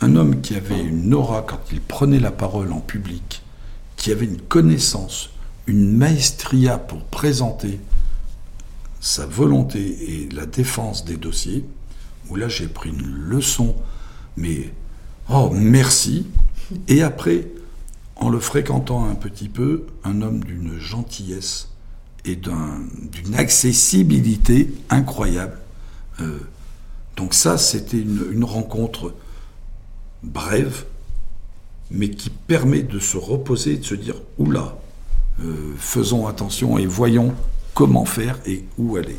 Un 0.00 0.16
homme 0.16 0.40
qui 0.40 0.54
avait 0.54 0.80
une 0.80 1.12
aura 1.12 1.42
quand 1.42 1.60
il 1.72 1.82
prenait 1.82 2.18
la 2.18 2.30
parole 2.30 2.72
en 2.72 2.80
public, 2.80 3.42
qui 3.96 4.10
avait 4.10 4.24
une 4.24 4.40
connaissance, 4.40 5.28
une 5.66 5.94
maestria 5.96 6.78
pour 6.78 7.04
présenter 7.04 7.78
sa 9.06 9.24
volonté 9.24 9.80
et 9.80 10.28
la 10.34 10.46
défense 10.46 11.04
des 11.04 11.16
dossiers, 11.16 11.64
où 12.28 12.34
là 12.34 12.48
j'ai 12.48 12.66
pris 12.66 12.90
une 12.90 13.06
leçon, 13.06 13.76
mais 14.36 14.72
oh 15.30 15.50
merci. 15.54 16.26
Et 16.88 17.02
après, 17.02 17.46
en 18.16 18.28
le 18.28 18.40
fréquentant 18.40 19.08
un 19.08 19.14
petit 19.14 19.48
peu, 19.48 19.86
un 20.02 20.22
homme 20.22 20.42
d'une 20.42 20.76
gentillesse 20.80 21.68
et 22.24 22.34
d'un- 22.34 22.80
d'une 23.12 23.36
accessibilité 23.36 24.74
incroyable. 24.90 25.56
Euh, 26.20 26.40
donc 27.16 27.32
ça, 27.34 27.58
c'était 27.58 28.00
une, 28.00 28.26
une 28.32 28.42
rencontre 28.44 29.14
brève, 30.24 30.84
mais 31.92 32.10
qui 32.10 32.30
permet 32.30 32.82
de 32.82 32.98
se 32.98 33.16
reposer 33.16 33.74
et 33.74 33.76
de 33.76 33.84
se 33.84 33.94
dire 33.94 34.16
oula, 34.38 34.76
euh, 35.44 35.74
faisons 35.78 36.26
attention 36.26 36.76
et 36.78 36.86
voyons 36.86 37.32
comment 37.76 38.06
faire 38.06 38.40
et 38.46 38.64
où 38.78 38.96
aller. 38.96 39.18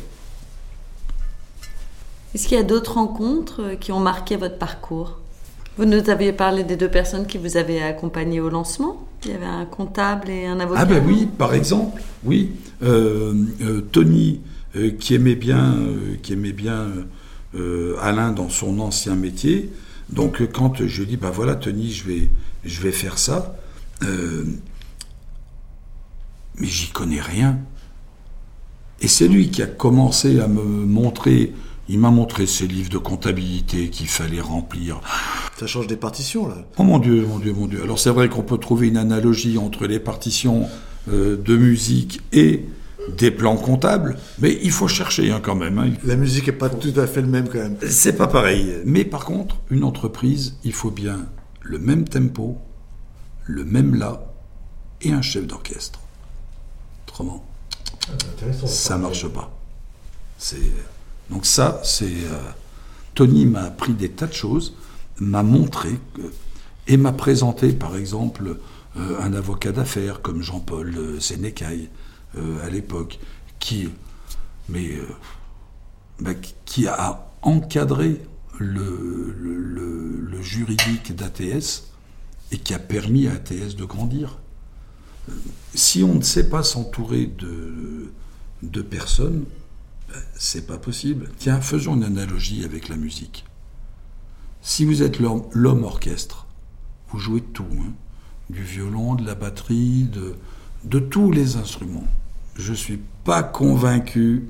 Est-ce 2.34 2.48
qu'il 2.48 2.58
y 2.58 2.60
a 2.60 2.64
d'autres 2.64 2.94
rencontres 2.94 3.62
euh, 3.62 3.76
qui 3.76 3.92
ont 3.92 4.00
marqué 4.00 4.36
votre 4.36 4.58
parcours? 4.58 5.20
Vous 5.78 5.84
nous 5.84 6.10
aviez 6.10 6.32
parlé 6.32 6.64
des 6.64 6.76
deux 6.76 6.90
personnes 6.90 7.26
qui 7.26 7.38
vous 7.38 7.56
avaient 7.56 7.80
accompagné 7.80 8.40
au 8.40 8.50
lancement. 8.50 9.06
Il 9.24 9.30
y 9.30 9.34
avait 9.34 9.46
un 9.46 9.64
comptable 9.64 10.28
et 10.28 10.46
un 10.46 10.58
avocat. 10.58 10.80
Ah 10.80 10.84
ben 10.86 11.02
oui, 11.06 11.28
par 11.38 11.54
exemple, 11.54 12.02
oui. 12.24 12.50
Euh, 12.82 13.32
euh, 13.62 13.80
Tony, 13.92 14.40
euh, 14.76 14.90
qui 14.90 15.14
aimait 15.14 15.36
bien, 15.36 15.76
qui 16.22 16.32
aimait 16.32 16.52
bien 16.52 16.88
Alain 18.00 18.32
dans 18.32 18.48
son 18.48 18.80
ancien 18.80 19.14
métier. 19.14 19.72
Donc 20.10 20.42
quand 20.52 20.84
je 20.84 21.02
dis, 21.04 21.16
bah 21.16 21.30
voilà 21.32 21.54
Tony, 21.54 21.92
je 21.92 22.06
vais, 22.08 22.28
je 22.64 22.80
vais 22.80 22.92
faire 22.92 23.18
ça, 23.18 23.56
mais 24.02 24.08
j'y 26.60 26.90
connais 26.90 27.20
rien. 27.20 27.58
Et 29.00 29.08
c'est 29.08 29.28
lui 29.28 29.50
qui 29.50 29.62
a 29.62 29.66
commencé 29.66 30.40
à 30.40 30.48
me 30.48 30.62
montrer, 30.62 31.52
il 31.88 31.98
m'a 31.98 32.10
montré 32.10 32.46
ses 32.46 32.66
livres 32.66 32.90
de 32.90 32.98
comptabilité 32.98 33.90
qu'il 33.90 34.08
fallait 34.08 34.40
remplir. 34.40 35.00
Ça 35.58 35.66
change 35.66 35.86
des 35.86 35.96
partitions, 35.96 36.48
là. 36.48 36.56
Oh 36.78 36.82
mon 36.82 36.98
Dieu, 36.98 37.24
mon 37.26 37.38
Dieu, 37.38 37.52
mon 37.52 37.66
Dieu. 37.66 37.82
Alors 37.82 37.98
c'est 37.98 38.10
vrai 38.10 38.28
qu'on 38.28 38.42
peut 38.42 38.58
trouver 38.58 38.88
une 38.88 38.96
analogie 38.96 39.56
entre 39.58 39.86
les 39.86 40.00
partitions 40.00 40.66
euh, 41.10 41.36
de 41.36 41.56
musique 41.56 42.20
et 42.32 42.64
des 43.16 43.30
plans 43.30 43.56
comptables, 43.56 44.18
mais 44.38 44.58
il 44.62 44.70
faut 44.70 44.88
chercher 44.88 45.30
hein, 45.30 45.40
quand 45.42 45.54
même. 45.54 45.78
hein. 45.78 45.90
La 46.04 46.16
musique 46.16 46.48
n'est 46.48 46.52
pas 46.52 46.68
tout 46.68 46.92
à 47.00 47.06
fait 47.06 47.22
le 47.22 47.28
même, 47.28 47.48
quand 47.48 47.58
même. 47.58 47.76
C'est 47.88 48.16
pas 48.18 48.26
pareil. 48.26 48.74
Mais 48.84 49.04
par 49.04 49.24
contre, 49.24 49.56
une 49.70 49.84
entreprise, 49.84 50.56
il 50.64 50.72
faut 50.72 50.90
bien 50.90 51.26
le 51.62 51.78
même 51.78 52.04
tempo, 52.06 52.58
le 53.46 53.64
même 53.64 53.94
la 53.94 54.26
et 55.00 55.12
un 55.12 55.22
chef 55.22 55.46
d'orchestre. 55.46 56.00
Autrement, 57.06 57.44
ça 58.66 58.98
marche 58.98 59.28
pas. 59.28 59.50
Donc 61.30 61.46
ça, 61.46 61.80
c'est 61.84 62.06
euh, 62.06 62.40
Tony 63.14 63.46
m'a 63.46 63.62
appris 63.64 63.92
des 63.92 64.10
tas 64.10 64.26
de 64.26 64.32
choses, 64.32 64.74
m'a 65.20 65.42
montré 65.42 65.90
et 66.86 66.96
m'a 66.96 67.12
présenté, 67.12 67.72
par 67.72 67.96
exemple, 67.96 68.56
euh, 68.96 69.20
un 69.20 69.34
avocat 69.34 69.72
d'affaires 69.72 70.22
comme 70.22 70.42
Jean-Paul 70.42 70.94
euh, 70.96 71.20
Sénécaille 71.20 71.88
à 72.62 72.68
l'époque, 72.68 73.18
qui, 73.58 73.88
mais 74.68 74.98
bah, 76.20 76.34
qui 76.66 76.86
a 76.86 77.32
encadré 77.40 78.20
le 78.58 80.42
juridique 80.42 81.16
d'ATS 81.16 81.88
et 82.52 82.58
qui 82.58 82.74
a 82.74 82.78
permis 82.78 83.26
à 83.28 83.32
ATS 83.32 83.76
de 83.76 83.84
grandir. 83.86 84.38
Si 85.74 86.02
on 86.02 86.14
ne 86.14 86.22
sait 86.22 86.48
pas 86.48 86.62
s'entourer 86.62 87.26
de, 88.62 88.82
personnes, 88.82 89.44
ben, 90.08 90.20
c'est 90.34 90.66
pas 90.66 90.78
possible. 90.78 91.30
Tiens, 91.38 91.60
faisons 91.60 91.96
une 91.96 92.04
analogie 92.04 92.64
avec 92.64 92.88
la 92.88 92.96
musique. 92.96 93.44
Si 94.62 94.84
vous 94.84 95.02
êtes 95.02 95.18
l'homme 95.18 95.84
orchestre, 95.84 96.46
vous 97.10 97.18
jouez 97.18 97.40
tout, 97.40 97.66
hein. 97.80 97.92
du 98.50 98.62
violon, 98.62 99.14
de 99.14 99.24
la 99.24 99.34
batterie, 99.34 100.08
de, 100.84 100.98
tous 100.98 101.30
les 101.30 101.56
instruments. 101.56 102.06
Je 102.56 102.72
suis 102.72 103.00
pas 103.24 103.42
convaincu 103.42 104.48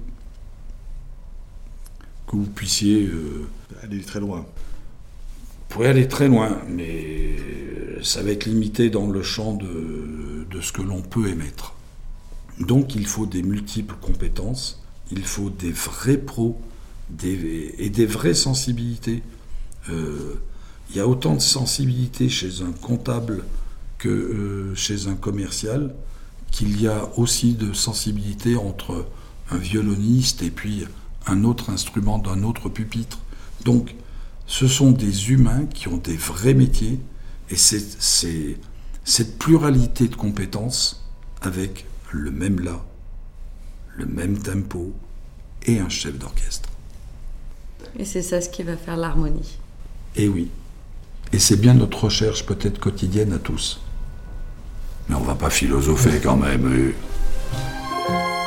que 2.27 2.37
vous 2.37 2.47
puissiez 2.47 3.07
euh, 3.07 3.49
Aller 3.83 4.01
très 4.01 4.21
loin. 4.21 4.47
Pourrez 5.69 5.89
aller 5.89 6.09
très 6.09 6.29
loin, 6.29 6.59
mais 6.69 7.37
ça 8.03 8.23
va 8.23 8.31
être 8.31 8.47
limité 8.47 8.91
dans 8.91 9.09
le 9.09 9.23
champ 9.23 9.55
de, 9.55 10.47
de 10.51 10.61
ce 10.61 10.73
que 10.73 10.83
l'on 10.83 11.03
peut 11.03 11.29
émettre. 11.29 11.75
Donc 12.61 12.95
il 12.95 13.07
faut 13.07 13.27
des 13.27 13.43
multiples 13.43 13.97
compétences, 14.01 14.83
il 15.11 15.25
faut 15.25 15.51
des 15.51 15.73
vrais 15.73 16.19
pros 16.19 16.61
et 17.23 17.91
des 17.91 18.07
vraies 18.07 18.35
sensibilités. 18.35 19.23
Euh, 19.89 20.35
il 20.91 20.97
y 20.97 21.01
a 21.01 21.07
autant 21.07 21.35
de 21.35 21.41
sensibilité 21.41 22.29
chez 22.29 22.63
un 22.63 22.73
comptable 22.73 23.45
que 23.99 24.09
euh, 24.09 24.75
chez 24.75 25.07
un 25.07 25.15
commercial 25.15 25.95
qu'il 26.51 26.81
y 26.81 26.89
a 26.89 27.11
aussi 27.17 27.55
de 27.55 27.73
sensibilité 27.73 28.57
entre 28.57 29.07
un 29.51 29.59
violoniste 29.59 30.43
et 30.43 30.51
puis 30.51 30.87
un 31.27 31.45
autre 31.45 31.71
instrument 31.71 32.19
d'un 32.19 32.43
autre 32.43 32.69
pupitre. 32.69 33.19
Donc, 33.65 33.95
ce 34.49 34.67
sont 34.67 34.91
des 34.91 35.31
humains 35.31 35.67
qui 35.73 35.89
ont 35.89 35.99
des 35.99 36.17
vrais 36.17 36.55
métiers 36.55 36.99
et 37.51 37.57
c'est 37.57 38.57
cette 39.05 39.39
pluralité 39.39 40.09
de 40.09 40.17
compétences 40.17 41.07
avec 41.43 41.85
le 42.11 42.31
même 42.31 42.59
la, 42.59 42.83
le 43.95 44.07
même 44.07 44.39
tempo 44.39 44.93
et 45.67 45.79
un 45.79 45.91
chef 45.91 46.19
d'orchestre. 46.19 46.71
Et 47.99 48.07
c'est 48.07 48.23
ça 48.23 48.41
ce 48.41 48.49
qui 48.49 48.63
va 48.63 48.77
faire 48.77 48.97
l'harmonie. 48.97 49.59
Et 50.17 50.29
oui. 50.29 50.49
Et 51.33 51.39
c'est 51.39 51.57
bien 51.57 51.75
notre 51.75 52.05
recherche 52.05 52.47
peut-être 52.47 52.81
quotidienne 52.81 53.35
à 53.35 53.39
tous. 53.39 53.83
Mais 55.09 55.15
on 55.15 55.21
va 55.21 55.35
pas 55.35 55.51
philosopher 55.51 56.21
quand 56.23 56.37
même. 56.37 56.95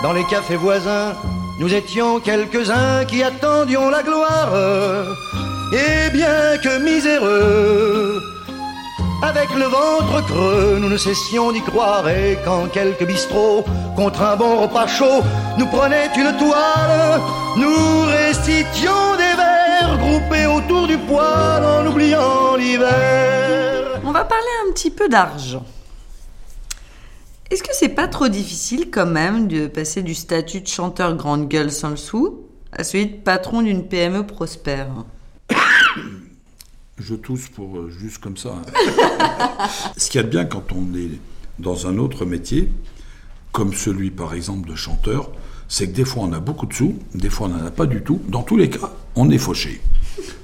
Dans 0.01 0.13
les 0.13 0.25
cafés 0.25 0.57
voisins, 0.57 1.13
nous 1.59 1.71
étions 1.71 2.19
quelques-uns 2.19 3.05
qui 3.05 3.21
attendions 3.21 3.91
la 3.91 4.01
gloire. 4.01 4.51
Et 5.73 6.09
bien 6.11 6.57
que 6.61 6.79
miséreux, 6.79 8.21
avec 9.23 9.53
le 9.55 9.63
ventre 9.63 10.25
creux, 10.25 10.79
nous 10.81 10.89
ne 10.89 10.97
cessions 10.97 11.53
d'y 11.53 11.61
croire. 11.61 12.09
Et 12.09 12.37
quand 12.43 12.67
quelques 12.73 13.05
bistrots, 13.05 13.63
contre 13.95 14.21
un 14.21 14.35
bon 14.35 14.63
repas 14.63 14.87
chaud, 14.87 15.21
nous 15.57 15.67
prenaient 15.67 16.09
une 16.17 16.35
toile, 16.37 17.21
nous 17.55 18.01
récitions 18.03 19.15
des 19.15 19.35
vers 19.37 19.97
groupés 19.97 20.45
autour 20.45 20.87
du 20.87 20.97
poêle 20.97 21.63
en 21.63 21.85
oubliant 21.85 22.57
l'hiver. 22.57 24.01
On 24.03 24.11
va 24.11 24.25
parler 24.25 24.43
un 24.67 24.73
petit 24.73 24.91
peu 24.91 25.07
d'argent. 25.07 25.63
Est-ce 27.49 27.63
que 27.63 27.73
c'est 27.73 27.89
pas 27.89 28.09
trop 28.09 28.27
difficile 28.27 28.91
quand 28.91 29.05
même 29.05 29.47
de 29.47 29.67
passer 29.67 30.01
du 30.01 30.15
statut 30.15 30.59
de 30.59 30.67
chanteur 30.67 31.15
grande 31.15 31.47
gueule 31.47 31.71
sans 31.71 31.91
le 31.91 31.97
sou 31.97 32.41
à 32.73 32.83
celui 32.83 33.05
de 33.05 33.17
patron 33.17 33.61
d'une 33.61 33.87
PME 33.87 34.25
prospère? 34.25 34.87
Je 37.01 37.15
tousse 37.15 37.47
pour 37.49 37.77
euh, 37.77 37.89
juste 37.89 38.19
comme 38.19 38.37
ça. 38.37 38.53
hein. 38.55 39.67
Ce 39.97 40.09
qu'il 40.09 40.21
y 40.21 40.23
a 40.23 40.23
de 40.23 40.29
bien 40.29 40.45
quand 40.45 40.71
on 40.71 40.93
est 40.95 41.19
dans 41.59 41.87
un 41.87 41.97
autre 41.97 42.25
métier, 42.25 42.71
comme 43.51 43.73
celui 43.73 44.11
par 44.11 44.33
exemple 44.33 44.69
de 44.69 44.75
chanteur, 44.75 45.31
c'est 45.67 45.87
que 45.89 45.95
des 45.95 46.05
fois 46.05 46.23
on 46.23 46.33
a 46.33 46.39
beaucoup 46.39 46.65
de 46.67 46.73
sous, 46.73 46.97
des 47.15 47.29
fois 47.29 47.47
on 47.47 47.57
n'en 47.57 47.65
a 47.65 47.71
pas 47.71 47.85
du 47.85 48.03
tout. 48.03 48.21
Dans 48.27 48.43
tous 48.43 48.57
les 48.57 48.69
cas, 48.69 48.93
on 49.15 49.29
est 49.29 49.37
fauché. 49.37 49.81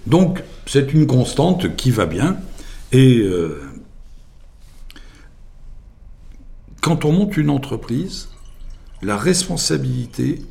Donc 0.08 0.44
c'est 0.66 0.94
une 0.94 1.06
constante 1.06 1.76
qui 1.76 1.92
va 1.92 2.06
bien. 2.06 2.38
Et 2.92 3.20
euh, 3.20 3.62
quand 6.82 7.06
on 7.06 7.12
monte 7.12 7.38
une 7.38 7.50
entreprise, 7.50 8.30
la 9.02 9.18
responsabilité, 9.18 10.42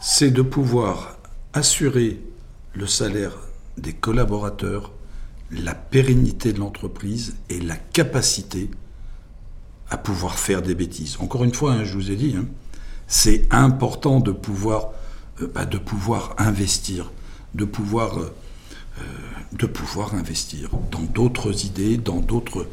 c'est 0.00 0.30
de 0.30 0.42
pouvoir 0.42 1.18
assurer 1.52 2.20
le 2.74 2.86
salaire 2.86 3.36
des 3.76 3.92
collaborateurs, 3.92 4.92
la 5.50 5.74
pérennité 5.74 6.52
de 6.52 6.58
l'entreprise 6.58 7.36
et 7.48 7.60
la 7.60 7.76
capacité 7.76 8.70
à 9.90 9.96
pouvoir 9.96 10.38
faire 10.38 10.62
des 10.62 10.74
bêtises. 10.74 11.16
Encore 11.20 11.44
une 11.44 11.54
fois, 11.54 11.72
hein, 11.72 11.84
je 11.84 11.94
vous 11.94 12.10
ai 12.10 12.16
dit, 12.16 12.34
hein, 12.36 12.46
c'est 13.06 13.46
important 13.50 14.20
de 14.20 14.32
pouvoir, 14.32 14.90
euh, 15.40 15.50
bah, 15.52 15.68
investir, 16.36 17.10
de 17.54 17.64
pouvoir, 17.64 18.18
euh, 18.18 18.34
euh, 18.98 19.02
de 19.52 19.66
pouvoir 19.66 20.14
investir 20.14 20.70
dans 20.90 21.00
d'autres 21.00 21.64
idées, 21.64 21.96
dans 21.96 22.20
d'autres, 22.20 22.66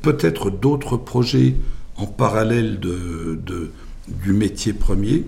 peut-être 0.00 0.50
d'autres 0.50 0.96
projets 0.96 1.56
en 1.96 2.06
parallèle 2.06 2.80
du 2.80 4.32
métier 4.32 4.72
premier, 4.72 5.26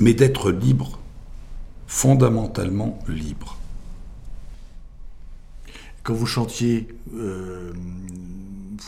mais 0.00 0.14
d'être 0.14 0.50
libre, 0.50 0.98
fondamentalement 1.86 2.98
libre. 3.06 3.59
Quand 6.10 6.16
vous 6.16 6.26
chantiez, 6.26 6.88
euh, 7.16 7.70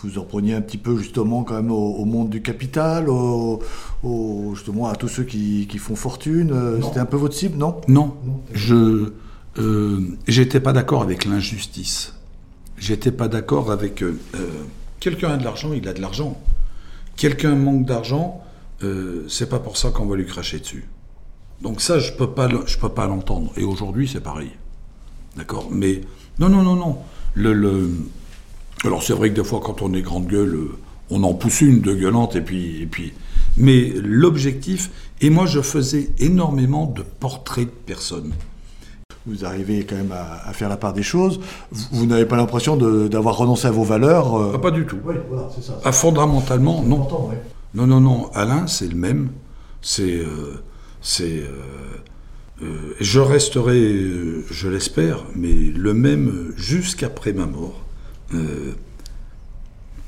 vous 0.02 0.18
en 0.18 0.24
preniez 0.24 0.54
un 0.54 0.60
petit 0.60 0.76
peu 0.76 0.96
justement 0.98 1.44
quand 1.44 1.54
même 1.54 1.70
au, 1.70 1.94
au 1.94 2.04
monde 2.04 2.30
du 2.30 2.42
capital, 2.42 3.08
au, 3.08 3.60
au- 4.02 4.50
justement 4.56 4.88
à 4.88 4.96
tous 4.96 5.06
ceux 5.06 5.22
qui, 5.22 5.68
qui 5.70 5.78
font 5.78 5.94
fortune. 5.94 6.50
euh, 6.52 6.82
C'était 6.82 6.98
un 6.98 7.04
peu 7.04 7.16
votre 7.16 7.36
cible, 7.36 7.56
non? 7.58 7.80
Non, 7.86 8.16
je 8.52 9.12
euh, 9.58 10.00
j'étais 10.26 10.58
pas 10.58 10.72
d'accord 10.72 11.02
avec 11.02 11.24
l'injustice. 11.24 12.12
J'étais 12.76 13.12
pas 13.12 13.28
d'accord 13.28 13.70
avec 13.70 14.02
euh, 14.02 14.18
quelqu'un 14.98 15.28
a 15.34 15.36
de 15.36 15.44
l'argent, 15.44 15.72
il 15.72 15.86
a 15.86 15.92
de 15.92 16.00
l'argent. 16.00 16.36
Quelqu'un 17.14 17.54
manque 17.54 17.84
d'argent, 17.86 18.42
c'est 19.28 19.48
pas 19.48 19.60
pour 19.60 19.76
ça 19.76 19.90
qu'on 19.90 20.06
va 20.06 20.16
lui 20.16 20.26
cracher 20.26 20.58
dessus. 20.58 20.88
Donc 21.60 21.80
ça, 21.82 22.00
je 22.00 22.12
peux 22.14 22.30
pas, 22.30 22.48
je 22.66 22.76
peux 22.78 22.88
pas 22.88 23.06
l'entendre. 23.06 23.52
Et 23.56 23.62
aujourd'hui, 23.62 24.08
c'est 24.12 24.20
pareil. 24.20 24.50
D'accord? 25.36 25.68
Mais 25.70 26.00
non, 26.38 26.48
non, 26.48 26.62
non, 26.62 26.76
non. 26.76 26.98
Le, 27.34 27.52
le- 27.52 27.90
Alors 28.84 29.02
c'est 29.02 29.12
vrai 29.12 29.30
que 29.30 29.36
des 29.36 29.44
fois, 29.44 29.60
quand 29.64 29.82
on 29.82 29.92
est 29.94 30.02
grande 30.02 30.26
gueule, 30.26 30.54
euh, 30.54 30.76
on 31.10 31.22
en 31.24 31.34
pousse 31.34 31.60
une 31.60 31.80
de 31.80 31.94
gueulante 31.94 32.36
et 32.36 32.40
puis, 32.40 32.82
et 32.82 32.86
puis. 32.86 33.12
Mais 33.56 33.92
l'objectif, 34.02 34.90
et 35.20 35.28
moi, 35.30 35.46
je 35.46 35.60
faisais 35.60 36.10
énormément 36.18 36.86
de 36.86 37.02
portraits 37.02 37.66
de 37.66 37.70
personnes. 37.70 38.32
Vous 39.26 39.44
arrivez 39.44 39.84
quand 39.84 39.94
même 39.94 40.10
à, 40.12 40.48
à 40.48 40.52
faire 40.52 40.68
la 40.68 40.76
part 40.76 40.92
des 40.94 41.02
choses. 41.04 41.38
Vous, 41.70 41.84
vous 41.92 42.06
n'avez 42.06 42.24
pas 42.26 42.36
l'impression 42.36 42.76
d'avoir 42.76 43.36
renoncé 43.36 43.68
à 43.68 43.70
vos 43.70 43.84
valeurs 43.84 44.34
euh 44.36 44.52
Ah, 44.54 44.58
pas 44.58 44.70
du 44.72 44.84
tout. 44.84 44.98
Oui, 45.04 45.14
voilà, 45.28 45.48
c'est 45.54 45.62
ça. 45.62 45.78
Ah, 45.84 45.92
fondamentalement, 45.92 46.82
non. 46.82 47.02
Ouais. 47.28 47.40
Non, 47.74 47.86
non, 47.86 48.00
non. 48.00 48.30
Alain, 48.34 48.66
c'est 48.66 48.88
le 48.88 48.96
même. 48.96 49.30
C'est. 49.80 50.18
euh, 50.18 50.62
c'est. 51.02 51.38
euh, 51.40 51.50
euh, 52.62 52.94
je 53.00 53.18
resterai, 53.20 53.80
euh, 53.80 54.44
je 54.50 54.68
l'espère, 54.68 55.24
mais 55.34 55.52
le 55.52 55.94
même 55.94 56.52
jusqu'après 56.56 57.32
ma 57.32 57.46
mort. 57.46 57.80
Euh, 58.34 58.72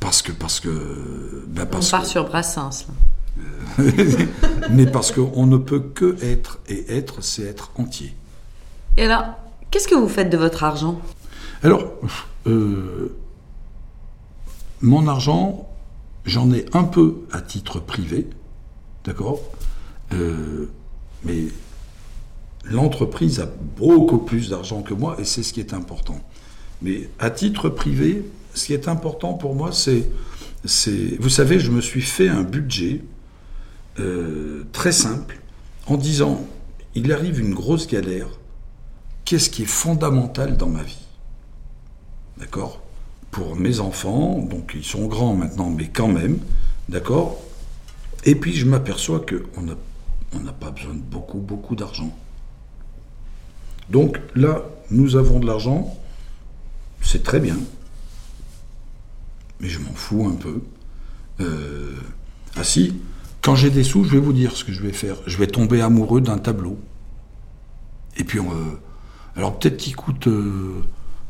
parce 0.00 0.22
que. 0.22 0.32
Parce 0.32 0.60
que. 0.60 1.44
ben 1.48 1.66
On 1.72 1.80
part 1.80 2.02
que- 2.02 2.06
sur 2.08 2.24
Brassens. 2.28 2.86
là. 2.88 2.94
mais 4.70 4.86
parce 4.86 5.10
qu'on 5.10 5.46
ne 5.46 5.56
peut 5.56 5.80
que 5.80 6.16
être. 6.22 6.60
Et 6.68 6.96
être, 6.96 7.22
c'est 7.22 7.42
être 7.42 7.72
entier. 7.76 8.14
Et 8.96 9.02
alors, 9.04 9.24
qu'est-ce 9.70 9.88
que 9.88 9.96
vous 9.96 10.08
faites 10.08 10.30
de 10.30 10.36
votre 10.36 10.62
argent? 10.62 11.00
Alors, 11.64 11.84
mon 14.80 15.08
argent, 15.08 15.68
j'en 16.26 16.52
ai 16.52 16.66
un 16.74 16.84
peu 16.84 17.22
à 17.32 17.40
titre 17.40 17.80
privé, 17.80 18.28
d'accord? 19.04 19.40
Mais 20.12 21.46
l'entreprise 22.64 23.40
a 23.40 23.48
beaucoup 23.76 24.18
plus 24.18 24.50
d'argent 24.50 24.82
que 24.82 24.94
moi 24.94 25.16
et 25.18 25.24
c'est 25.24 25.42
ce 25.42 25.52
qui 25.52 25.60
est 25.60 25.74
important. 25.74 26.20
Mais 26.82 27.08
à 27.18 27.30
titre 27.30 27.68
privé, 27.68 28.24
ce 28.54 28.66
qui 28.66 28.72
est 28.72 28.88
important 28.88 29.34
pour 29.34 29.54
moi, 29.54 29.70
c'est, 29.72 30.08
vous 31.18 31.28
savez, 31.28 31.58
je 31.58 31.70
me 31.70 31.80
suis 31.80 32.02
fait 32.02 32.28
un 32.28 32.42
budget 32.42 33.02
euh, 33.98 34.64
très 34.72 34.92
simple 34.92 35.40
en 35.86 35.96
disant, 35.96 36.46
il 36.94 37.12
arrive 37.12 37.40
une 37.40 37.54
grosse 37.54 37.86
galère, 37.86 38.28
qu'est-ce 39.24 39.50
qui 39.50 39.62
est 39.62 39.66
fondamental 39.66 40.56
dans 40.56 40.68
ma 40.68 40.82
vie? 40.82 41.04
D'accord? 42.38 42.80
Pour 43.30 43.56
mes 43.56 43.80
enfants, 43.80 44.38
donc 44.38 44.72
ils 44.74 44.84
sont 44.84 45.06
grands 45.06 45.34
maintenant, 45.34 45.70
mais 45.70 45.88
quand 45.88 46.08
même, 46.08 46.38
d'accord? 46.88 47.40
Et 48.24 48.36
puis 48.36 48.54
je 48.54 48.64
m'aperçois 48.64 49.20
qu'on 49.20 49.66
on 50.32 50.40
n'a 50.40 50.52
pas 50.52 50.70
besoin 50.70 50.94
de 50.94 51.00
beaucoup, 51.00 51.38
beaucoup 51.38 51.76
d'argent. 51.76 52.16
Donc 53.90 54.18
là, 54.34 54.62
nous 54.90 55.16
avons 55.16 55.40
de 55.40 55.46
l'argent, 55.46 55.98
c'est 57.02 57.22
très 57.22 57.40
bien, 57.40 57.56
mais 59.60 59.68
je 59.68 59.78
m'en 59.78 59.92
fous 59.94 60.26
un 60.26 60.36
peu. 60.36 60.62
Euh, 61.40 61.94
ah 62.56 62.64
si, 62.64 62.94
quand 63.40 63.56
j'ai 63.56 63.70
des 63.70 63.84
sous, 63.84 64.04
je 64.04 64.10
vais 64.10 64.18
vous 64.18 64.32
dire 64.32 64.56
ce 64.56 64.64
que 64.64 64.72
je 64.72 64.82
vais 64.82 64.92
faire. 64.92 65.16
Je 65.26 65.36
vais 65.36 65.46
tomber 65.46 65.80
amoureux 65.80 66.20
d'un 66.20 66.38
tableau. 66.38 66.78
Et 68.16 68.24
puis, 68.24 68.40
on, 68.40 68.50
euh, 68.50 68.80
alors 69.36 69.58
peut-être 69.58 69.76
qu'il 69.76 69.96
coûte, 69.96 70.28
euh, 70.28 70.82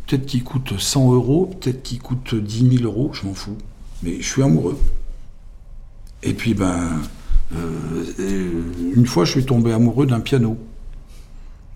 peut-être 0.06 0.26
qu'il 0.26 0.44
coûte 0.44 0.78
100 0.78 1.12
euros, 1.12 1.46
peut-être 1.60 1.82
qu'il 1.82 2.00
coûte 2.00 2.34
10 2.34 2.78
000 2.78 2.84
euros, 2.84 3.10
je 3.14 3.26
m'en 3.26 3.34
fous. 3.34 3.58
Mais 4.02 4.20
je 4.20 4.28
suis 4.28 4.42
amoureux. 4.42 4.78
Et 6.22 6.34
puis, 6.34 6.54
ben, 6.54 7.00
une 7.52 9.06
fois, 9.06 9.24
je 9.24 9.32
suis 9.32 9.44
tombé 9.44 9.72
amoureux 9.72 10.06
d'un 10.06 10.20
piano. 10.20 10.58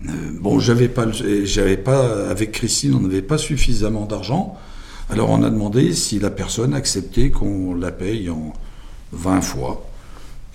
Bon, 0.01 0.59
j'avais 0.59 0.87
pas, 0.89 1.05
j'avais 1.43 1.77
pas, 1.77 2.29
avec 2.29 2.51
Christine, 2.51 2.95
on 2.95 3.01
n'avait 3.01 3.21
pas 3.21 3.37
suffisamment 3.37 4.05
d'argent. 4.05 4.57
Alors 5.09 5.29
on 5.31 5.41
a 5.43 5.49
demandé 5.49 5.93
si 5.93 6.19
la 6.19 6.29
personne 6.29 6.73
acceptait 6.73 7.31
qu'on 7.31 7.73
la 7.75 7.91
paye 7.91 8.29
en 8.29 8.53
20 9.11 9.41
fois. 9.41 9.85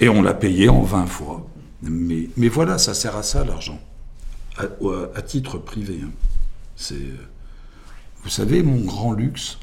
Et 0.01 0.09
on 0.09 0.23
l'a 0.23 0.35
payé 0.35 0.69
en 0.69 0.83
20 0.83 1.07
fois. 1.07 1.47
Mais, 1.83 2.29
mais 2.37 2.49
voilà, 2.49 2.79
ça 2.79 2.95
sert 2.95 3.17
à 3.17 3.23
ça 3.23 3.45
l'argent. 3.45 3.79
À, 4.57 4.65
à 5.17 5.23
titre 5.23 5.59
privé. 5.59 6.01
hein. 6.05 6.11
C'est, 6.77 6.95
euh, 6.95 7.17
vous 8.23 8.31
savez, 8.31 8.63
mon 8.63 8.81
grand 8.85 9.13
luxe, 9.13 9.59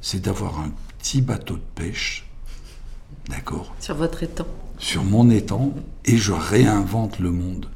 c'est 0.00 0.20
d'avoir 0.22 0.58
un 0.60 0.70
petit 0.98 1.20
bateau 1.22 1.54
de 1.54 1.62
pêche, 1.74 2.26
d'accord, 3.28 3.74
Sur 3.80 3.94
votre 3.94 4.22
étang. 4.22 4.46
sur 4.78 5.04
mon 5.04 5.30
étang, 5.30 5.72
et 6.04 6.16
je 6.16 6.32
réinvente 6.32 7.18
le 7.18 7.30
monde. 7.30 7.66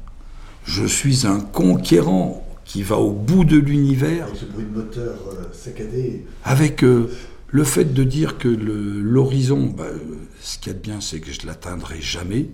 Je 0.65 0.85
suis 0.85 1.25
un 1.27 1.39
conquérant 1.39 2.45
qui 2.65 2.81
va 2.83 2.97
au 2.97 3.11
bout 3.11 3.45
de 3.45 3.57
l'univers 3.57 4.25
Avec 4.25 4.37
ce 4.37 4.45
bruit 4.45 4.65
de 4.65 4.75
moteur 4.75 5.17
euh, 5.31 5.53
saccadé. 5.53 6.25
avec 6.43 6.83
euh, 6.83 7.11
le 7.49 7.63
fait 7.63 7.93
de 7.93 8.03
dire 8.03 8.37
que 8.39 8.47
l'horizon, 8.47 9.67
bah, 9.67 9.83
euh, 9.83 9.99
ce 10.41 10.57
qu'il 10.57 10.71
y 10.71 10.75
a 10.75 10.77
de 10.77 10.81
bien, 10.81 10.99
c'est 11.01 11.19
que 11.19 11.31
je 11.31 11.41
ne 11.43 11.45
l'atteindrai 11.47 12.01
jamais, 12.01 12.47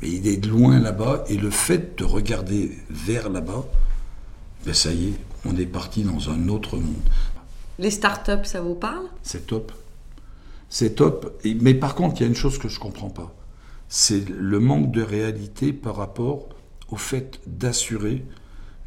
mais 0.00 0.08
il 0.10 0.26
est 0.26 0.38
de 0.38 0.48
loin 0.48 0.80
là-bas, 0.80 1.24
et 1.28 1.36
le 1.36 1.50
fait 1.50 1.98
de 1.98 2.04
regarder 2.04 2.72
vers 2.88 3.28
là-bas, 3.28 3.66
ben 4.64 4.72
ça 4.74 4.90
y 4.92 5.08
est, 5.08 5.14
on 5.44 5.54
est 5.56 5.66
parti 5.66 6.02
dans 6.02 6.30
un 6.30 6.48
autre 6.48 6.76
monde. 6.78 6.94
Les 7.78 7.90
startups, 7.90 8.44
ça 8.44 8.62
vous 8.62 8.74
parle? 8.74 9.04
C'est 9.22 9.46
top. 9.46 9.70
C'est 10.70 10.94
top. 10.96 11.38
Et- 11.44 11.54
mais 11.54 11.74
par 11.74 11.94
contre, 11.94 12.16
il 12.16 12.20
y 12.22 12.24
a 12.24 12.28
une 12.28 12.34
chose 12.34 12.58
que 12.58 12.68
je 12.68 12.76
ne 12.76 12.80
comprends 12.80 13.10
pas. 13.10 13.34
C'est 13.88 14.28
le 14.28 14.58
manque 14.58 14.90
de 14.90 15.02
réalité 15.02 15.72
par 15.74 15.96
rapport 15.96 16.48
au 16.90 16.96
fait 16.96 17.40
d'assurer 17.46 18.24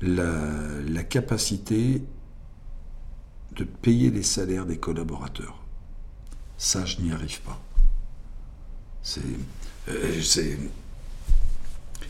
la, 0.01 0.49
la 0.89 1.03
capacité 1.03 2.01
de 3.55 3.63
payer 3.63 4.09
les 4.09 4.23
salaires 4.23 4.65
des 4.65 4.77
collaborateurs. 4.77 5.57
Ça, 6.57 6.85
je 6.85 6.97
n'y 7.01 7.11
arrive 7.11 7.41
pas. 7.41 7.59
C'est, 9.03 9.21
euh, 9.89 10.21
c'est- 10.21 10.57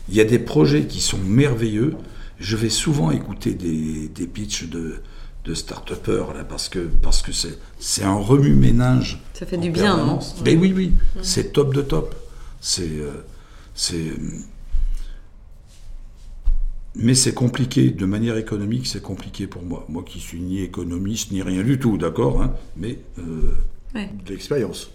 il 0.08 0.14
y 0.14 0.20
a 0.20 0.24
des 0.24 0.38
projets 0.38 0.86
qui 0.86 1.00
sont 1.00 1.18
merveilleux. 1.18 1.96
Je 2.38 2.56
vais 2.56 2.70
souvent 2.70 3.10
écouter 3.10 3.54
des, 3.54 4.08
des 4.08 4.26
pitchs 4.26 4.64
de, 4.68 5.00
de 5.44 5.54
start-upers, 5.54 6.34
là, 6.34 6.44
parce 6.44 6.68
que 6.68 6.80
parce 6.80 7.22
que 7.22 7.32
c'est, 7.32 7.58
c'est 7.78 8.02
un 8.04 8.14
remue-ménage. 8.14 9.22
Ça 9.34 9.46
fait 9.46 9.58
du 9.58 9.70
bien, 9.70 9.96
permanence. 9.96 10.36
non 10.38 10.42
Ben 10.42 10.58
oui, 10.60 10.72
oui, 10.74 10.92
c'est 11.22 11.52
top 11.52 11.74
de 11.74 11.82
top. 11.82 12.14
C'est, 12.60 12.98
euh, 13.00 13.24
c'est, 13.74 14.12
mais 16.94 17.14
c'est 17.14 17.34
compliqué, 17.34 17.90
de 17.90 18.04
manière 18.06 18.36
économique, 18.36 18.86
c'est 18.86 19.02
compliqué 19.02 19.46
pour 19.46 19.62
moi. 19.62 19.84
Moi 19.88 20.02
qui 20.06 20.20
suis 20.20 20.40
ni 20.40 20.60
économiste, 20.60 21.32
ni 21.32 21.42
rien 21.42 21.62
du 21.62 21.78
tout, 21.78 21.96
d'accord 21.96 22.42
hein, 22.42 22.54
Mais 22.76 22.98
euh, 23.18 23.54
De 23.94 24.30
l'expérience. 24.30 24.90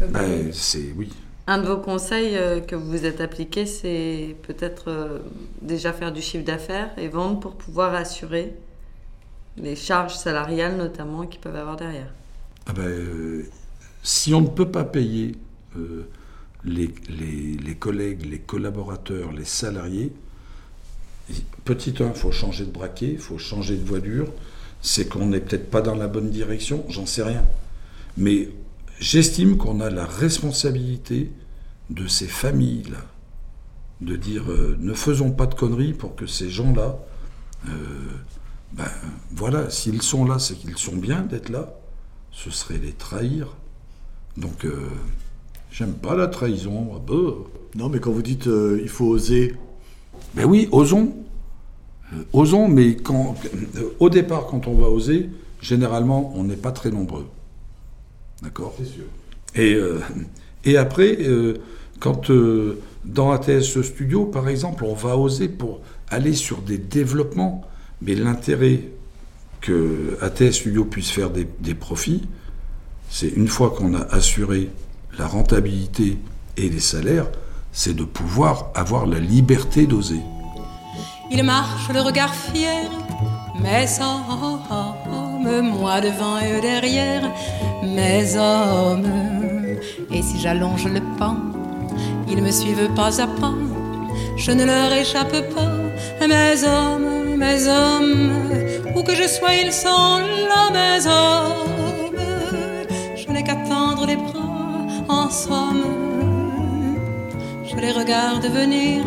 ben, 0.00 0.52
c'est, 0.52 0.92
oui. 0.96 1.10
Un 1.46 1.58
de 1.62 1.66
vos 1.66 1.78
conseils 1.78 2.36
euh, 2.36 2.60
que 2.60 2.76
vous 2.76 2.90
vous 2.90 3.04
êtes 3.06 3.20
appliqué, 3.20 3.66
c'est 3.66 4.36
peut-être 4.42 4.88
euh, 4.88 5.18
déjà 5.62 5.92
faire 5.92 6.12
du 6.12 6.20
chiffre 6.22 6.44
d'affaires 6.44 6.90
et 6.98 7.08
vendre 7.08 7.40
pour 7.40 7.56
pouvoir 7.56 7.94
assurer 7.94 8.54
les 9.58 9.76
charges 9.76 10.14
salariales 10.14 10.76
notamment 10.78 11.26
qu'ils 11.26 11.40
peuvent 11.40 11.56
avoir 11.56 11.76
derrière. 11.76 12.14
Ah 12.66 12.72
ben, 12.72 12.82
euh, 12.86 13.44
si 14.02 14.34
on 14.34 14.42
ne 14.42 14.48
peut 14.48 14.70
pas 14.70 14.84
payer 14.84 15.32
euh, 15.76 16.08
les, 16.64 16.90
les- 17.08 17.56
les 17.56 17.74
collègues, 17.76 18.26
les 18.26 18.40
collaborateurs, 18.40 19.32
les 19.32 19.44
salariés, 19.44 20.12
petit 21.64 21.94
1, 21.98 22.08
il 22.08 22.14
faut 22.14 22.32
changer 22.32 22.64
de 22.64 22.70
braquet, 22.70 23.12
il 23.12 23.18
faut 23.18 23.38
changer 23.38 23.76
de 23.76 23.84
voiture, 23.84 24.32
c'est 24.80 25.08
qu'on 25.08 25.26
n'est 25.26 25.40
peut-être 25.40 25.70
pas 25.70 25.82
dans 25.82 25.94
la 25.94 26.08
bonne 26.08 26.30
direction, 26.30 26.84
j'en 26.88 27.06
sais 27.06 27.22
rien. 27.22 27.44
Mais 28.16 28.48
j'estime 29.00 29.56
qu'on 29.56 29.80
a 29.80 29.90
la 29.90 30.06
responsabilité 30.06 31.30
de 31.90 32.06
ces 32.06 32.26
familles-là, 32.26 33.04
de 34.00 34.16
dire 34.16 34.50
euh, 34.50 34.76
ne 34.80 34.94
faisons 34.94 35.30
pas 35.30 35.46
de 35.46 35.54
conneries 35.54 35.92
pour 35.92 36.16
que 36.16 36.26
ces 36.26 36.50
gens-là, 36.50 36.98
euh, 37.68 37.70
ben 38.72 38.88
voilà, 39.32 39.70
s'ils 39.70 40.02
sont 40.02 40.24
là, 40.24 40.38
c'est 40.38 40.54
qu'ils 40.54 40.76
sont 40.78 40.96
bien 40.96 41.22
d'être 41.22 41.48
là, 41.48 41.74
ce 42.30 42.50
serait 42.50 42.78
les 42.78 42.92
trahir. 42.92 43.56
Donc, 44.36 44.64
euh, 44.64 44.88
j'aime 45.70 45.94
pas 45.94 46.14
la 46.14 46.28
trahison. 46.28 46.90
Ah. 46.94 47.12
Non, 47.74 47.88
mais 47.88 47.98
quand 47.98 48.12
vous 48.12 48.22
dites 48.22 48.46
il 48.46 48.88
faut 48.88 49.06
oser, 49.06 49.54
Ben 50.34 50.44
oui, 50.44 50.68
osons. 50.72 51.14
Euh, 52.12 52.22
osons, 52.32 52.68
mais 52.68 52.96
quand, 52.96 53.36
euh, 53.76 53.94
au 53.98 54.10
départ, 54.10 54.46
quand 54.46 54.66
on 54.66 54.74
va 54.74 54.88
oser, 54.88 55.28
généralement, 55.60 56.32
on 56.36 56.44
n'est 56.44 56.56
pas 56.56 56.72
très 56.72 56.90
nombreux. 56.90 57.26
D'accord? 58.42 58.74
C'est 58.78 58.86
sûr. 58.86 59.04
Et, 59.54 59.74
euh, 59.74 60.00
et 60.64 60.76
après, 60.76 61.18
quand 61.98 62.30
dans 63.04 63.32
ATS 63.32 63.82
Studio, 63.82 64.26
par 64.26 64.48
exemple, 64.48 64.84
on 64.84 64.94
va 64.94 65.16
oser 65.16 65.48
pour 65.48 65.80
aller 66.08 66.34
sur 66.34 66.58
des 66.58 66.78
développements, 66.78 67.66
mais 68.02 68.14
l'intérêt 68.14 68.82
que 69.60 70.16
ATS 70.20 70.52
Studio 70.52 70.84
puisse 70.84 71.10
faire 71.10 71.30
des, 71.30 71.48
des 71.60 71.74
profits, 71.74 72.22
c'est 73.10 73.28
une 73.28 73.48
fois 73.48 73.70
qu'on 73.70 73.94
a 73.94 74.02
assuré 74.10 74.68
la 75.18 75.26
rentabilité 75.26 76.18
et 76.56 76.68
les 76.68 76.80
salaires, 76.80 77.30
c'est 77.80 77.94
de 77.94 78.02
pouvoir 78.02 78.72
avoir 78.74 79.06
la 79.06 79.20
liberté 79.20 79.86
d'oser. 79.86 80.20
Il 81.30 81.44
marche 81.44 81.88
le 81.94 82.00
regard 82.00 82.34
fier, 82.34 82.90
mes 83.54 83.86
hommes, 84.00 85.68
moi 85.78 86.00
devant 86.00 86.38
et 86.40 86.60
derrière, 86.60 87.22
mes 87.84 88.36
hommes. 88.36 89.06
Et 90.10 90.22
si 90.22 90.40
j'allonge 90.40 90.86
le 90.88 91.00
pas, 91.18 91.36
ils 92.28 92.42
me 92.42 92.50
suivent 92.50 92.92
pas 92.96 93.20
à 93.20 93.28
pas, 93.28 93.54
je 94.36 94.50
ne 94.50 94.64
leur 94.64 94.92
échappe 94.92 95.38
pas, 95.54 96.26
mes 96.26 96.56
hommes, 96.64 97.36
mes 97.36 97.60
hommes, 97.68 98.32
où 98.96 99.04
que 99.04 99.14
je 99.14 99.28
sois, 99.28 99.54
ils 99.54 99.72
sont 99.72 100.18
là, 100.50 100.62
mes 100.78 101.06
hommes. 101.06 102.18
Je 103.14 103.30
n'ai 103.32 103.44
qu'à 103.44 103.54
tendre 103.54 104.04
les 104.04 104.16
bras, 104.16 104.86
en 105.08 105.30
somme, 105.30 105.97
les 107.80 107.92
regarde 107.92 108.44
venir, 108.46 109.04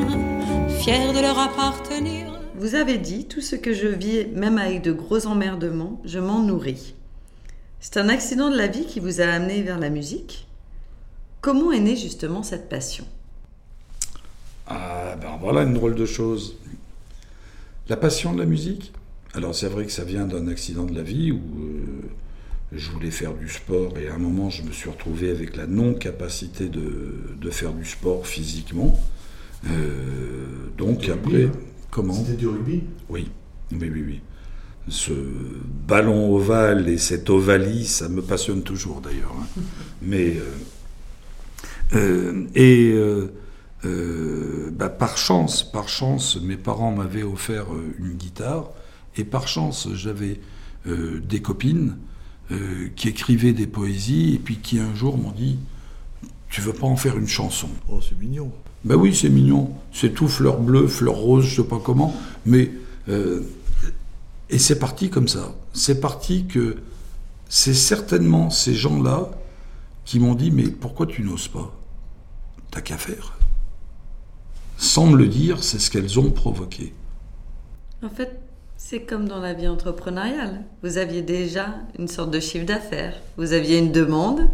fiers 0.79 1.13
de 1.13 1.19
leur 1.19 1.37
appartenir. 1.37 2.39
Vous 2.55 2.75
avez 2.75 2.97
dit 2.97 3.25
tout 3.25 3.41
ce 3.41 3.55
que 3.55 3.73
je 3.73 3.87
vis, 3.87 4.27
même 4.33 4.57
avec 4.57 4.81
de 4.81 4.93
gros 4.93 5.25
emmerdements, 5.27 5.99
je 6.05 6.19
m'en 6.19 6.39
nourris. 6.39 6.95
C'est 7.79 7.97
un 7.97 8.07
accident 8.07 8.49
de 8.49 8.57
la 8.57 8.67
vie 8.67 8.85
qui 8.85 8.99
vous 8.99 9.19
a 9.19 9.25
amené 9.25 9.61
vers 9.61 9.79
la 9.79 9.89
musique. 9.89 10.47
Comment 11.41 11.71
est 11.71 11.79
née 11.79 11.95
justement 11.95 12.43
cette 12.43 12.69
passion? 12.69 13.05
Ah 14.67 15.15
ben 15.19 15.37
voilà 15.41 15.63
une 15.63 15.73
drôle 15.73 15.95
de 15.95 16.05
chose. 16.05 16.55
La 17.89 17.97
passion 17.97 18.33
de 18.33 18.39
la 18.39 18.45
musique? 18.45 18.93
Alors 19.33 19.53
c'est 19.53 19.67
vrai 19.67 19.85
que 19.85 19.91
ça 19.91 20.05
vient 20.05 20.27
d'un 20.27 20.47
accident 20.47 20.85
de 20.85 20.95
la 20.95 21.03
vie 21.03 21.31
où 21.31 21.39
euh, 21.39 22.09
je 22.71 22.89
voulais 22.91 23.11
faire 23.11 23.33
du 23.33 23.49
sport 23.49 23.97
et 23.97 24.07
à 24.07 24.15
un 24.15 24.17
moment 24.17 24.49
je 24.49 24.63
me 24.63 24.71
suis 24.71 24.89
retrouvé 24.89 25.29
avec 25.29 25.55
la 25.57 25.67
non-capacité 25.67 26.69
de, 26.69 27.15
de 27.39 27.49
faire 27.49 27.73
du 27.73 27.85
sport 27.85 28.25
physiquement. 28.27 28.99
Euh, 29.69 30.69
donc 30.77 30.99
Du 30.99 31.11
après, 31.11 31.43
rugby, 31.43 31.57
hein 31.57 31.59
comment 31.89 32.13
C'était 32.13 32.37
du 32.37 32.47
rugby? 32.47 32.83
Oui, 33.09 33.29
oui, 33.71 33.89
oui, 33.91 34.03
oui. 34.07 34.21
Ce 34.87 35.11
ballon 35.87 36.33
ovale 36.33 36.89
et 36.89 36.97
cette 36.97 37.29
ovalie, 37.29 37.85
ça 37.85 38.09
me 38.09 38.21
passionne 38.21 38.63
toujours 38.63 39.01
d'ailleurs. 39.01 39.35
hein. 39.39 39.61
Mais 40.01 40.37
euh, 41.93 41.95
euh, 41.95 42.47
et 42.55 42.95
bah, 44.71 44.89
par 44.89 45.17
chance, 45.17 45.63
par 45.69 45.89
chance, 45.89 46.39
mes 46.41 46.57
parents 46.57 46.91
m'avaient 46.91 47.23
offert 47.23 47.67
une 47.99 48.13
guitare 48.13 48.71
et 49.17 49.23
par 49.25 49.47
chance, 49.47 49.89
j'avais 49.93 50.39
des 50.85 51.41
copines 51.41 51.97
euh, 52.51 52.89
qui 52.95 53.07
écrivaient 53.07 53.53
des 53.53 53.67
poésies 53.67 54.35
et 54.35 54.39
puis 54.39 54.57
qui 54.57 54.79
un 54.79 54.93
jour 54.93 55.17
m'ont 55.17 55.31
dit 55.31 55.57
"Tu 56.49 56.61
veux 56.61 56.73
pas 56.73 56.87
en 56.87 56.95
faire 56.97 57.17
une 57.17 57.27
chanson? 57.27 57.69
Oh, 57.89 57.99
c'est 58.01 58.17
mignon. 58.19 58.51
ben 58.83 58.95
oui, 58.95 59.15
c'est 59.15 59.29
mignon. 59.29 59.71
C'est 59.93 60.13
tout 60.13 60.27
fleur 60.27 60.59
bleue, 60.59 60.87
fleur 60.87 61.15
rose, 61.15 61.45
je 61.45 61.61
sais 61.61 61.67
pas 61.67 61.79
comment. 61.83 62.13
Mais. 62.45 62.71
euh, 63.09 63.41
et 64.49 64.59
c'est 64.59 64.79
parti 64.79 65.09
comme 65.09 65.29
ça. 65.29 65.55
C'est 65.71 66.01
parti 66.01 66.45
que 66.45 66.77
c'est 67.47 67.73
certainement 67.73 68.49
ces 68.49 68.73
gens-là 68.75 69.31
qui 70.03 70.19
m'ont 70.19 70.35
dit 70.35 70.51
Mais 70.51 70.67
pourquoi 70.67 71.05
tu 71.05 71.23
n'oses 71.23 71.47
pas? 71.47 71.73
T'as 72.69 72.81
qu'à 72.81 72.97
faire. 72.97 73.37
Sans 74.77 75.05
me 75.07 75.15
le 75.15 75.27
dire, 75.27 75.63
c'est 75.63 75.79
ce 75.79 75.89
qu'elles 75.89 76.19
ont 76.19 76.31
provoqué. 76.31 76.93
En 78.03 78.09
fait, 78.09 78.40
c'est 78.83 79.01
comme 79.01 79.27
dans 79.27 79.39
la 79.39 79.53
vie 79.53 79.67
entrepreneuriale. 79.67 80.63
Vous 80.83 80.97
aviez 80.97 81.21
déjà 81.21 81.75
une 81.99 82.07
sorte 82.07 82.31
de 82.31 82.39
chiffre 82.39 82.65
d'affaires. 82.65 83.13
Vous 83.37 83.53
aviez 83.53 83.77
une 83.77 83.91
demande 83.91 84.49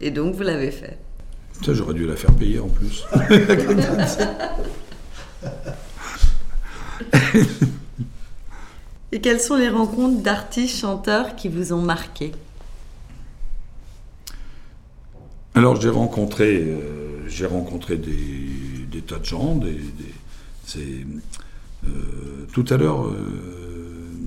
et 0.00 0.10
donc 0.10 0.34
vous 0.34 0.42
l'avez 0.42 0.70
fait. 0.70 0.98
Ça, 1.64 1.72
j'aurais 1.74 1.94
dû 1.94 2.06
la 2.06 2.16
faire 2.16 2.32
payer 2.34 2.58
en 2.58 2.68
plus. 2.68 3.04
Et 9.12 9.20
quelles 9.20 9.40
sont 9.40 9.56
les 9.56 9.68
rencontres 9.68 10.22
d'artistes, 10.22 10.80
chanteurs 10.80 11.36
qui 11.36 11.48
vous 11.48 11.72
ont 11.72 11.82
marqué? 11.82 12.32
Alors 15.54 15.80
j'ai 15.80 15.90
rencontré, 15.90 16.56
euh, 16.64 17.28
j'ai 17.28 17.46
rencontré 17.46 17.96
des, 17.96 18.48
des 18.90 19.02
tas 19.02 19.18
de 19.20 19.24
gens. 19.24 19.54
Des, 19.54 19.70
des- 19.72 20.14
c'est, 20.66 20.80
tout 22.52 22.64
à 22.70 22.76
l'heure, 22.76 23.06
euh, 23.06 23.14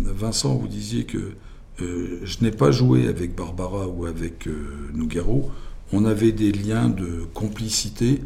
Vincent, 0.05 0.55
vous 0.55 0.68
disiez 0.68 1.05
que 1.05 1.18
euh, 1.82 2.20
je 2.24 2.38
n'ai 2.41 2.51
pas 2.51 2.72
joué 2.72 3.08
avec 3.08 3.36
Barbara 3.36 3.88
ou 3.88 4.05
avec 4.05 4.47
euh, 4.47 4.89
Nougaro. 4.93 5.51
On 5.93 6.05
avait 6.05 6.32
des 6.32 6.51
liens 6.51 6.89
de 6.89 7.26
complicité. 7.34 8.22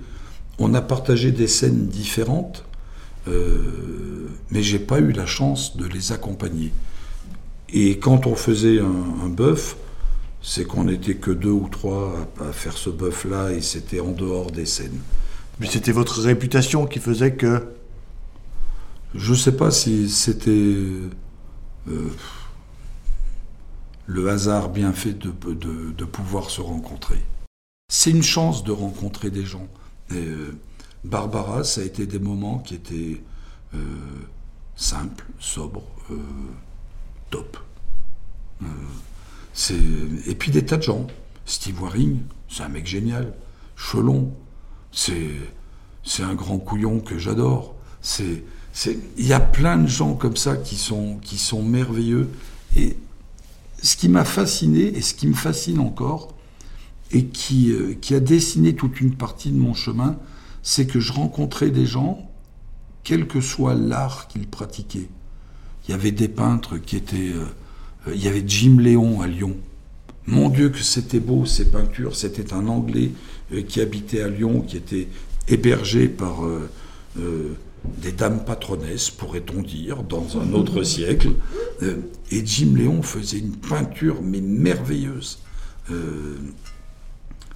On 0.58 0.74
a 0.74 0.82
partagé 0.82 1.32
des 1.32 1.48
scènes 1.48 1.88
différentes, 1.88 2.64
euh, 3.28 4.28
mais 4.52 4.64
j'ai 4.64 4.80
pas 4.80 5.00
eu 5.00 5.12
la 5.12 5.26
chance 5.26 5.76
de 5.78 5.86
les 5.86 6.12
accompagner. 6.12 6.72
Et 7.74 8.00
quand 8.00 8.26
on 8.26 8.36
faisait 8.36 8.80
un, 8.80 9.26
un 9.26 9.30
bœuf, 9.30 9.78
c'est 10.42 10.66
qu'on 10.66 10.86
n'était 10.86 11.16
que 11.16 11.32
deux 11.32 11.52
ou 11.52 11.68
trois 11.70 12.16
à, 12.40 12.50
à 12.50 12.52
faire 12.54 12.78
ce 12.78 12.90
bœuf-là 12.90 13.52
et 13.52 13.62
c'était 13.62 14.00
en 14.00 14.12
dehors 14.12 14.50
des 14.52 14.66
scènes. 14.66 15.00
Mais 15.60 15.68
c'était 15.68 15.92
votre 15.92 16.22
réputation 16.22 16.86
qui 16.88 17.00
faisait 17.00 17.34
que. 17.36 17.62
Je 19.14 19.32
ne 19.32 19.38
sais 19.38 19.58
pas 19.58 19.72
si 19.72 20.10
c'était 20.10 20.50
euh, 20.52 21.10
le 24.06 24.30
hasard 24.30 24.70
bien 24.70 24.94
fait 24.94 25.14
de, 25.14 26.06
pouvoir 26.06 26.50
se 26.50 26.62
rencontrer. 26.62 27.22
C'est 27.90 28.12
une 28.12 28.24
chance 28.24 28.64
de 28.64 28.72
rencontrer 28.72 29.30
des 29.30 29.46
gens. 29.46 29.68
Euh, 30.12 30.54
Barbara, 31.04 31.64
ça 31.64 31.82
a 31.82 31.84
été 31.84 32.06
des 32.06 32.20
moments 32.20 32.60
qui 32.60 32.76
étaient 32.76 33.22
euh, 33.74 33.78
simples, 34.76 35.26
sobres, 35.40 35.84
top. 37.30 37.58
Et 40.28 40.36
puis 40.36 40.52
des 40.52 40.66
tas 40.66 40.78
de 40.78 40.84
gens. 40.84 41.08
Steve 41.46 41.82
Waring, 41.82 42.20
c'est 42.48 42.64
un 42.64 42.70
mec 42.70 42.86
génial. 42.86 43.34
Chelon, 43.76 44.34
c'est 44.92 45.34
un 46.20 46.34
grand 46.36 46.60
couillon 46.60 47.02
que 47.02 47.18
j'adore. 47.18 47.76
Il 48.86 49.28
y 49.28 49.34
a 49.34 49.40
plein 49.40 49.78
de 49.78 49.88
gens 49.88 50.14
comme 50.14 50.38
ça 50.38 50.56
qui 50.56 50.76
sont 50.76 51.18
qui 51.22 51.38
sont 51.38 51.64
merveilleux. 51.64 52.30
Et 52.76 52.96
ce 53.82 53.96
qui 53.96 54.10
m'a 54.10 54.26
fasciné 54.26 54.82
et 54.98 55.02
ce 55.02 55.14
qui 55.14 55.28
me 55.28 55.34
fascine 55.34 55.80
encore 55.80 56.34
et 57.12 57.26
qui 57.26 57.72
euh, 57.72 57.96
qui 58.00 58.16
a 58.16 58.20
dessiné 58.20 58.76
toute 58.76 59.02
une 59.02 59.16
partie 59.16 59.52
de 59.52 59.58
mon 59.58 59.74
chemin, 59.74 60.18
c'est 60.64 60.88
que 60.88 61.00
je 61.00 61.12
rencontrais 61.12 61.70
des 61.70 61.86
gens, 61.86 62.30
quel 63.04 63.28
que 63.28 63.42
soit 63.42 63.76
l'art 63.76 64.28
qu'ils 64.28 64.48
pratiquaient. 64.48 65.10
Il 65.88 65.92
y 65.92 65.94
avait 65.94 66.12
des 66.12 66.30
peintres 66.30 66.78
qui 66.78 66.96
étaient 66.96 67.34
euh, 67.34 67.46
euh, 68.08 68.16
il 68.16 68.24
y 68.24 68.28
avait 68.28 68.44
Jim 68.46 68.78
Léon 68.80 69.22
à 69.22 69.28
Lyon. 69.28 69.58
Mon 70.28 70.50
Dieu, 70.50 70.70
que 70.70 70.80
c'était 70.80 71.20
beau 71.20 71.46
ces 71.46 71.72
peintures. 71.72 72.16
C'était 72.16 72.54
un 72.54 72.68
Anglais 72.68 73.12
qui 73.68 73.82
habitait 73.82 74.22
à 74.22 74.30
Lyon, 74.30 74.62
qui 74.62 74.78
était 74.78 75.08
hébergé 75.48 76.08
par 76.08 76.44
des 77.84 78.12
dames 78.12 78.44
patronesses, 78.46 79.10
pourrait-on 79.10 79.62
dire, 79.62 80.04
dans 80.04 80.40
un 80.40 80.54
autre 80.54 80.84
siècle. 80.84 81.32
Euh, 81.82 81.98
et 82.30 82.46
Jim 82.46 82.76
Léon 82.76 83.02
faisait 83.02 83.40
une 83.40 83.56
peinture, 83.56 84.22
mais 84.22 84.42
merveilleuse. 84.42 85.40
Euh, 85.90 86.38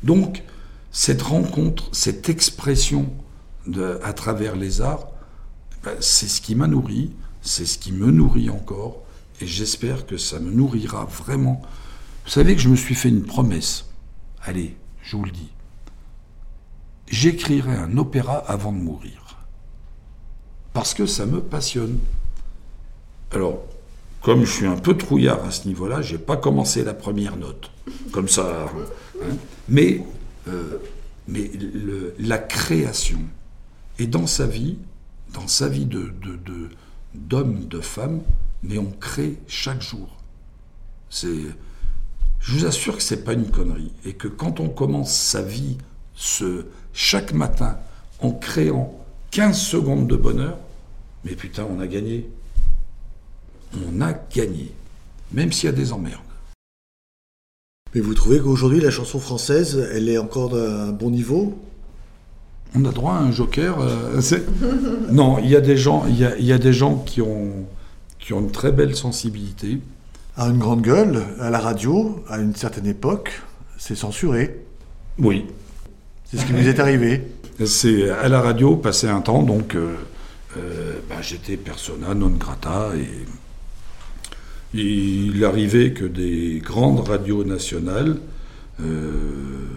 donc, 0.04 0.44
cette 0.92 1.22
rencontre, 1.22 1.90
cette 1.92 2.30
expression 2.30 3.12
à 4.04 4.14
travers 4.14 4.56
les 4.56 4.82
arts, 4.82 5.08
ben, 5.84 5.96
c'est 6.00 6.28
ce 6.28 6.42
qui 6.42 6.56
m'a 6.56 6.68
nourri, 6.68 7.12
c'est 7.42 7.66
ce 7.66 7.78
qui 7.78 7.92
me 7.92 8.12
nourrit 8.12 8.50
encore, 8.50 9.04
et 9.42 9.48
j'espère 9.48 10.06
que 10.06 10.18
ça 10.18 10.40
me 10.40 10.52
nourrira 10.52 11.06
vraiment. 11.06 11.62
Vous 12.26 12.32
savez 12.32 12.56
que 12.56 12.62
je 12.62 12.70
me 12.70 12.76
suis 12.76 12.96
fait 12.96 13.10
une 13.10 13.24
promesse. 13.24 13.86
Allez, 14.42 14.76
je 15.04 15.18
vous 15.18 15.26
le 15.26 15.32
dis. 15.32 15.52
J'écrirai 17.08 17.76
un 17.76 17.98
opéra 17.98 18.38
avant 18.38 18.72
de 18.72 18.78
mourir. 18.78 19.25
Parce 20.76 20.94
que 20.94 21.06
ça 21.06 21.26
me 21.26 21.40
passionne. 21.40 21.98
Alors, 23.32 23.64
comme 24.22 24.44
je 24.44 24.52
suis 24.52 24.66
un 24.66 24.76
peu 24.76 24.98
trouillard 24.98 25.44
à 25.46 25.52
ce 25.52 25.70
niveau-là, 25.70 26.02
j'ai 26.02 26.18
pas 26.18 26.36
commencé 26.36 26.84
la 26.84 26.94
première 26.94 27.38
note. 27.38 27.72
Comme 28.12 28.28
ça. 28.28 28.66
hein. 29.24 29.26
Mais, 29.70 30.04
euh, 30.50 30.78
mais 31.30 31.50
la 32.20 32.38
création. 32.38 33.20
Et 34.00 34.06
dans 34.08 34.28
sa 34.28 34.46
vie, 34.46 34.78
dans 35.34 35.48
sa 35.48 35.70
vie 35.70 35.86
de, 35.86 36.12
de, 36.22 36.36
de- 36.46 36.70
d'homme, 37.14 37.66
de 37.68 37.80
femme, 37.80 38.22
mais 38.62 38.78
on 38.78 38.92
crée 39.00 39.38
chaque 39.48 39.82
jour. 39.82 40.10
Je 41.10 41.48
vous 42.50 42.66
assure 42.66 42.98
que 42.98 43.02
c'est 43.04 43.24
pas 43.24 43.32
une 43.34 43.50
connerie. 43.50 43.94
Et 44.04 44.12
que 44.12 44.28
quand 44.28 44.60
on 44.60 44.68
commence 44.68 45.14
sa 45.16 45.42
vie 45.42 45.78
ce, 46.16 46.66
chaque 46.92 47.32
matin 47.32 47.78
en 48.20 48.32
créant 48.32 48.94
15 49.32 49.58
secondes 49.58 50.08
de 50.08 50.18
bonheur, 50.18 50.58
mais 51.26 51.36
putain, 51.36 51.68
on 51.70 51.80
a 51.80 51.88
gagné. 51.88 52.30
On 53.76 54.00
a 54.00 54.14
gagné. 54.14 54.72
Même 55.34 55.52
s'il 55.52 55.66
y 55.66 55.74
a 55.74 55.76
des 55.76 55.92
emmerdes. 55.92 56.22
Mais 57.94 58.02
vous 58.02 58.14
trouvez 58.14 58.40
qu'aujourd'hui, 58.40 58.80
la 58.80 58.92
chanson 58.92 59.20
française, 59.20 59.90
elle 59.92 60.08
est 60.08 60.20
encore 60.20 60.50
d'un 60.50 60.92
bon 60.92 61.10
niveau? 61.10 61.58
On 62.76 62.86
a 62.86 62.92
droit 62.92 63.14
à 63.14 63.20
un 63.20 63.32
joker. 63.32 63.80
euh, 63.80 64.22
non, 65.12 65.40
il 65.40 65.50
y 65.50 65.56
a 65.56 65.62
des 65.62 65.78
gens, 65.78 66.06
il 66.08 66.20
y 66.20 66.26
a, 66.26 66.38
il 66.38 66.46
y 66.46 66.54
a 66.54 66.58
des 66.58 66.74
gens 66.74 66.98
qui 66.98 67.22
ont, 67.22 67.66
qui 68.20 68.34
ont 68.34 68.42
une 68.42 68.52
très 68.52 68.72
belle 68.72 68.96
sensibilité. 68.96 69.80
À 70.38 70.48
une 70.48 70.60
grande 70.60 70.82
gueule, 70.82 71.24
à 71.40 71.50
la 71.50 71.60
radio, 71.60 72.24
à 72.30 72.38
une 72.38 72.54
certaine 72.56 72.86
époque, 72.86 73.42
c'est 73.78 73.96
censuré. 73.96 74.64
Oui. 75.18 75.46
C'est 76.26 76.38
ce 76.38 76.46
qui 76.46 76.52
vous 76.52 76.68
est 76.68 76.80
arrivé. 76.80 77.22
C'est 77.66 78.10
à 78.10 78.28
la 78.28 78.42
radio, 78.42 78.76
passé 78.76 79.08
un 79.08 79.22
temps, 79.22 79.42
donc 79.42 79.76
euh, 79.76 79.96
bah, 81.10 81.22
j'étais 81.22 81.58
persona 81.58 82.14
non 82.14 82.30
grata 82.30 82.92
et 82.96 83.08
il 84.74 85.44
arrivait 85.46 85.94
que 85.94 86.06
des 86.06 86.60
grandes 86.64 87.08
radios 87.08 87.44
nationales, 87.44 88.20
euh, 88.82 89.68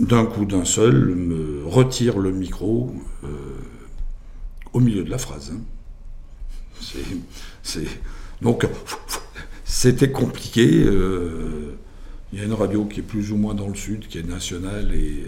d'un 0.00 0.26
coup 0.26 0.44
d'un 0.44 0.64
seul, 0.64 1.14
me 1.14 1.64
retirent 1.66 2.18
le 2.18 2.32
micro 2.32 2.94
euh, 3.24 3.28
au 4.72 4.80
milieu 4.80 5.04
de 5.04 5.10
la 5.10 5.18
phrase. 5.18 5.52
hein. 5.54 5.60
Donc 8.42 8.66
c'était 9.64 10.10
compliqué. 10.10 10.84
euh, 10.84 11.76
il 12.32 12.40
y 12.40 12.42
a 12.42 12.44
une 12.44 12.54
radio 12.54 12.84
qui 12.84 13.00
est 13.00 13.04
plus 13.04 13.30
ou 13.30 13.36
moins 13.36 13.54
dans 13.54 13.68
le 13.68 13.76
sud, 13.76 14.08
qui 14.08 14.18
est 14.18 14.28
nationale, 14.28 14.92
et 14.92 15.26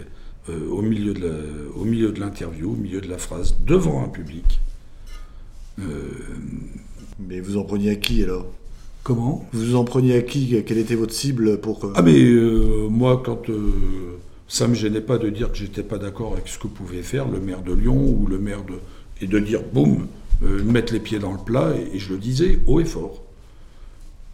euh, 0.49 0.69
au 0.71 0.81
milieu 0.81 1.13
de 1.13 1.69
au 1.75 2.19
l'interview, 2.19 2.71
au 2.71 2.75
milieu 2.75 3.01
de 3.01 3.07
la 3.09 3.17
phrase, 3.17 3.55
devant 3.65 4.03
un 4.03 4.09
public. 4.09 4.59
Euh, 5.79 5.83
Mais 7.19 7.39
vous 7.39 7.57
en 7.57 7.63
preniez 7.63 7.91
à 7.91 7.95
qui 7.95 8.23
alors? 8.23 8.45
Comment? 9.03 9.45
Vous 9.53 9.65
vous 9.65 9.75
en 9.75 9.85
preniez 9.85 10.15
à 10.15 10.21
qui? 10.21 10.61
Quelle 10.65 10.77
était 10.77 10.95
votre 10.95 11.13
cible 11.13 11.59
pour. 11.59 11.91
Ah 11.95 12.01
mais 12.01 12.19
euh, 12.19 12.87
moi, 12.89 13.21
quand 13.23 13.43
ça 14.47 14.67
me 14.67 14.73
gênait 14.73 15.01
pas 15.01 15.17
de 15.17 15.29
dire 15.29 15.51
que 15.51 15.57
j'étais 15.57 15.83
pas 15.83 15.97
d'accord 15.97 16.33
avec 16.33 16.47
ce 16.47 16.57
que 16.59 16.67
pouvait 16.67 17.01
faire 17.03 17.27
le 17.27 17.39
maire 17.39 17.61
de 17.61 17.73
Lyon 17.73 17.97
ou 17.97 18.27
le 18.27 18.39
maire 18.39 18.63
de 18.63 18.75
et 19.21 19.27
de 19.27 19.39
dire 19.39 19.61
boum, 19.63 20.07
euh, 20.43 20.63
mettre 20.63 20.93
les 20.93 20.99
pieds 20.99 21.19
dans 21.19 21.33
le 21.33 21.39
plat 21.39 21.73
et, 21.75 21.95
et 21.95 21.99
je 21.99 22.13
le 22.13 22.19
disais 22.19 22.59
haut 22.67 22.79
et 22.79 22.85
fort. 22.85 23.21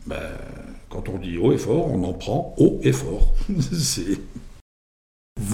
Ben, 0.07 0.18
quand 0.89 1.09
on 1.09 1.18
dit 1.18 1.38
haut 1.38 1.51
et 1.51 1.57
fort, 1.57 1.91
on 1.91 2.03
en 2.03 2.13
prend 2.13 2.55
haut 2.57 2.80
et 2.84 2.91
fort. 2.91 3.34
C'est 3.72 4.20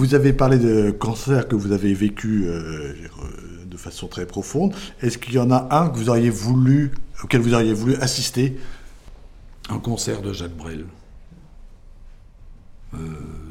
Vous 0.01 0.15
avez 0.15 0.33
parlé 0.33 0.57
de 0.57 0.89
cancer 0.89 1.47
que 1.47 1.55
vous 1.55 1.73
avez 1.73 1.93
vécu 1.93 2.45
euh, 2.47 2.55
euh, 2.55 2.95
de 3.67 3.77
façon 3.77 4.07
très 4.07 4.25
profonde. 4.25 4.73
Est-ce 5.03 5.19
qu'il 5.19 5.35
y 5.35 5.37
en 5.37 5.51
a 5.51 5.67
un 5.69 5.89
que 5.89 5.97
vous 5.97 6.09
auriez 6.09 6.31
voulu, 6.31 6.93
auquel 7.23 7.39
vous 7.39 7.53
auriez 7.53 7.71
voulu 7.71 7.93
assister? 7.97 8.57
Un 9.69 9.77
concert 9.77 10.23
de 10.23 10.33
Jacques 10.33 10.57
Brel. 10.57 10.85
Euh, 12.95 12.97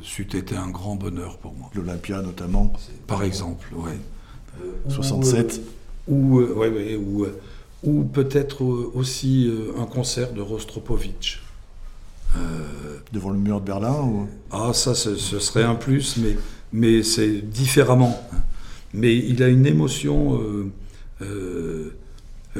c'eût 0.02 0.26
été 0.36 0.56
un 0.56 0.70
grand 0.70 0.96
bonheur 0.96 1.38
pour 1.38 1.54
moi. 1.54 1.70
L'Olympia 1.72 2.20
notamment, 2.20 2.72
Par 3.06 3.22
exemple, 3.22 3.68
ouais. 3.72 4.00
Euh, 4.60 4.72
ou, 4.86 4.90
67. 4.90 5.54
euh, 5.54 6.12
Ou, 6.12 6.40
euh, 6.40 6.52
ouais, 6.54 6.68
ouais, 6.68 6.96
ou, 6.96 7.26
euh, 7.26 7.40
ou 7.84 8.02
peut-être 8.02 8.64
aussi 8.64 9.46
euh, 9.48 9.80
un 9.80 9.86
concert 9.86 10.32
de 10.32 10.40
Rostropovitch. 10.40 11.44
Euh, 12.36 12.98
devant 13.12 13.30
le 13.30 13.38
mur 13.38 13.60
de 13.60 13.66
Berlin 13.66 14.28
ah, 14.52 14.72
ça, 14.72 14.94
ce, 14.94 15.16
serait 15.16 15.64
un 15.64 15.74
plus, 15.74 16.18
mais, 16.72 17.02
c'est 17.02 17.40
différemment. 17.40 18.20
Mais 18.94 19.16
il 19.16 19.42
a 19.42 19.48
une 19.48 19.66
émotion. 19.66 20.40
euh, 20.40 20.70
euh, 21.22 21.94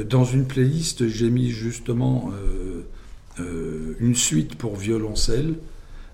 dans 0.05 0.25
une 0.25 0.47
playlist, 0.47 1.09
j'ai 1.09 1.31
mis 1.31 1.51
justement 1.51 2.31
une 3.39 4.14
suite 4.14 4.55
pour 4.55 4.77
violoncelle 4.77 5.57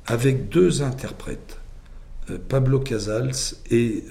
avec 0.07 0.49
deux 0.49 0.81
interprètes, 0.81 1.59
Pablo 2.49 2.81
Casals 2.81 3.35
et, 3.71 4.05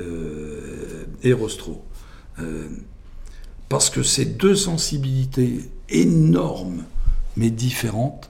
Rostro. 1.33 1.83
Parce 3.69 3.89
que 3.89 4.03
c'est 4.03 4.37
deux 4.37 4.55
sensibilités 4.55 5.61
énormes, 5.89 6.83
mais 7.35 7.49
différentes, 7.49 8.29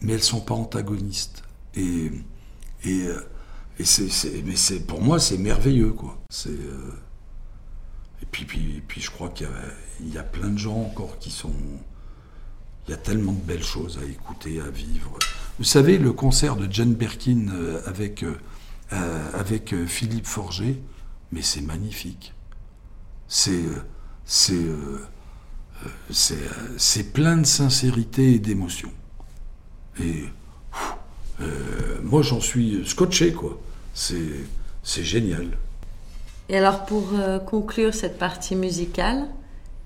mais 0.00 0.14
elles 0.14 0.22
sont 0.22 0.40
pas 0.40 0.54
antagonistes. 0.54 1.42
Et, 1.74 2.10
et, 2.84 3.02
euh, 3.06 3.20
et 3.78 3.84
mais 4.44 4.54
pour 4.86 5.00
moi, 5.00 5.18
c'est 5.18 5.38
merveilleux, 5.38 5.92
quoi. 5.92 6.18
Euh, 6.46 6.92
et 8.22 8.26
puis, 8.26 8.44
puis, 8.44 8.82
puis 8.86 9.00
je 9.00 9.10
crois 9.10 9.28
qu'il 9.30 9.48
y 10.02 10.10
y 10.10 10.18
a 10.18 10.22
plein 10.22 10.48
de 10.48 10.58
gens 10.58 10.80
encore 10.80 11.18
qui 11.18 11.30
sont... 11.30 11.54
Il 12.86 12.92
y 12.92 12.94
a 12.94 12.96
tellement 12.96 13.32
de 13.32 13.40
belles 13.40 13.62
choses 13.62 13.98
à 14.02 14.06
écouter, 14.06 14.60
à 14.60 14.70
vivre. 14.70 15.18
Vous 15.58 15.64
savez, 15.64 15.98
le 15.98 16.12
concert 16.12 16.56
de 16.56 16.72
Jane 16.72 16.94
Birkin 16.94 17.48
euh, 17.50 17.82
avec, 17.84 18.24
avec 18.90 19.74
Philippe 19.86 20.26
Forger, 20.26 20.82
mais 21.30 21.42
c'est 21.42 21.60
magnifique. 21.60 22.32
C'est, 23.28 23.64
c'est, 24.24 24.64
c'est 26.78 27.12
plein 27.12 27.36
de 27.36 27.44
sincérité 27.46 28.32
et 28.32 28.38
d'émotion. 28.38 28.90
Et 30.00 30.24
pff, 30.72 30.96
euh, 31.40 31.98
moi, 32.02 32.22
j'en 32.22 32.40
suis 32.40 32.82
scotché, 32.86 33.32
quoi. 33.32 33.58
C'est, 33.94 35.04
génial. 35.04 35.48
Et 36.48 36.56
alors 36.56 36.86
pour 36.86 37.10
euh, 37.14 37.38
conclure 37.38 37.92
cette 37.92 38.18
partie 38.18 38.56
musicale, 38.56 39.26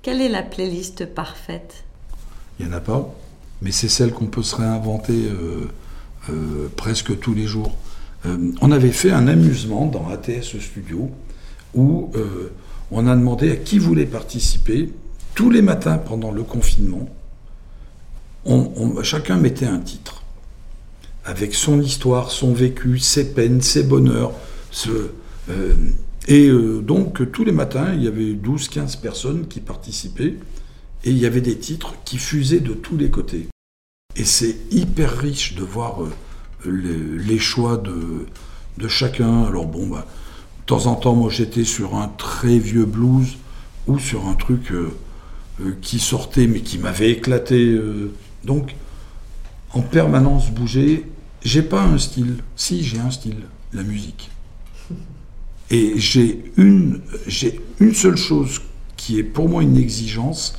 quelle 0.03 0.21
est 0.21 0.29
la 0.29 0.43
playlist 0.43 1.07
parfaite? 1.07 1.85
Il 2.59 2.67
n'y 2.67 2.73
en 2.73 2.77
a 2.77 2.81
pas, 2.81 3.13
mais 3.63 3.73
c'est 3.73 3.89
celle 3.89 4.13
qu'on 4.13 4.27
peut 4.27 4.43
se 4.43 4.55
réinventer 4.55 5.29
euh, 6.31 6.69
presque 6.77 7.19
tous 7.19 7.35
les 7.35 7.47
jours. 7.47 7.77
On 8.61 8.71
avait 8.71 8.93
fait 8.93 9.11
un 9.11 9.27
amusement 9.27 9.87
dans 9.87 10.09
ATS 10.09 10.57
Studio 10.61 11.11
où 11.75 12.13
on 12.93 13.09
a 13.09 13.17
demandé 13.17 13.51
à 13.51 13.57
qui 13.57 13.81
voulait 13.81 14.07
participer 14.07 14.93
tous 15.35 15.51
les 15.51 15.63
matins 15.63 15.99
pendant 15.99 16.31
le 16.31 16.45
confinement. 16.45 17.09
Chacun 19.03 19.37
mettait 19.37 19.67
un 19.67 19.79
titre 19.79 20.23
avec 21.25 21.55
son 21.55 21.81
histoire, 21.81 22.31
son 22.31 22.53
vécu, 22.53 22.99
ses 22.99 23.33
peines, 23.33 23.61
ses 23.63 23.85
bonheurs. 23.85 24.33
euh, 24.89 25.75
et 26.29 26.49
euh, 26.49 26.81
donc 26.81 27.31
tous 27.33 27.45
les 27.45 27.53
matins, 27.53 27.93
il 27.95 28.03
y 28.05 28.09
avait 28.09 28.33
12-15 28.35 29.01
personnes 29.01 29.47
qui 29.49 29.61
participaient 29.61 30.35
et 31.05 31.11
il 31.11 31.19
y 31.19 31.27
avait 31.27 31.41
des 31.41 31.59
titres 31.59 31.95
qui 32.05 32.19
fusaient 32.19 32.61
de 32.61 32.75
tous 32.75 32.97
les 32.97 33.11
côtés. 33.11 33.49
Et 34.17 34.25
c'est 34.25 34.57
hyper 34.71 35.17
riche 35.19 35.55
de 35.55 35.63
voir 35.65 36.03
euh, 36.03 36.11
le- 36.65 37.17
les 37.17 37.39
choix 37.39 37.77
de, 37.77 38.89
chacun. 38.89 39.45
Alors 39.45 39.67
bon, 39.67 39.87
bah, 39.89 40.07
de 40.61 40.67
temps 40.67 40.87
en 40.87 40.95
temps, 40.97 41.15
moi 41.15 41.31
j'étais 41.31 41.65
sur 41.65 41.95
un 41.97 42.09
très 42.09 42.59
vieux 42.59 42.85
blues 42.85 43.37
ou 43.87 43.99
sur 43.99 44.27
un 44.27 44.35
truc 44.35 44.73
qui 45.81 45.99
sortait 46.01 46.47
mais 46.49 46.61
qui 46.61 46.79
m'avait 46.79 47.11
éclaté. 47.11 47.79
Donc, 48.45 48.75
en 49.73 49.81
permanence 49.81 50.51
bouger. 50.51 51.07
J'ai 51.45 51.63
pas 51.63 51.83
un 51.83 51.99
style. 51.99 52.39
Si, 52.57 52.85
j'ai 52.85 52.99
un 52.99 53.11
style, 53.11 53.47
la 53.73 53.83
musique. 53.83 54.31
Et 55.71 55.95
j'ai 55.97 56.53
une, 56.57 57.01
j'ai 57.27 57.61
une 57.81 57.95
seule 57.95 58.17
chose 58.17 58.61
qui 58.97 59.19
est 59.19 59.25
pour 59.25 59.49
moi 59.49 59.63
une 59.63 59.77
exigence. 59.77 60.59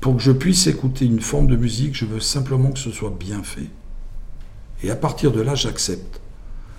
Pour 0.00 0.16
que 0.16 0.22
je 0.22 0.32
puisse 0.32 0.66
écouter 0.66 1.04
une 1.04 1.20
forme 1.20 1.46
de 1.46 1.56
musique, 1.56 1.94
je 1.94 2.04
veux 2.04 2.18
simplement 2.18 2.72
que 2.72 2.78
ce 2.80 2.90
soit 2.90 3.14
bien 3.16 3.42
fait. 3.44 3.70
Et 4.82 4.90
à 4.90 4.96
partir 4.96 5.30
de 5.30 5.40
là, 5.40 5.54
j'accepte. 5.54 6.20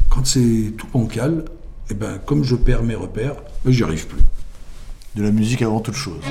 Quand 0.10 0.26
c'est 0.26 0.74
tout 0.78 0.88
bancal, 0.92 1.46
eh 1.90 1.94
ben, 1.94 2.20
comme 2.26 2.44
je 2.44 2.56
perds 2.56 2.84
mes 2.84 2.96
repères, 2.96 3.36
ben, 3.64 3.72
j'y 3.72 3.84
arrive 3.84 4.08
plus. 4.08 4.22
De 5.16 5.24
la 5.24 5.32
musique 5.32 5.62
avant 5.62 5.80
toute 5.80 5.96
chose. 5.96 6.24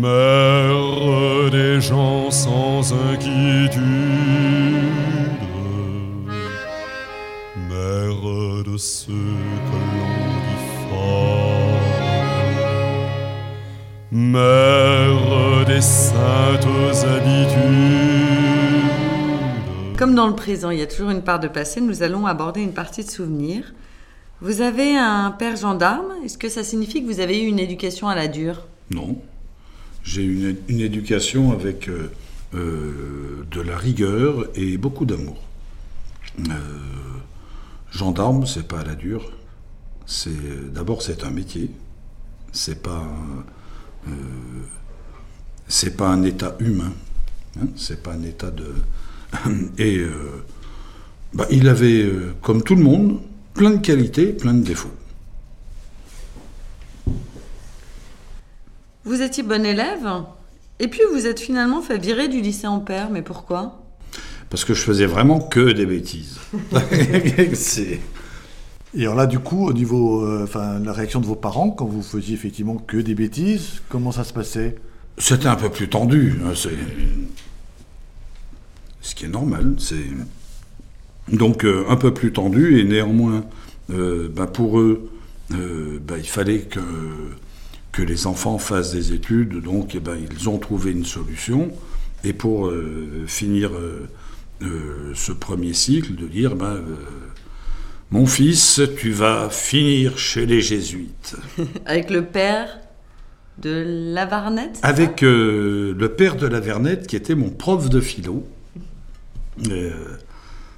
Mère 0.00 1.50
des 1.50 1.78
gens 1.78 2.30
sans 2.30 2.90
inquiétude, 2.90 3.82
mère 7.68 8.62
de 8.64 8.78
ceux 8.78 9.12
que 9.12 9.76
l'on 9.98 10.40
diffame, 10.48 11.20
mère 14.10 15.66
des 15.66 15.82
saintes 15.82 16.64
habitudes. 17.04 17.58
Comme 19.98 20.14
dans 20.14 20.28
le 20.28 20.34
présent, 20.34 20.70
il 20.70 20.78
y 20.78 20.82
a 20.82 20.86
toujours 20.86 21.10
une 21.10 21.20
part 21.20 21.40
de 21.40 21.48
passé, 21.48 21.82
nous 21.82 22.02
allons 22.02 22.24
aborder 22.24 22.62
une 22.62 22.72
partie 22.72 23.04
de 23.04 23.10
souvenirs. 23.10 23.74
Vous 24.40 24.62
avez 24.62 24.96
un 24.96 25.30
père 25.30 25.56
gendarme, 25.56 26.14
est-ce 26.24 26.38
que 26.38 26.48
ça 26.48 26.64
signifie 26.64 27.02
que 27.02 27.12
vous 27.12 27.20
avez 27.20 27.42
eu 27.42 27.46
une 27.48 27.58
éducation 27.58 28.08
à 28.08 28.14
la 28.14 28.28
dure? 28.28 28.66
Non. 28.90 29.18
J'ai 30.02 30.22
une, 30.22 30.80
éducation 30.80 31.52
avec 31.52 31.88
euh, 31.88 32.10
euh, 32.54 33.44
de 33.50 33.60
la 33.60 33.76
rigueur 33.76 34.48
et 34.54 34.78
beaucoup 34.78 35.04
d'amour. 35.04 35.42
Euh, 36.38 36.52
gendarme, 37.92 38.46
c'est 38.46 38.66
pas 38.66 38.80
à 38.80 38.84
la 38.84 38.94
dure. 38.94 39.30
C'est 40.06 40.72
d'abord 40.72 41.02
c'est 41.02 41.24
un 41.24 41.30
métier. 41.30 41.70
C'est 42.52 42.82
pas 42.82 43.06
c'est 45.68 45.96
pas 45.96 46.08
un 46.08 46.22
état 46.24 46.56
humain. 46.58 46.92
hein, 47.60 47.66
c'est 47.76 48.02
pas 48.02 48.14
un 48.14 48.22
état 48.22 48.50
de 48.50 48.74
et 49.78 50.00
bah, 51.34 51.46
il 51.50 51.68
avait 51.68 52.10
comme 52.42 52.62
tout 52.62 52.74
le 52.74 52.82
monde 52.82 53.20
plein 53.54 53.70
de 53.70 53.76
qualités, 53.76 54.32
plein 54.32 54.54
de 54.54 54.64
défauts. 54.64 54.90
Vous 59.04 59.22
étiez 59.22 59.42
bon 59.42 59.64
élève 59.64 60.06
et 60.78 60.88
puis 60.88 61.00
vous 61.12 61.26
êtes 61.26 61.40
finalement 61.40 61.82
fait 61.82 61.98
virer 61.98 62.28
du 62.28 62.40
lycée 62.40 62.66
Ampère, 62.66 63.10
mais 63.10 63.22
pourquoi? 63.22 63.82
Parce 64.48 64.64
que 64.64 64.74
je 64.74 64.82
faisais 64.82 65.06
vraiment 65.06 65.40
que 65.40 65.72
des 65.72 65.86
bêtises. 65.86 66.38
C'est- 67.54 68.00
Et 68.96 69.02
alors 69.02 69.14
là, 69.14 69.26
du 69.26 69.38
coup, 69.38 69.66
au 69.66 69.72
niveau, 69.72 70.24
euh, 70.24 70.42
enfin, 70.44 70.78
la 70.80 70.92
réaction 70.92 71.20
de 71.20 71.26
vos 71.26 71.36
parents 71.36 71.70
quand 71.70 71.86
vous 71.86 72.02
faisiez 72.02 72.34
effectivement 72.34 72.76
que 72.76 72.96
des 72.96 73.14
bêtises, 73.14 73.82
comment 73.88 74.10
ça 74.12 74.24
se 74.24 74.32
passait? 74.32 74.76
C'était 75.18 75.46
un 75.46 75.56
peu 75.56 75.70
plus 75.70 75.88
tendu. 75.88 76.40
hein, 76.44 76.52
c'est 76.56 76.70
ce 79.02 79.14
qui 79.14 79.26
est 79.26 79.28
normal. 79.28 79.74
C'est 79.78 80.04
donc 81.32 81.64
euh, 81.64 81.84
un 81.88 81.96
peu 81.96 82.12
plus 82.12 82.32
tendu 82.32 82.78
et 82.80 82.84
néanmoins, 82.84 83.44
euh, 83.90 84.28
ben, 84.34 84.46
pour 84.46 84.80
eux, 84.80 85.10
euh, 85.52 85.98
ben, 86.02 86.16
il 86.18 86.26
fallait 86.28 86.60
que 86.62 86.80
que 87.92 88.02
les 88.02 88.26
enfants 88.26 88.58
fassent 88.58 88.92
des 88.92 89.12
études. 89.12 89.60
Donc, 89.62 89.94
eh 89.94 90.00
ben, 90.00 90.16
ils 90.30 90.48
ont 90.48 90.58
trouvé 90.58 90.92
une 90.92 91.04
solution. 91.04 91.72
Et 92.24 92.32
pour 92.32 92.66
euh, 92.68 93.24
finir 93.26 93.70
euh, 93.72 94.08
euh, 94.62 95.12
ce 95.14 95.32
premier 95.32 95.72
cycle, 95.72 96.14
de 96.14 96.26
dire, 96.26 96.54
ben, 96.54 96.82
mon 98.10 98.26
fils, 98.26 98.80
tu 98.98 99.10
vas 99.10 99.48
finir 99.50 100.18
chez 100.18 100.46
les 100.46 100.60
jésuites. 100.60 101.36
Avec 101.86 102.10
le 102.10 102.24
père 102.24 102.78
de 103.58 103.84
Lavarnette 104.14 104.78
Avec 104.82 105.20
le 105.22 106.06
père 106.16 106.36
de 106.36 106.46
la 106.46 106.60
Vernette, 106.60 107.06
qui 107.06 107.16
était 107.16 107.34
mon 107.34 107.50
prof 107.50 107.88
de 107.88 108.00
philo, 108.00 108.44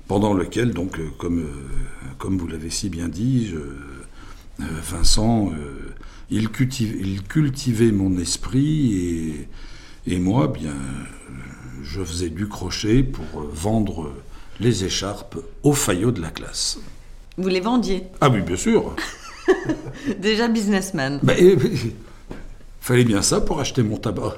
pendant 0.08 0.34
lequel, 0.34 0.72
donc, 0.72 0.98
comme, 1.16 1.46
comme 2.18 2.38
vous 2.38 2.48
l'avez 2.48 2.70
si 2.70 2.88
bien 2.88 3.08
dit, 3.08 3.48
je- 3.48 4.64
Vincent, 4.90 5.52
il, 6.32 6.48
cultive- 6.48 6.96
il 7.00 7.22
cultivait 7.22 7.92
mon 7.92 8.18
esprit 8.18 8.94
et, 8.94 9.48
et 10.14 10.18
moi, 10.18 10.48
bien, 10.48 10.74
je 11.82 12.02
faisais 12.04 12.30
du 12.30 12.48
crochet 12.48 13.02
pour 13.02 13.42
euh, 13.42 13.50
vendre 13.52 14.12
les 14.60 14.84
écharpes 14.84 15.38
aux 15.62 15.72
faillots 15.72 16.12
de 16.12 16.20
la 16.20 16.30
classe. 16.30 16.78
Vous 17.38 17.48
les 17.48 17.60
vendiez? 17.60 18.04
Ah 18.20 18.28
oui, 18.30 18.40
bien 18.42 18.56
sûr. 18.56 18.94
Déjà 20.18 20.48
businessman. 20.48 21.18
Ben, 21.22 21.36
euh, 21.40 21.56
fallait 22.80 23.04
bien 23.04 23.22
ça 23.22 23.40
pour 23.40 23.60
acheter 23.60 23.82
mon 23.82 23.96
tabac. 23.96 24.36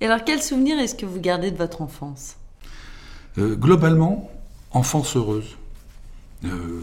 Et 0.00 0.06
alors 0.06 0.24
quel 0.24 0.42
souvenir 0.42 0.78
est-ce 0.78 0.94
que 0.94 1.04
vous 1.04 1.20
gardez 1.20 1.50
de 1.50 1.58
votre 1.58 1.82
enfance? 1.82 2.36
Euh, 3.38 3.54
globalement, 3.54 4.30
enfance 4.70 5.16
heureuse. 5.16 5.56
Euh, 6.44 6.80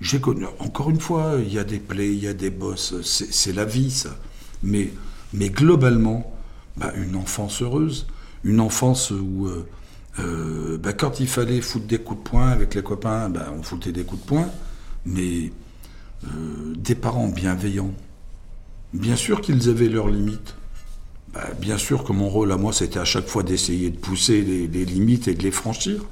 j'ai 0.00 0.20
connu, 0.20 0.46
encore 0.58 0.90
une 0.90 1.00
fois, 1.00 1.34
il 1.38 1.52
y 1.52 1.58
a 1.58 1.64
des 1.64 1.78
plaies, 1.78 2.12
il 2.12 2.22
y 2.22 2.28
a 2.28 2.32
des 2.32 2.50
bosses, 2.50 2.94
c'est 3.02 3.52
la 3.52 3.64
vie 3.64 3.90
ça. 3.90 4.16
Mais, 4.62 4.92
mais 5.32 5.50
globalement, 5.50 6.34
bah, 6.76 6.92
une 6.96 7.16
enfance 7.16 7.62
heureuse, 7.62 8.06
une 8.44 8.60
enfance 8.60 9.10
où, 9.10 9.46
euh, 9.46 9.66
euh, 10.18 10.78
bah, 10.78 10.92
quand 10.92 11.20
il 11.20 11.28
fallait 11.28 11.60
foutre 11.60 11.86
des 11.86 11.98
coups 11.98 12.22
de 12.22 12.28
poing 12.28 12.48
avec 12.48 12.74
les 12.74 12.82
copains, 12.82 13.28
bah, 13.28 13.52
on 13.56 13.62
foutait 13.62 13.92
des 13.92 14.04
coups 14.04 14.22
de 14.22 14.26
poing, 14.26 14.48
mais 15.04 15.52
euh, 16.24 16.74
des 16.76 16.94
parents 16.94 17.28
bienveillants. 17.28 17.92
Bien 18.94 19.16
sûr 19.16 19.40
qu'ils 19.40 19.68
avaient 19.68 19.88
leurs 19.88 20.08
limites, 20.08 20.56
bien 21.60 21.78
sûr 21.78 22.02
que 22.02 22.12
mon 22.12 22.28
rôle 22.28 22.50
à 22.50 22.56
moi, 22.56 22.72
c'était 22.72 22.98
à 22.98 23.04
chaque 23.04 23.28
fois 23.28 23.44
d'essayer 23.44 23.90
de 23.90 23.96
pousser 23.96 24.42
les, 24.42 24.84
limites 24.84 25.28
et 25.28 25.34
de 25.34 25.42
les 25.44 25.52
franchir. 25.52 26.04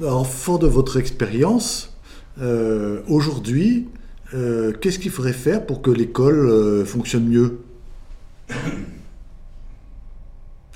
Fort 0.00 0.58
de 0.58 0.66
votre 0.66 0.96
expérience, 0.96 1.95
euh, 2.40 3.02
aujourd'hui, 3.08 3.88
euh, 4.34 4.72
qu'est-ce 4.72 4.98
qu'il 4.98 5.10
faudrait 5.10 5.32
faire 5.32 5.64
pour 5.64 5.80
que 5.82 5.90
l'école 5.90 6.48
euh, 6.48 6.84
fonctionne 6.84 7.26
mieux? 7.26 7.60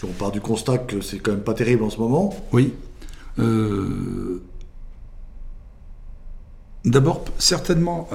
On 0.02 0.12
part 0.18 0.32
du 0.32 0.40
constat 0.40 0.78
que 0.78 1.02
c'est 1.02 1.18
quand 1.18 1.32
même 1.32 1.42
pas 1.42 1.52
terrible 1.52 1.82
en 1.82 1.90
ce 1.90 1.98
moment. 1.98 2.34
Oui. 2.52 2.72
D'abord, 6.86 7.24
certainement, 7.38 8.08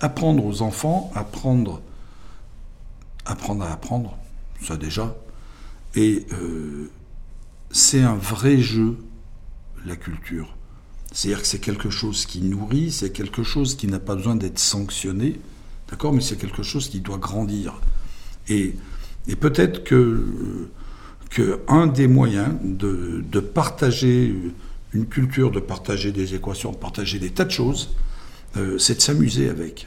apprendre 0.00 0.44
aux 0.44 0.60
enfants, 0.60 1.10
apprendre, 1.14 1.80
apprendre 3.24 3.64
à 3.64 3.72
apprendre, 3.72 4.18
ça 4.62 4.76
déjà. 4.76 5.16
Et 5.94 6.26
c'est 7.70 8.02
un 8.02 8.16
vrai 8.16 8.58
jeu, 8.58 8.98
la 9.86 9.96
culture. 9.96 10.55
C'est-à-dire 11.16 11.40
que 11.40 11.48
c'est 11.48 11.60
quelque 11.60 11.88
chose 11.88 12.26
qui 12.26 12.42
nourrit, 12.42 12.92
c'est 12.92 13.08
quelque 13.08 13.42
chose 13.42 13.74
qui 13.74 13.86
n'a 13.86 13.98
pas 13.98 14.16
besoin 14.16 14.36
d'être 14.36 14.58
sanctionné, 14.58 15.40
d'accord 15.88 16.12
Mais 16.12 16.20
c'est 16.20 16.36
quelque 16.36 16.62
chose 16.62 16.90
qui 16.90 17.00
doit 17.00 17.16
grandir. 17.16 17.80
Et, 18.50 18.74
et 19.26 19.34
peut-être 19.34 19.82
que, 19.82 20.68
que 21.30 21.60
un 21.68 21.86
des 21.86 22.06
moyens 22.06 22.50
de, 22.62 23.24
de 23.32 23.40
partager 23.40 24.36
une 24.92 25.06
culture, 25.06 25.50
de 25.50 25.58
partager 25.58 26.12
des 26.12 26.34
équations, 26.34 26.72
de 26.72 26.76
partager 26.76 27.18
des 27.18 27.30
tas 27.30 27.46
de 27.46 27.50
choses, 27.50 27.96
euh, 28.58 28.76
c'est 28.76 28.96
de 28.96 29.00
s'amuser 29.00 29.48
avec. 29.48 29.86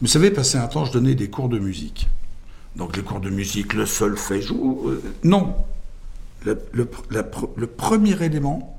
Vous 0.00 0.06
savez, 0.06 0.30
passé 0.30 0.56
un 0.56 0.66
temps, 0.66 0.86
je 0.86 0.92
donnais 0.92 1.14
des 1.14 1.28
cours 1.28 1.50
de 1.50 1.58
musique. 1.58 2.08
Donc 2.74 2.96
les 2.96 3.02
cours 3.02 3.20
de 3.20 3.28
musique, 3.28 3.74
le 3.74 3.84
solfège, 3.84 4.50
euh, 4.50 5.02
non. 5.24 5.56
Le, 6.46 6.58
le, 6.72 6.88
le 7.56 7.66
premier 7.66 8.22
élément, 8.22 8.73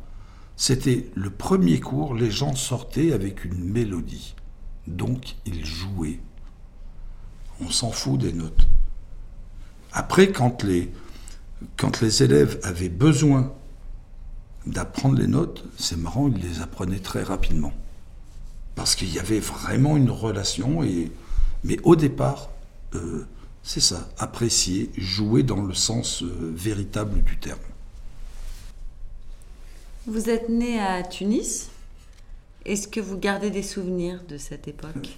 c'était 0.57 1.09
le 1.15 1.29
premier 1.29 1.79
cours, 1.79 2.15
les 2.15 2.31
gens 2.31 2.55
sortaient 2.55 3.11
avec 3.11 3.43
une 3.43 3.63
mélodie. 3.63 4.35
Donc 4.87 5.35
ils 5.45 5.65
jouaient. 5.65 6.19
On 7.61 7.69
s'en 7.69 7.91
fout 7.91 8.19
des 8.19 8.33
notes. 8.33 8.67
Après, 9.91 10.31
quand 10.31 10.63
les, 10.63 10.91
élèves 12.21 12.59
avaient 12.63 12.89
besoin 12.89 13.53
d'apprendre 14.65 15.17
les 15.17 15.27
notes, 15.27 15.63
c'est 15.77 15.97
marrant, 15.97 16.27
ils 16.27 16.41
les 16.41 16.61
apprenaient 16.61 16.99
très 16.99 17.23
rapidement. 17.23 17.73
Parce 18.75 18.95
qu'il 18.95 19.13
y 19.13 19.19
avait 19.19 19.39
vraiment 19.39 19.95
une 19.95 20.09
relation, 20.09 20.81
mais 21.63 21.79
au 21.83 21.95
départ, 21.95 22.49
euh, 22.93 23.25
c'est 23.63 23.79
ça, 23.79 24.09
apprécier, 24.17 24.91
jouer 24.97 25.43
dans 25.43 25.63
le 25.63 25.73
sens 25.73 26.23
euh, 26.23 26.53
véritable 26.53 27.23
du 27.23 27.37
terme. 27.37 27.57
Vous 30.07 30.29
êtes 30.29 30.49
né 30.49 30.79
à 30.79 31.01
Tunis. 31.01 31.69
Est-ce 32.63 32.87
que 32.87 32.99
vous 32.99 33.17
gardez 33.17 33.49
des 33.49 33.63
souvenirs 33.63 34.21
de 34.27 34.37
cette 34.37 34.67
époque? 34.67 35.17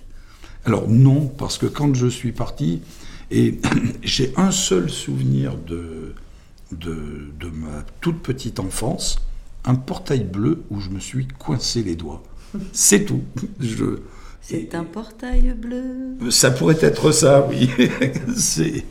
Alors 0.65 0.87
non, 0.87 1.27
parce 1.27 1.57
que 1.57 1.65
quand 1.65 1.93
je 1.93 2.07
suis 2.07 2.31
parti, 2.31 2.81
et 3.29 3.59
j'ai 4.03 4.33
un 4.37 4.51
seul 4.51 4.89
souvenir 4.89 5.57
de, 5.57 6.13
de, 6.71 7.31
de, 7.37 7.49
ma 7.49 7.83
toute 7.99 8.21
petite 8.21 8.59
enfance, 8.61 9.17
un 9.65 9.75
portail 9.75 10.23
bleu 10.23 10.63
où 10.69 10.79
je 10.79 10.89
me 10.89 10.99
suis 10.99 11.27
coincé 11.27 11.83
les 11.83 11.95
doigts. 11.95 12.23
C'est 12.71 13.03
tout. 13.03 13.23
Je... 13.59 13.99
C'est 14.41 14.73
un 14.73 14.85
portail 14.85 15.53
bleu. 15.53 16.15
Ça 16.29 16.51
pourrait 16.51 16.77
être 16.79 17.11
ça, 17.11 17.45
oui. 17.49 17.69
C'est... 18.37 18.85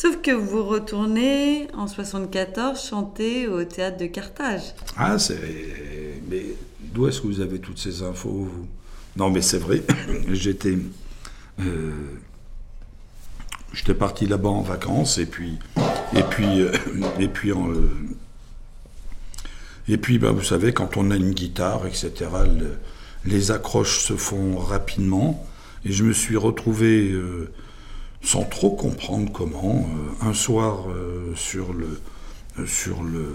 Sauf 0.00 0.22
que 0.22 0.30
vous 0.30 0.64
retournez 0.64 1.66
en 1.74 1.88
74 1.88 2.80
chanter 2.80 3.48
au 3.48 3.64
théâtre 3.64 3.96
de 3.96 4.06
Carthage. 4.06 4.62
Ah, 4.96 5.18
c'est. 5.18 5.40
Mais 6.30 6.54
d'où 6.94 7.08
est-ce 7.08 7.20
que 7.20 7.26
vous 7.26 7.40
avez 7.40 7.58
toutes 7.58 7.80
ces 7.80 8.04
infos, 8.04 8.48
Non, 9.16 9.28
mais 9.28 9.42
c'est 9.42 9.58
vrai. 9.58 9.82
J'étais. 10.30 10.78
Euh... 11.58 11.90
J'étais 13.72 13.94
parti 13.94 14.26
là-bas 14.26 14.50
en 14.50 14.62
vacances 14.62 15.18
et 15.18 15.26
puis. 15.26 15.58
Et 16.14 16.22
puis. 16.22 16.60
Euh... 16.60 16.70
Et 17.18 17.26
puis. 17.26 17.50
Euh... 17.50 17.90
Et 19.88 19.96
puis, 19.96 20.20
bah, 20.20 20.30
vous 20.30 20.44
savez, 20.44 20.72
quand 20.72 20.96
on 20.96 21.10
a 21.10 21.16
une 21.16 21.32
guitare, 21.32 21.88
etc., 21.88 22.12
le, 22.46 22.78
les 23.24 23.50
accroches 23.50 23.98
se 23.98 24.14
font 24.14 24.58
rapidement. 24.58 25.44
Et 25.84 25.90
je 25.90 26.04
me 26.04 26.12
suis 26.12 26.36
retrouvé, 26.36 27.12
sans 28.22 28.44
trop 28.44 28.70
comprendre 28.70 29.32
comment, 29.32 29.88
euh, 30.22 30.28
un 30.28 30.34
soir 30.34 30.90
euh, 30.90 31.34
le, 31.76 33.34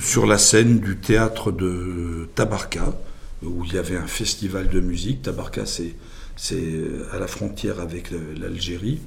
sur 0.00 0.26
la 0.26 0.38
scène 0.38 0.80
du 0.80 0.96
théâtre 0.96 1.50
de 1.52 2.28
Tabarka, 2.34 2.94
où 3.42 3.64
il 3.64 3.74
y 3.74 3.78
avait 3.78 3.96
un 3.96 4.06
festival 4.06 4.68
de 4.68 4.80
musique. 4.80 5.22
Tabarka, 5.22 5.66
c'est, 5.66 5.94
c'est 6.36 6.84
à 7.12 7.18
la 7.18 7.26
frontière 7.26 7.80
avec 7.80 8.10
l'Algérie. 8.38 9.00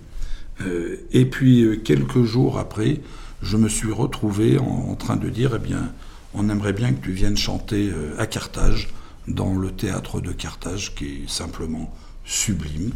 et 1.12 1.26
puis, 1.26 1.82
quelques 1.84 2.24
jours 2.24 2.58
après, 2.58 3.02
je 3.44 3.58
me 3.58 3.70
suis 3.70 3.92
retrouvé 3.92 4.58
en, 4.58 4.90
en, 4.90 4.96
train 4.96 5.16
de 5.16 5.30
dire, 5.30 5.54
eh 5.56 5.60
bien, 5.60 5.92
on 6.34 6.50
aimerait 6.50 6.74
bien 6.74 6.94
que 6.94 7.04
tu 7.04 7.12
viennes 7.12 7.38
chanter 7.38 7.92
à 8.18 8.26
Carthage, 8.26 8.90
dans 9.28 9.56
le 9.56 9.72
théâtre 9.72 10.22
de 10.22 10.32
Carthage, 10.32 10.96
qui 10.96 11.24
est 11.24 11.30
simplement 11.30 11.94
sublime. 12.26 12.92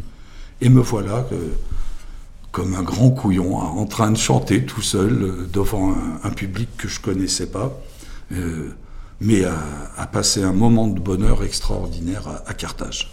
Et 0.61 0.69
me 0.69 0.79
voilà, 0.81 1.25
comme 2.51 2.75
un 2.75 2.83
grand 2.83 3.11
couillon, 3.11 3.57
en 3.57 3.85
train 3.85 4.11
de 4.11 4.17
chanter 4.17 4.65
tout 4.65 4.81
seul 4.81 5.23
euh, 5.23 5.49
devant 5.51 5.93
un, 5.93 6.19
un, 6.23 6.29
public 6.29 6.69
que 6.77 6.87
je 6.87 6.99
connaissais 6.99 7.47
pas, 7.47 7.79
euh, 8.33 8.69
mais 9.21 9.45
à, 9.45 9.57
à, 9.97 10.05
passer 10.07 10.43
un 10.43 10.51
moment 10.53 10.87
de 10.87 10.99
bonheur 10.99 11.43
extraordinaire 11.43 12.27
à, 12.27 12.49
à 12.49 12.53
Carthage. 12.53 13.11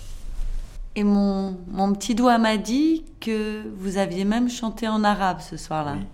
Et 0.96 1.04
mon, 1.04 1.56
mon 1.70 1.92
petit 1.92 2.14
doigt 2.14 2.38
m'a 2.38 2.56
dit 2.56 3.04
que 3.20 3.62
vous 3.78 3.98
aviez 3.98 4.24
même 4.24 4.50
chanté 4.50 4.88
en 4.88 5.04
arabe 5.04 5.38
ce 5.48 5.56
soir-là. 5.56 5.94
Oui. 5.98 6.04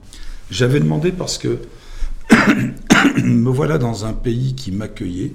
J'avais 0.50 0.78
demandé 0.78 1.10
parce 1.10 1.38
que 1.38 1.58
me 3.24 3.50
voilà 3.50 3.78
dans 3.78 4.04
un 4.04 4.12
pays 4.12 4.54
qui 4.54 4.72
m'accueillait. 4.72 5.32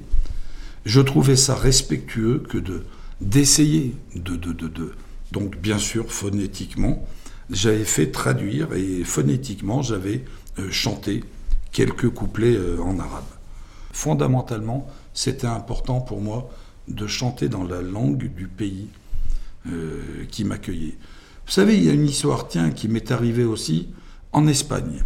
Je 0.85 1.01
trouvais 1.01 1.35
ça 1.35 1.55
respectueux 1.55 2.43
que 2.47 2.57
de 2.57 2.85
d'essayer 3.21 3.95
de, 4.15 4.37
de, 4.37 4.53
de, 4.53 4.69
de, 4.69 4.93
donc 5.31 5.57
bien 5.57 5.77
sûr 5.77 6.11
phonétiquement, 6.11 7.05
j'avais 7.49 7.83
fait 7.83 8.11
traduire 8.11 8.73
et 8.73 9.03
phonétiquement 9.03 9.81
j'avais 9.81 10.23
euh, 10.59 10.71
chanté 10.71 11.23
quelques 11.71 12.09
couplets 12.09 12.55
euh, 12.55 12.81
en 12.81 12.99
arabe. 12.99 13.25
Fondamentalement, 13.91 14.87
c'était 15.13 15.47
important 15.47 16.01
pour 16.01 16.21
moi 16.21 16.49
de 16.87 17.07
chanter 17.07 17.49
dans 17.49 17.63
la 17.63 17.81
langue 17.81 18.33
du 18.33 18.47
pays 18.47 18.87
euh, 19.67 20.25
qui 20.31 20.43
m'accueillait. 20.43 20.97
Vous 21.45 21.51
savez, 21.51 21.75
il 21.77 21.83
y 21.83 21.89
a 21.89 21.93
une 21.93 22.05
histoire, 22.07 22.47
tiens, 22.47 22.71
qui 22.71 22.87
m'est 22.87 23.11
arrivée 23.11 23.43
aussi 23.43 23.89
en 24.31 24.47
Espagne. 24.47 25.03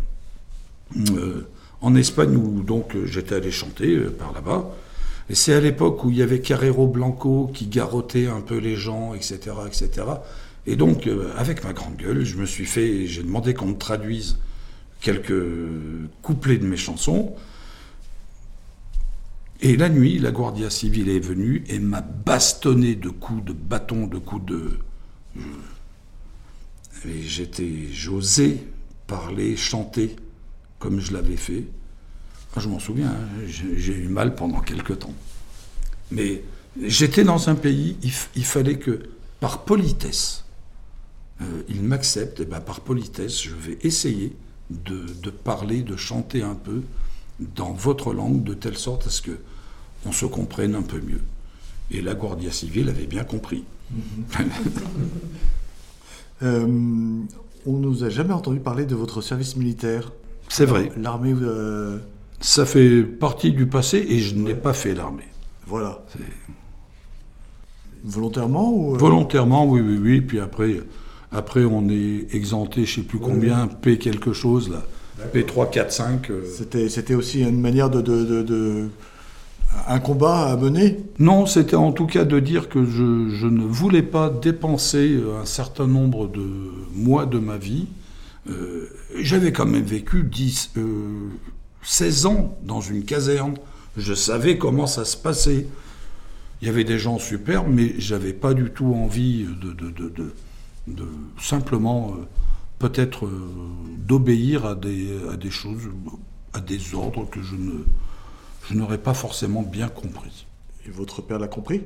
En 1.81 1.95
Espagne 1.95 2.35
où 2.35 2.61
donc 2.61 2.95
j'étais 3.05 3.35
allé 3.35 3.49
chanter 3.49 3.97
par 3.97 4.33
là-bas. 4.33 4.69
Et 5.29 5.35
c'est 5.35 5.53
à 5.53 5.59
l'époque 5.59 6.03
où 6.03 6.11
il 6.11 6.17
y 6.17 6.21
avait 6.21 6.41
Carrero 6.41 6.87
Blanco 6.87 7.49
qui 7.53 7.67
garrottait 7.67 8.27
un 8.27 8.41
peu 8.41 8.57
les 8.57 8.75
gens, 8.75 9.13
etc., 9.13 9.39
etc. 9.65 10.05
Et 10.65 10.75
donc, 10.75 11.07
euh, 11.07 11.33
avec 11.37 11.63
ma 11.63 11.73
grande 11.73 11.97
gueule, 11.97 12.23
je 12.23 12.37
me 12.37 12.45
suis 12.45 12.65
fait, 12.65 13.07
j'ai 13.07 13.23
demandé 13.23 13.53
qu'on 13.53 13.67
me 13.67 13.77
traduise 13.77 14.37
quelques 15.01 15.43
couplets 16.21 16.57
de 16.57 16.65
mes 16.65 16.77
chansons. 16.77 17.35
Et 19.61 19.77
la 19.77 19.89
nuit, 19.89 20.19
la 20.19 20.31
Guardia 20.31 20.69
civile 20.69 21.09
est 21.09 21.19
venue 21.19 21.63
et 21.67 21.79
m'a 21.79 22.01
bastonné 22.01 22.95
de 22.95 23.09
coups 23.09 23.45
de 23.45 23.53
bâton, 23.53 24.07
de 24.07 24.17
coups 24.17 24.45
de. 24.45 24.79
Et 27.05 27.21
j'étais, 27.21 27.87
j'osais 27.91 28.57
parler, 29.07 29.55
chanter 29.55 30.15
comme 30.79 30.99
je 30.99 31.13
l'avais 31.13 31.37
fait. 31.37 31.65
Je 32.57 32.67
m'en 32.67 32.79
souviens, 32.79 33.09
hein, 33.09 33.45
j'ai 33.47 33.95
eu 33.95 34.07
mal 34.07 34.35
pendant 34.35 34.59
quelque 34.59 34.93
temps. 34.93 35.13
Mais 36.11 36.43
j'étais 36.81 37.23
dans 37.23 37.49
un 37.49 37.55
pays, 37.55 37.97
il, 38.03 38.11
il, 38.35 38.45
fallait 38.45 38.77
que, 38.77 39.01
par 39.39 39.63
politesse, 39.63 40.45
euh, 41.41 41.63
il 41.67 41.81
m'accepte, 41.81 42.39
et 42.41 42.45
ben 42.45 42.61
par 42.61 42.81
politesse, 42.81 43.41
je 43.41 43.55
vais 43.55 43.79
essayer 43.81 44.35
de, 44.69 45.05
de, 45.21 45.29
parler, 45.29 45.81
de 45.81 45.95
chanter 45.95 46.43
un 46.43 46.55
peu 46.55 46.81
dans 47.39 47.73
votre 47.73 48.13
langue, 48.13 48.43
de 48.43 48.53
telle 48.53 48.77
sorte 48.77 49.07
à 49.07 49.09
ce 49.09 49.21
que 49.21 49.37
on 50.05 50.11
se 50.11 50.25
comprenne 50.25 50.75
un 50.75 50.81
peu 50.81 50.99
mieux. 50.99 51.21
Et 51.91 52.01
la 52.01 52.13
Guardia 52.13 52.51
civile 52.51 52.89
avait 52.89 53.07
bien 53.07 53.23
compris. 53.23 53.63
euh, 56.43 56.67
on 57.65 57.77
nous 57.77 58.03
a 58.03 58.09
jamais 58.09 58.33
entendu 58.33 58.59
parler 58.59 58.85
de 58.85 58.95
votre 58.95 59.21
service 59.21 59.55
militaire. 59.55 60.11
C'est 60.49 60.65
vrai. 60.65 60.91
L'armée. 60.97 61.33
Euh... 61.33 61.99
Ça 62.45 62.65
fait 62.65 63.03
partie 63.03 63.51
du 63.53 63.67
passé 63.67 64.05
et 64.09 64.19
je 64.19 64.35
n'ai 64.35 64.53
pas 64.53 64.73
fait 64.73 64.93
l'armée. 64.93 65.27
Voilà. 65.65 66.03
Volontairement 68.03 68.73
ou 68.73 68.95
Volontairement, 68.95 69.65
oui, 69.65 69.81
oui, 69.81 69.97
oui. 70.01 70.21
Puis 70.21 70.39
après, 70.39 70.81
Après, 71.31 71.63
on 71.65 71.89
est 71.89 72.27
exempté, 72.35 72.85
je 72.85 72.95
sais 72.95 73.01
plus 73.01 73.17
combien, 73.17 73.65
P 73.67 73.97
quelque 73.97 74.33
chose, 74.33 74.69
là. 74.69 74.83
P3, 75.33 75.69
4, 75.71 75.91
5. 75.91 76.29
euh. 76.29 76.43
C'était, 76.55 76.89
c'était 76.89 77.15
aussi 77.15 77.41
une 77.41 77.59
manière 77.59 77.89
de, 77.89 78.01
de- 78.01 78.23
de- 78.23 78.43
de- 78.43 78.89
un 79.87 79.99
combat 79.99 80.49
à 80.51 80.57
mener? 80.57 80.99
Non, 81.17 81.47
c'était 81.47 81.75
en 81.75 81.91
tout 81.91 82.05
cas 82.05 82.23
de 82.25 82.39
dire 82.39 82.69
que 82.69 82.85
je, 82.85 83.29
je 83.29 83.47
ne 83.47 83.63
voulais 83.63 84.03
pas 84.03 84.29
dépenser 84.29 85.13
euh, 85.15 85.41
un 85.41 85.45
certain 85.45 85.87
nombre 85.87 86.27
de 86.27 86.45
mois 86.93 87.25
de 87.25 87.39
ma 87.39 87.57
vie. 87.57 87.87
Euh, 88.51 88.87
J'avais 89.19 89.51
quand 89.51 89.65
même 89.65 89.83
vécu 89.85 90.21
10, 90.23 90.71
euh, 90.77 91.29
16 91.83 92.25
ans 92.25 92.57
dans 92.63 92.81
une 92.81 93.03
caserne. 93.05 93.55
Je 93.97 94.13
savais 94.13 94.57
comment 94.57 94.87
ça 94.87 95.05
se 95.05 95.17
passait. 95.17 95.67
Il 96.61 96.67
y 96.67 96.69
avait 96.69 96.83
des 96.85 96.97
gens 96.97 97.19
superbes, 97.19 97.67
mais 97.69 97.93
j'avais 97.99 98.33
pas 98.33 98.53
du 98.53 98.69
tout 98.71 98.93
envie 98.93 99.43
de, 99.61 99.73
de, 99.73 99.89
de, 99.91 100.09
de- 100.09 100.33
de 100.87 101.05
simplement 101.39 102.13
euh, 102.17 102.23
peut-être 102.79 103.25
euh, 103.25 103.49
d'obéir 103.97 104.65
à 104.65 104.75
des, 104.75 105.07
à 105.31 105.37
des 105.37 105.51
choses, 105.51 105.83
à 106.53 106.59
des 106.59 106.93
ordres 106.93 107.29
que 107.29 107.41
je 107.41 107.55
ne 107.55 107.71
je 108.69 108.75
n'aurais 108.75 108.97
pas 108.97 109.13
forcément 109.13 109.61
bien 109.61 109.89
compris. 109.89 110.45
Et 110.87 110.89
votre 110.91 111.21
père 111.21 111.37
l'a 111.39 111.47
compris? 111.47 111.81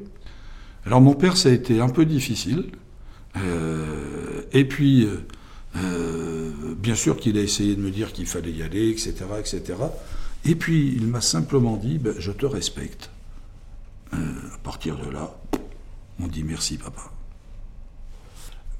Alors 0.85 1.01
mon 1.01 1.13
père, 1.15 1.37
ça 1.37 1.49
a 1.49 1.51
été 1.51 1.79
un 1.81 1.89
peu 1.89 2.05
difficile. 2.05 2.71
Euh, 3.37 4.41
et 4.51 4.65
puis, 4.65 5.07
euh, 5.75 6.51
bien 6.77 6.95
sûr 6.95 7.17
qu'il 7.17 7.37
a 7.37 7.41
essayé 7.41 7.75
de 7.75 7.81
me 7.81 7.91
dire 7.91 8.13
qu'il 8.13 8.25
fallait 8.25 8.51
y 8.51 8.63
aller, 8.63 8.89
etc., 8.89 9.13
etc. 9.39 9.61
Et 10.45 10.55
puis, 10.55 10.93
il 10.95 11.07
m'a 11.07 11.21
simplement 11.21 11.77
dit, 11.77 11.97
Ben, 11.97 12.13
je 12.17 12.31
te 12.31 12.45
respecte. 12.45 13.09
Euh, 14.13 14.17
à 14.53 14.57
partir 14.59 14.97
de 14.97 15.09
là, 15.09 15.35
on 16.21 16.27
dit 16.27 16.43
merci, 16.43 16.77
papa. 16.77 17.11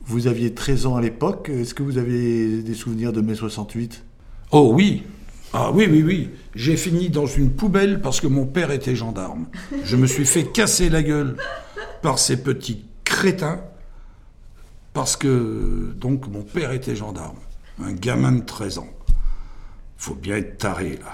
Vous 0.06 0.28
aviez 0.28 0.54
13 0.54 0.86
ans 0.86 0.96
à 0.96 1.02
l'époque. 1.02 1.50
Est-ce 1.50 1.74
que 1.74 1.84
vous 1.84 1.98
avez 1.98 2.62
des 2.62 2.74
souvenirs 2.74 3.12
de 3.12 3.20
mai 3.20 3.36
68 3.36 4.04
Oh 4.52 4.72
oui 4.74 5.04
Ah 5.52 5.72
oui, 5.74 5.88
oui, 5.92 6.02
oui. 6.02 6.30
J'ai 6.56 6.78
fini 6.78 7.10
dans 7.10 7.26
une 7.26 7.52
poubelle 7.52 8.02
parce 8.02 8.22
que 8.22 8.28
mon 8.28 8.46
père 8.46 8.72
était 8.72 8.96
gendarme. 8.96 9.48
Je 9.84 9.98
me 9.98 10.08
suis 10.08 10.26
fait 10.26 10.46
casser 10.46 10.90
la 10.90 11.04
gueule 11.04 11.36
par 12.02 12.20
ces 12.20 12.42
petits 12.42 12.86
crétins 13.04 13.60
parce 14.98 15.16
que, 15.16 15.94
donc, 15.96 16.28
mon 16.28 16.42
père 16.42 16.72
était 16.72 16.96
gendarme. 16.96 17.38
Un 17.84 17.94
gamin 17.94 18.32
de 18.32 18.44
13 18.44 18.80
ans. 18.80 18.90
faut 19.96 20.16
bien 20.16 20.38
être 20.38 20.58
taré, 20.58 20.98
là. 21.04 21.14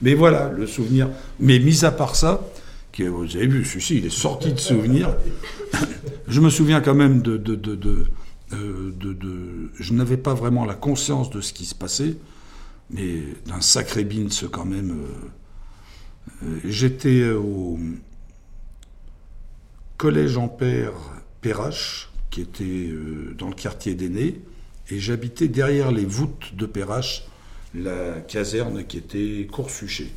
Mais 0.00 0.14
voilà, 0.14 0.48
le 0.48 0.66
souvenir. 0.66 1.10
Mais 1.38 1.58
mis 1.58 1.84
à 1.84 1.90
part 1.90 2.16
ça, 2.16 2.40
vous 2.98 3.36
avez 3.36 3.46
vu, 3.46 3.62
celui-ci, 3.62 3.98
il 3.98 4.06
est 4.06 4.08
sorti 4.26 4.54
de 4.54 4.58
souvenir. 4.58 5.14
je 6.28 6.40
me 6.40 6.48
souviens 6.48 6.80
quand 6.80 6.94
même 6.94 7.20
de. 7.20 7.36
de, 7.36 7.54
euh, 8.54 8.90
de- 8.98 9.12
de- 9.12 9.70
je 9.78 9.92
n'avais 9.92 10.16
pas 10.16 10.32
vraiment 10.32 10.64
la 10.64 10.74
conscience 10.74 11.28
de 11.28 11.42
ce 11.42 11.52
qui 11.52 11.66
se 11.66 11.74
passait, 11.74 12.16
mais 12.88 13.20
d'un 13.44 13.60
sacré 13.60 14.02
bins 14.04 14.28
quand 14.50 14.64
même. 14.64 14.92
euh, 14.92 16.46
euh, 16.46 16.60
J'étais 16.64 17.28
au 17.32 17.78
collège 19.98 20.38
Ampère 20.38 20.92
Perrache, 21.42 22.10
qui 22.36 22.42
était 22.42 22.64
euh, 22.90 23.34
dans 23.38 23.48
le 23.48 23.54
quartier 23.54 23.94
d'Aînés, 23.94 24.42
et 24.90 24.98
j'habitais 24.98 25.48
derrière 25.48 25.90
les 25.90 26.04
voûtes 26.04 26.54
de 26.54 26.66
Perrache, 26.66 27.24
la 27.74 28.20
caserne 28.20 28.84
qui 28.84 28.98
était 28.98 29.48
Coursuchet. 29.50 30.08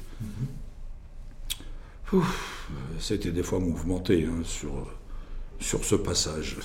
Ouf, 2.11 2.69
C'était 2.99 3.31
des 3.31 3.41
fois 3.43 3.59
mouvementé 3.61 4.25
hein, 4.29 4.41
sur, 4.43 4.87
sur 5.61 5.85
ce 5.85 5.95
passage. 5.95 6.57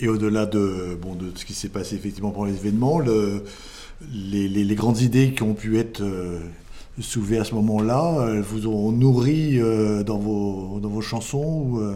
Et 0.00 0.08
au-delà 0.08 0.46
de, 0.46 0.98
bon, 1.00 1.14
de 1.14 1.30
ce 1.36 1.44
qui 1.44 1.54
s'est 1.54 1.68
passé 1.68 1.94
effectivement 1.94 2.32
pendant 2.32 2.46
les 2.46 2.56
événements, 2.56 2.98
le- 2.98 3.44
les, 4.12 4.48
les- 4.48 4.64
les 4.64 4.74
grandes 4.74 5.00
idées 5.00 5.32
qui 5.32 5.44
ont 5.44 5.54
pu 5.54 5.78
être 5.78 6.00
euh, 6.02 6.40
soulevées 7.00 7.38
à 7.38 7.44
ce 7.44 7.54
moment-là, 7.54 8.30
elles 8.30 8.40
vous 8.40 8.66
ont 8.66 8.90
nourri 8.90 9.60
euh, 9.60 10.02
dans, 10.02 10.18
vos, 10.18 10.80
dans 10.80 10.88
vos 10.88 11.02
chansons 11.02 11.66
ou, 11.68 11.80
euh, 11.80 11.94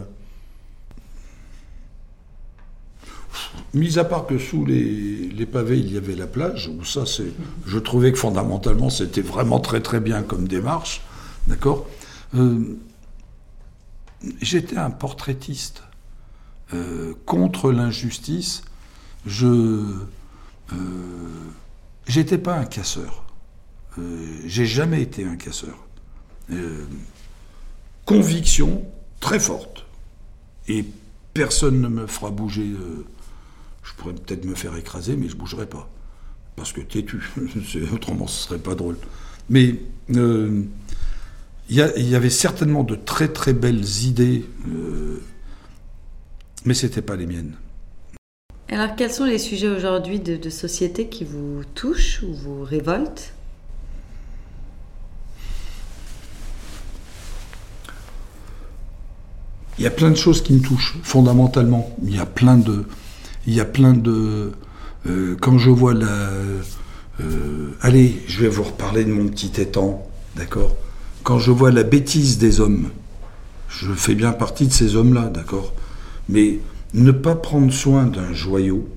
Mis 3.75 3.99
à 3.99 4.05
part 4.05 4.25
que 4.25 4.37
sous 4.39 4.65
les, 4.65 5.45
pavés, 5.45 5.77
il 5.77 5.93
y 5.93 5.97
avait 5.97 6.15
la 6.15 6.27
plage, 6.27 6.69
où 6.69 6.85
ça, 6.85 7.05
c'est, 7.05 7.31
je 7.67 7.77
trouvais 7.77 8.13
que 8.13 8.17
fondamentalement, 8.17 8.89
c'était 8.89 9.21
vraiment 9.21 9.59
très 9.59 9.81
très 9.81 9.99
bien 9.99 10.23
comme 10.23 10.47
démarche, 10.47 11.01
d'accord? 11.47 11.85
Euh, 12.35 12.77
J'étais 14.41 14.77
un 14.77 14.89
portraitiste 14.89 15.83
euh, 16.73 17.13
contre 17.25 17.71
l'injustice. 17.71 18.63
Je 19.25 19.45
euh, 19.45 20.75
j'étais 22.07 22.37
pas 22.37 22.55
un 22.55 22.65
casseur. 22.65 23.25
Euh, 23.99 24.25
J'ai 24.45 24.65
jamais 24.65 25.01
été 25.01 25.25
un 25.25 25.35
casseur. 25.35 25.77
Conviction 28.05 28.83
très 29.19 29.39
forte. 29.39 29.85
Et 30.67 30.85
personne 31.33 31.81
ne 31.81 31.87
me 31.87 32.07
fera 32.07 32.29
bouger. 32.29 32.71
Je 33.85 33.93
pourrais 33.93 34.13
peut-être 34.13 34.43
me 34.45 34.55
faire 34.55 34.75
écraser, 34.75 35.15
mais 35.15 35.29
je 35.29 35.35
bougerai 35.37 35.65
pas. 35.67 35.89
Parce 36.57 36.73
que 36.73 36.81
têtu. 36.81 37.21
Autrement, 37.93 38.27
ce 38.27 38.47
serait 38.47 38.59
pas 38.59 38.75
drôle. 38.75 38.97
Mais 39.49 39.75
euh, 40.15 40.63
il 41.69 41.75
y, 41.75 41.81
a- 41.81 41.95
il 41.97 42.07
y 42.09 42.15
avait 42.15 42.29
certainement 42.29 42.83
de 42.83 42.95
très 42.95 43.27
très 43.27 43.53
belles 43.53 43.85
idées, 44.03 44.45
euh, 44.67 45.21
mais 46.65 46.73
c'était 46.73 47.01
pas 47.01 47.15
les 47.15 47.27
miennes. 47.27 47.53
Alors, 48.69 48.95
quels 48.95 49.11
sont 49.11 49.25
les 49.25 49.37
sujets 49.37 49.67
aujourd'hui 49.67 50.19
de, 50.19 50.37
de 50.37 50.49
société 50.49 51.07
qui 51.07 51.23
vous 51.23 51.61
touchent 51.75 52.23
ou 52.23 52.33
vous 52.33 52.63
révoltent? 52.63 53.33
Il 59.77 59.83
y 59.83 59.87
a 59.87 59.91
plein 59.91 60.09
de 60.09 60.15
choses 60.15 60.41
qui 60.41 60.53
me 60.53 60.61
touchent, 60.61 60.95
fondamentalement. 61.03 61.95
Il 62.03 62.15
y 62.15 62.19
a 62.19 62.25
plein 62.25 62.57
de. 62.57 62.85
Il 63.47 63.53
y 63.53 63.59
a 63.59 63.65
plein 63.65 63.93
de. 63.93 64.51
euh, 65.07 65.35
quand 65.39 65.57
je 65.57 65.69
vois 65.69 65.93
la. 65.93 66.07
euh, 67.21 67.69
allez, 67.81 68.21
je 68.27 68.41
vais 68.41 68.47
vous 68.49 68.63
reparler 68.63 69.05
de 69.05 69.11
mon 69.11 69.27
petit 69.27 69.51
étang, 69.61 70.05
d'accord? 70.35 70.75
Quand 71.23 71.39
je 71.39 71.51
vois 71.51 71.71
la 71.71 71.83
bêtise 71.83 72.37
des 72.37 72.59
hommes, 72.59 72.89
je 73.69 73.91
fais 73.93 74.15
bien 74.15 74.31
partie 74.31 74.67
de 74.67 74.73
ces 74.73 74.95
hommes-là, 74.95 75.29
d'accord? 75.29 75.73
Mais 76.29 76.59
ne 76.93 77.11
pas 77.11 77.35
prendre 77.35 77.71
soin 77.71 78.05
d'un 78.05 78.33
joyau, 78.33 78.87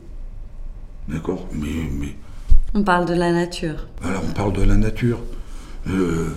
d'accord? 1.08 1.46
Mais, 1.52 1.68
mais 1.98 2.14
On 2.74 2.82
parle 2.82 3.06
de 3.06 3.14
la 3.14 3.32
nature. 3.32 3.86
alors 4.04 4.22
on 4.28 4.32
parle 4.32 4.52
de 4.52 4.62
la 4.62 4.76
nature. 4.76 5.20
Euh, 5.88 6.28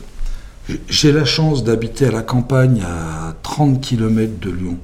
j'ai 0.88 1.12
la 1.12 1.26
chance 1.26 1.64
d'habiter 1.64 2.06
à 2.08 2.12
la 2.12 2.22
campagne 2.22 2.82
à 2.86 3.36
30 3.44 3.82
km 3.82 4.40
de 4.40 4.50
Lyon. 4.52 4.78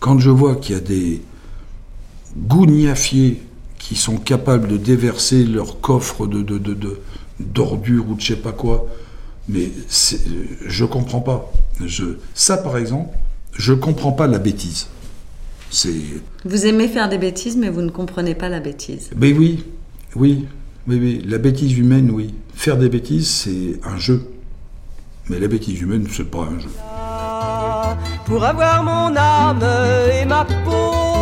Quand 0.00 0.18
je 0.18 0.30
vois 0.30 0.56
qu'il 0.56 0.74
y 0.74 0.78
a 0.78 0.80
des 0.80 1.22
gougnafiers 2.36 3.42
qui 3.78 3.96
sont 3.96 4.16
capables 4.16 4.68
de 4.68 4.76
déverser 4.76 5.44
leur 5.44 5.80
coffre 5.80 6.26
de, 6.26 6.42
de, 6.42 6.58
de- 6.58 6.74
de- 6.74 7.00
d'ordures 7.40 8.08
ou 8.08 8.14
de 8.14 8.20
je 8.20 8.28
sais 8.28 8.36
pas 8.36 8.52
quoi, 8.52 8.86
mais 9.48 9.70
c'est- 9.88 10.26
euh, 10.28 10.44
je 10.66 10.84
comprends 10.84 11.20
pas. 11.20 11.52
Je, 11.84 12.04
ça 12.34 12.56
par 12.56 12.78
exemple, 12.78 13.16
je 13.56 13.72
comprends 13.74 14.12
pas 14.12 14.26
la 14.26 14.38
bêtise. 14.38 14.86
C'est 15.70 15.92
Vous 16.44 16.66
aimez 16.66 16.88
faire 16.88 17.08
des 17.08 17.18
bêtises, 17.18 17.56
mais 17.56 17.68
vous 17.68 17.82
ne 17.82 17.90
comprenez 17.90 18.34
pas 18.34 18.48
la 18.48 18.60
bêtise. 18.60 19.10
mais 19.16 19.32
oui, 19.32 19.64
oui, 20.14 20.46
oui, 20.86 20.98
oui. 21.00 21.22
La 21.26 21.38
bêtise 21.38 21.76
humaine, 21.76 22.10
oui. 22.12 22.32
Faire 22.54 22.76
des 22.78 22.88
bêtises, 22.88 23.28
c'est 23.28 23.80
un 23.84 23.96
jeu. 23.98 24.30
Mais 25.28 25.38
la 25.40 25.48
bêtise 25.48 25.80
humaine, 25.80 26.06
c'est 26.10 26.30
pas 26.30 26.42
un 26.54 26.58
jeu. 26.60 26.68
Pour 28.26 28.44
avoir 28.44 28.82
mon 28.84 29.16
âme 29.16 29.64
et 30.12 30.24
ma 30.26 30.44
peau, 30.44 31.13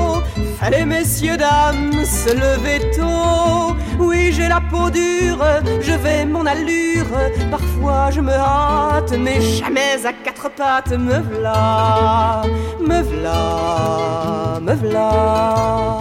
fallait 0.58 0.84
messieurs, 0.84 1.36
dames, 1.36 2.04
se 2.04 2.34
lever 2.34 2.80
tôt. 2.96 3.74
Oui, 3.98 4.32
j'ai 4.32 4.48
la 4.48 4.60
peau 4.60 4.90
dure, 4.90 5.44
je 5.80 5.92
vais 5.92 6.24
mon 6.24 6.46
allure. 6.46 7.06
Parfois 7.50 8.10
je 8.10 8.20
me 8.20 8.32
hâte, 8.32 9.12
mais 9.18 9.40
jamais 9.40 10.04
à 10.04 10.12
quatre 10.12 10.50
pattes. 10.54 10.92
Me 10.92 11.18
v'là, 11.18 12.42
me 12.80 13.02
v'là, 13.02 14.60
me 14.60 14.74
v'là. 14.74 15.98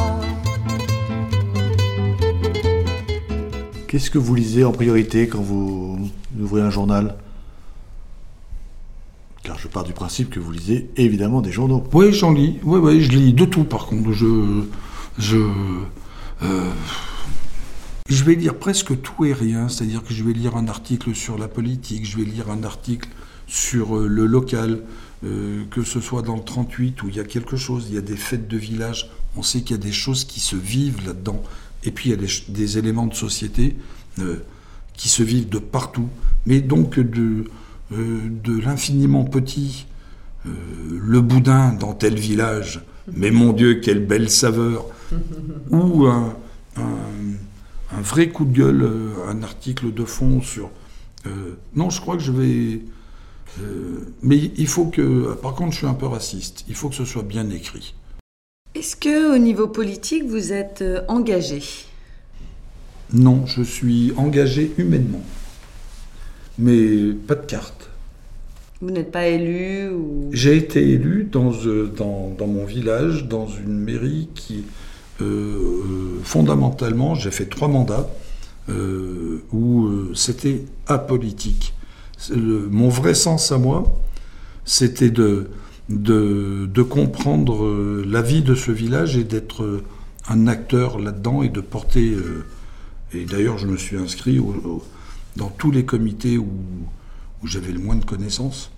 Qu'est-ce 3.88 4.10
que 4.10 4.18
vous 4.18 4.36
lisez 4.36 4.64
en 4.64 4.72
priorité 4.72 5.28
quand 5.28 5.42
vous 5.42 6.00
ouvrez 6.40 6.62
un 6.62 6.70
journal? 6.70 7.16
Car 9.44 9.58
je 9.58 9.68
pars 9.68 9.84
du 9.84 9.94
principe 9.94 10.30
que 10.30 10.40
vous 10.40 10.52
lisez 10.52 10.90
évidemment 10.98 11.42
des 11.42 11.52
journaux. 11.52 11.84
Oui, 11.94 12.14
j'en 12.14 12.32
lis. 12.32 12.60
Oui, 12.64 12.80
oui, 12.80 13.02
je 13.02 13.12
lis 13.12 13.34
de 13.34 13.46
tout, 13.46 13.64
par 13.64 13.88
contre. 13.88 14.12
Je. 14.12 14.64
Je. 15.18 15.38
euh, 16.44 16.72
je 18.08 18.24
vais 18.24 18.36
lire 18.36 18.56
presque 18.56 19.02
tout 19.02 19.26
et 19.26 19.34
rien. 19.34 19.68
C'est-à-dire 19.68 20.04
que 20.04 20.14
je 20.14 20.24
vais 20.24 20.34
lire 20.34 20.56
un 20.58 20.68
article 20.68 21.16
sur 21.16 21.38
la 21.38 21.48
politique, 21.48 22.06
je 22.06 22.18
vais 22.18 22.26
lire 22.26 22.50
un 22.52 22.64
article 22.64 23.10
sur 23.48 23.98
euh, 23.98 24.08
le 24.08 24.26
local, 24.26 24.84
euh, 25.24 25.64
que 25.72 25.84
ce 25.84 26.00
soit 26.00 26.22
dans 26.22 26.36
le 26.36 26.44
38 26.44 27.02
où 27.04 27.10
il 27.10 27.16
y 27.16 27.20
a 27.20 27.24
quelque 27.24 27.58
chose, 27.58 27.88
il 27.90 27.96
y 27.96 27.98
a 27.98 28.02
des 28.02 28.16
fêtes 28.18 28.48
de 28.48 28.58
village 28.58 29.10
on 29.36 29.44
sait 29.44 29.62
qu'il 29.62 29.72
y 29.72 29.80
a 29.80 29.84
des 29.84 29.92
choses 29.92 30.26
qui 30.26 30.40
se 30.40 30.56
vivent 30.56 31.06
là-dedans. 31.06 31.42
Et 31.84 31.92
puis 31.92 32.10
il 32.10 32.12
y 32.12 32.14
a 32.14 32.18
des, 32.18 32.28
des 32.50 32.78
éléments 32.78 33.08
de 33.08 33.14
société 33.14 33.76
qui 34.98 35.10
se 35.10 35.24
vivent 35.24 35.50
de 35.50 35.58
partout. 35.60 36.10
Mais 36.46 36.60
donc 36.60 37.00
de, 37.00 37.46
de 37.92 38.60
l'infiniment 38.60 39.24
petit, 39.26 39.86
euh, 40.46 40.50
le 40.90 41.22
boudin 41.22 41.74
dans 41.74 41.94
tel 41.94 42.16
village, 42.16 42.82
mais 43.14 43.32
mon 43.32 43.54
Dieu, 43.54 43.76
quelle 43.76 44.06
belle 44.06 44.30
saveur, 44.30 44.86
ou 45.72 46.06
un, 46.06 46.36
un, 46.78 46.82
un 47.98 48.02
vrai 48.02 48.30
coup 48.30 48.46
de 48.46 48.54
gueule, 48.54 48.84
euh, 48.84 49.30
un 49.30 49.44
article 49.44 49.94
de 49.94 50.06
fond 50.06 50.42
sur... 50.42 50.70
euh, 51.26 51.56
non, 51.76 51.90
je 51.90 52.00
crois 52.02 52.16
que 52.16 52.24
je 52.24 52.32
vais... 52.32 52.82
euh, 53.62 54.00
mais 54.22 54.38
il 54.38 54.68
faut 54.68 54.86
que... 54.86 55.34
Par 55.42 55.54
contre, 55.56 55.74
je 55.74 55.78
suis 55.80 55.88
un 55.88 55.94
peu 55.94 56.08
raciste. 56.08 56.64
Il 56.70 56.76
faut 56.76 56.90
que 56.90 56.96
ce 56.96 57.06
soit 57.06 57.24
bien 57.24 57.50
écrit. 57.50 57.94
Est-ce 58.74 58.96
que 58.96 59.36
au 59.36 59.38
niveau 59.38 59.68
politique, 59.68 60.24
vous 60.26 60.54
êtes 60.54 60.82
euh, 60.82 61.02
engagé? 61.10 61.62
Non, 63.14 63.46
je 63.46 63.62
suis 63.62 64.14
engagé 64.16 64.72
humainement. 64.78 65.22
Mais 66.62 67.14
pas 67.28 67.36
de 67.36 67.46
carte. 67.46 67.90
Vous 68.82 68.92
n'êtes 68.92 69.12
pas 69.12 69.28
élu 69.28 69.90
ou... 69.90 70.30
J'ai 70.32 70.56
été 70.58 70.82
élu 70.92 71.28
dans, 71.32 71.52
euh, 71.66 71.92
dans, 71.96 72.34
dans 72.38 72.48
mon 72.48 72.66
village, 72.66 73.26
dans 73.28 73.48
une 73.48 73.78
mairie 73.80 74.30
qui, 74.36 74.64
euh, 75.22 75.26
euh, 75.26 76.20
fondamentalement, 76.24 77.14
j'ai 77.16 77.32
fait 77.32 77.46
trois 77.46 77.68
mandats 77.68 78.10
euh, 78.70 79.44
où 79.52 79.86
euh, 79.88 80.12
c'était 80.16 80.62
apolitique. 80.88 81.74
Le- 82.30 82.68
mon 82.70 82.90
vrai 82.90 83.14
sens 83.14 83.52
à 83.52 83.58
moi, 83.58 83.84
c'était 84.66 85.10
de, 85.12 85.48
de, 85.90 86.68
de 86.72 86.82
comprendre 86.84 88.04
la 88.06 88.22
vie 88.22 88.42
de 88.44 88.56
ce 88.56 88.72
village 88.72 89.18
et 89.18 89.24
d'être 89.24 89.82
un 90.28 90.48
acteur 90.48 91.00
là-dedans 91.00 91.42
et 91.44 91.50
de 91.50 91.62
porter. 91.62 92.16
et 93.14 93.26
d'ailleurs, 93.26 93.58
je 93.58 93.68
me 93.68 93.78
suis 93.78 93.98
inscrit 93.98 94.40
au- 94.40 94.56
au- 94.66 94.84
dans 95.36 95.50
tous 95.50 95.72
les 95.72 95.86
comités 95.86 96.38
où, 96.38 96.48
où 97.42 97.48
j'avais 97.48 97.72
le 97.72 97.80
moins 97.80 97.96
de 97.96 98.06
connaissances. 98.06 98.72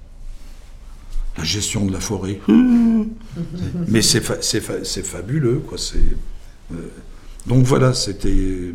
La 1.38 1.44
gestion 1.44 1.86
de 1.86 1.92
la 1.92 2.00
forêt. 2.00 2.40
Mais 3.88 4.02
c'est 4.04 4.22
fa- 4.22 4.42
c'est 4.42 4.62
fa- 4.62 4.84
c'est 4.84 5.04
fabuleux, 5.04 5.60
quoi. 5.68 5.78
euh, 6.72 6.76
donc 7.48 7.66
voilà, 7.66 7.94
c'était 7.94 8.74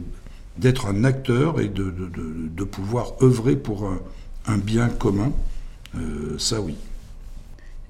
d'être 0.56 0.86
un 0.86 1.04
acteur 1.04 1.60
et 1.60 1.68
de, 1.68 1.84
de- 1.84 2.08
de- 2.08 2.48
de 2.48 2.64
pouvoir 2.64 3.12
œuvrer 3.22 3.54
pour 3.54 3.86
un, 3.86 4.00
un 4.46 4.58
bien 4.58 4.88
commun. 4.88 5.32
Euh, 5.94 6.36
ça, 6.38 6.60
oui. 6.60 6.74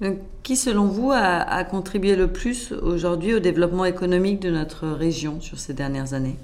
Donc, 0.01 0.19
qui, 0.43 0.55
selon 0.55 0.85
vous, 0.85 1.11
a, 1.11 1.17
a 1.17 1.63
contribué 1.63 2.15
le 2.15 2.27
plus 2.27 2.71
aujourd'hui 2.71 3.33
au 3.33 3.39
développement 3.39 3.85
économique 3.85 4.39
de 4.39 4.51
notre 4.51 4.87
région 4.87 5.41
sur 5.41 5.59
ces 5.59 5.73
dernières 5.73 6.13
années? 6.13 6.37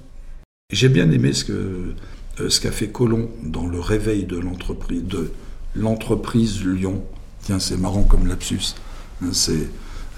J'ai 0.72 0.90
bien 0.90 1.10
aimé 1.12 1.32
ce 1.32 1.46
que 1.46 1.54
euh, 1.54 1.96
ce 2.38 2.60
qu'a 2.60 2.72
fait 2.72 2.90
Colomb 2.90 3.30
dans 3.44 3.68
le 3.68 3.80
réveil 3.80 4.26
de 4.26 4.38
l'entreprise 4.38 5.04
de 5.04 5.32
l'entreprise 5.76 6.64
Lyon. 6.64 7.04
Tiens, 7.44 7.60
c'est 7.60 7.78
marrant 7.78 8.04
comme 8.04 8.28
lapsus. 8.28 8.76
Hein, 9.24 9.32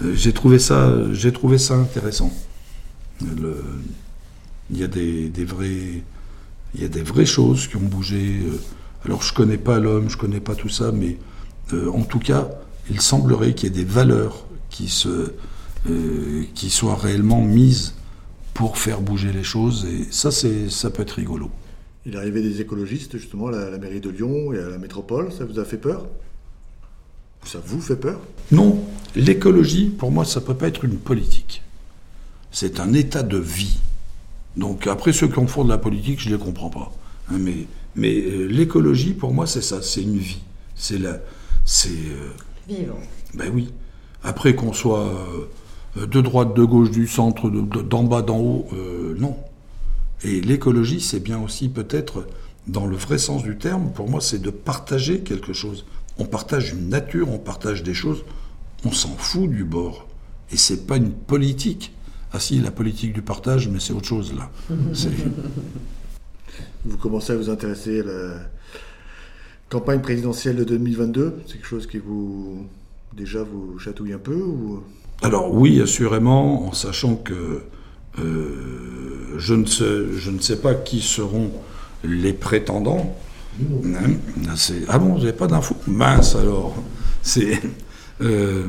euh, 0.02 0.14
j'ai 0.14 0.32
trouvé 0.32 0.58
ça, 0.58 0.92
j'ai 1.12 1.32
trouvé 1.32 1.58
ça 1.58 1.74
intéressant. 1.74 2.32
Il 3.20 4.78
y 4.78 4.84
a 4.84 4.86
des, 4.86 5.28
des 5.28 5.46
il 6.74 6.82
y 6.82 6.84
a 6.84 6.88
des 6.88 7.02
vraies 7.02 7.26
choses 7.26 7.66
qui 7.66 7.76
ont 7.76 7.80
bougé. 7.80 8.40
euh. 8.46 8.58
Alors 9.04 9.22
je 9.22 9.32
connais 9.32 9.58
pas 9.58 9.78
l'homme, 9.78 10.10
je 10.10 10.16
connais 10.16 10.40
pas 10.40 10.54
tout 10.54 10.68
ça, 10.68 10.92
mais 10.92 11.18
euh, 11.72 11.90
en 11.92 12.02
tout 12.02 12.18
cas, 12.18 12.48
il 12.90 13.00
semblerait 13.00 13.54
qu'il 13.54 13.68
y 13.68 13.72
ait 13.72 13.84
des 13.84 13.90
valeurs 13.90 14.44
qui 14.70 14.88
se, 14.88 15.32
euh, 15.88 16.44
qui 16.54 16.70
soient 16.70 16.96
réellement 16.96 17.42
mises 17.42 17.94
pour 18.54 18.78
faire 18.78 19.00
bouger 19.00 19.32
les 19.32 19.44
choses. 19.44 19.86
Et 19.86 20.06
ça, 20.10 20.30
c'est, 20.30 20.70
ça 20.70 20.90
peut 20.90 21.02
être 21.02 21.12
rigolo. 21.12 21.50
Il 22.08 22.14
est 22.14 22.16
arrivé 22.18 22.40
des 22.40 22.62
écologistes 22.62 23.18
justement 23.18 23.48
à 23.48 23.50
la, 23.50 23.68
la 23.70 23.76
mairie 23.78 24.00
de 24.00 24.08
Lyon 24.08 24.54
et 24.54 24.58
à 24.58 24.70
la 24.70 24.78
métropole. 24.78 25.30
Ça 25.30 25.44
vous 25.44 25.58
a 25.58 25.64
fait 25.66 25.76
peur? 25.76 26.06
Ça 27.44 27.58
vous 27.64 27.82
fait 27.82 27.96
peur? 27.96 28.18
Non, 28.50 28.82
l'écologie, 29.14 29.90
pour 29.90 30.10
moi, 30.10 30.24
ça 30.24 30.40
peut 30.40 30.54
pas 30.54 30.68
être 30.68 30.84
une 30.86 30.96
politique. 30.96 31.62
C'est 32.50 32.80
un 32.80 32.94
état 32.94 33.22
de 33.22 33.36
vie. 33.36 33.78
Donc 34.56 34.86
après, 34.86 35.12
ceux 35.12 35.28
qui 35.28 35.38
en 35.38 35.46
font 35.46 35.64
de 35.64 35.68
la 35.68 35.76
politique, 35.76 36.18
je 36.20 36.30
les 36.30 36.38
comprends 36.38 36.70
pas. 36.70 36.90
Hein, 37.30 37.36
mais 37.38 37.66
mais 37.94 38.14
euh, 38.22 38.46
l'écologie, 38.46 39.12
pour 39.12 39.34
moi, 39.34 39.46
c'est 39.46 39.60
ça, 39.62 39.82
c'est 39.82 40.02
une 40.02 40.16
vie. 40.18 40.40
C'est 40.74 40.98
la, 40.98 41.18
c'est. 41.66 41.90
euh, 41.90 42.30
Vivant. 42.68 42.98
ben 43.34 43.50
oui. 43.54 43.68
Après 44.22 44.54
qu'on 44.54 44.72
soit 44.72 45.12
euh, 45.98 46.06
de 46.06 46.20
droite, 46.22 46.54
de 46.54 46.64
gauche, 46.64 46.90
du 46.90 47.06
centre, 47.06 47.50
de- 47.50 47.60
de- 47.60 47.82
d'en 47.82 48.04
bas, 48.04 48.22
d'en 48.22 48.38
haut, 48.38 48.66
euh, 48.72 49.14
non. 49.18 49.36
Et 50.24 50.40
l'écologie, 50.40 51.00
c'est 51.00 51.20
bien 51.20 51.40
aussi 51.40 51.68
peut-être, 51.68 52.26
dans 52.66 52.86
le 52.86 52.96
vrai 52.96 53.18
sens 53.18 53.42
du 53.42 53.56
terme, 53.56 53.92
pour 53.92 54.10
moi, 54.10 54.20
c'est 54.20 54.40
de 54.40 54.50
partager 54.50 55.20
quelque 55.20 55.52
chose. 55.52 55.84
On 56.18 56.24
partage 56.24 56.72
une 56.72 56.88
nature, 56.88 57.30
on 57.30 57.38
partage 57.38 57.82
des 57.82 57.94
choses, 57.94 58.24
on 58.84 58.92
s'en 58.92 59.16
fout 59.16 59.48
du 59.48 59.64
bord. 59.64 60.08
Et 60.50 60.56
c'est 60.56 60.86
pas 60.86 60.96
une 60.96 61.12
politique. 61.12 61.92
Ah 62.32 62.40
si, 62.40 62.58
la 62.60 62.70
politique 62.70 63.12
du 63.12 63.22
partage, 63.22 63.68
mais 63.68 63.80
c'est 63.80 63.92
autre 63.92 64.06
chose 64.06 64.34
là. 64.34 64.50
Vous 66.84 66.96
commencez 66.96 67.32
à 67.32 67.36
vous 67.36 67.50
intéresser 67.50 68.00
à 68.00 68.04
la 68.04 68.34
campagne 69.68 70.00
présidentielle 70.00 70.56
de 70.56 70.64
2022 70.64 71.42
C'est 71.46 71.54
quelque 71.54 71.66
chose 71.66 71.86
qui 71.86 71.98
vous 71.98 72.66
déjà 73.16 73.42
vous 73.42 73.78
chatouille 73.78 74.12
un 74.12 74.18
peu 74.18 74.34
ou? 74.34 74.82
Alors 75.22 75.52
oui, 75.52 75.80
assurément, 75.80 76.68
en 76.68 76.72
sachant 76.72 77.16
que 77.16 77.62
je, 78.18 79.54
ne 79.54 79.66
sais, 79.66 80.12
je 80.16 80.30
ne 80.30 80.40
sais 80.40 80.60
pas 80.60 80.74
qui 80.74 81.00
seront 81.00 81.50
les 82.04 82.32
prétendants. 82.32 83.16
Hein, 83.60 84.14
ah 84.88 84.98
bon, 84.98 85.14
vous 85.14 85.18
n'avez 85.18 85.32
pas 85.32 85.46
d'infos? 85.46 85.76
Mince 85.86 86.36
alors. 86.36 86.74
Euh, 88.20 88.66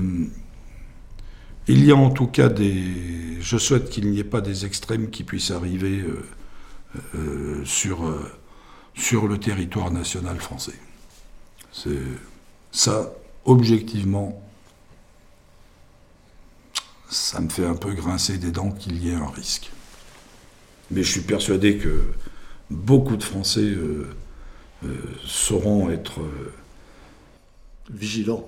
il 1.67 1.85
y 1.85 1.91
a 1.91 1.95
en 1.95 2.09
tout 2.09 2.27
cas 2.27 2.49
des. 2.49 3.39
Je 3.39 3.57
souhaite 3.57 3.89
qu'il 3.89 4.09
n'y 4.09 4.19
ait 4.19 4.23
pas 4.23 4.41
des 4.41 4.65
extrêmes 4.65 5.09
qui 5.09 5.23
puissent 5.23 5.51
arriver 5.51 5.99
euh, 5.99 6.25
euh, 7.15 7.61
sur, 7.63 8.05
euh, 8.05 8.27
sur 8.95 9.27
le 9.27 9.37
territoire 9.37 9.91
national 9.91 10.39
français. 10.39 10.73
C'est 11.71 12.01
ça, 12.71 13.13
objectivement, 13.45 14.41
ça 17.09 17.41
me 17.41 17.49
fait 17.49 17.65
un 17.65 17.75
peu 17.75 17.93
grincer 17.93 18.37
des 18.37 18.51
dents 18.51 18.71
qu'il 18.71 19.03
y 19.03 19.09
ait 19.09 19.15
un 19.15 19.29
risque. 19.29 19.71
Mais 20.91 21.03
je 21.03 21.11
suis 21.11 21.21
persuadé 21.21 21.77
que 21.77 22.03
beaucoup 22.69 23.17
de 23.17 23.23
Français 23.23 23.61
euh, 23.61 24.07
euh, 24.85 24.95
sauront 25.25 25.89
être 25.89 26.21
euh, 26.21 26.53
vigilants. 27.89 28.47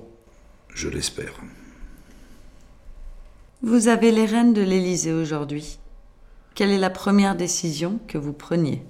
Je 0.74 0.90
l'espère. 0.90 1.34
Vous 3.64 3.88
avez 3.88 4.12
les 4.12 4.26
rênes 4.26 4.54
de 4.54 4.62
l'Élysée 4.62 5.14
aujourd'hui. 5.14 5.78
Quelle 6.56 6.72
est 6.72 6.78
la 6.78 6.90
première 6.90 7.36
décision 7.36 8.00
que 8.08 8.18
vous 8.18 8.34
preniez? 8.34 8.84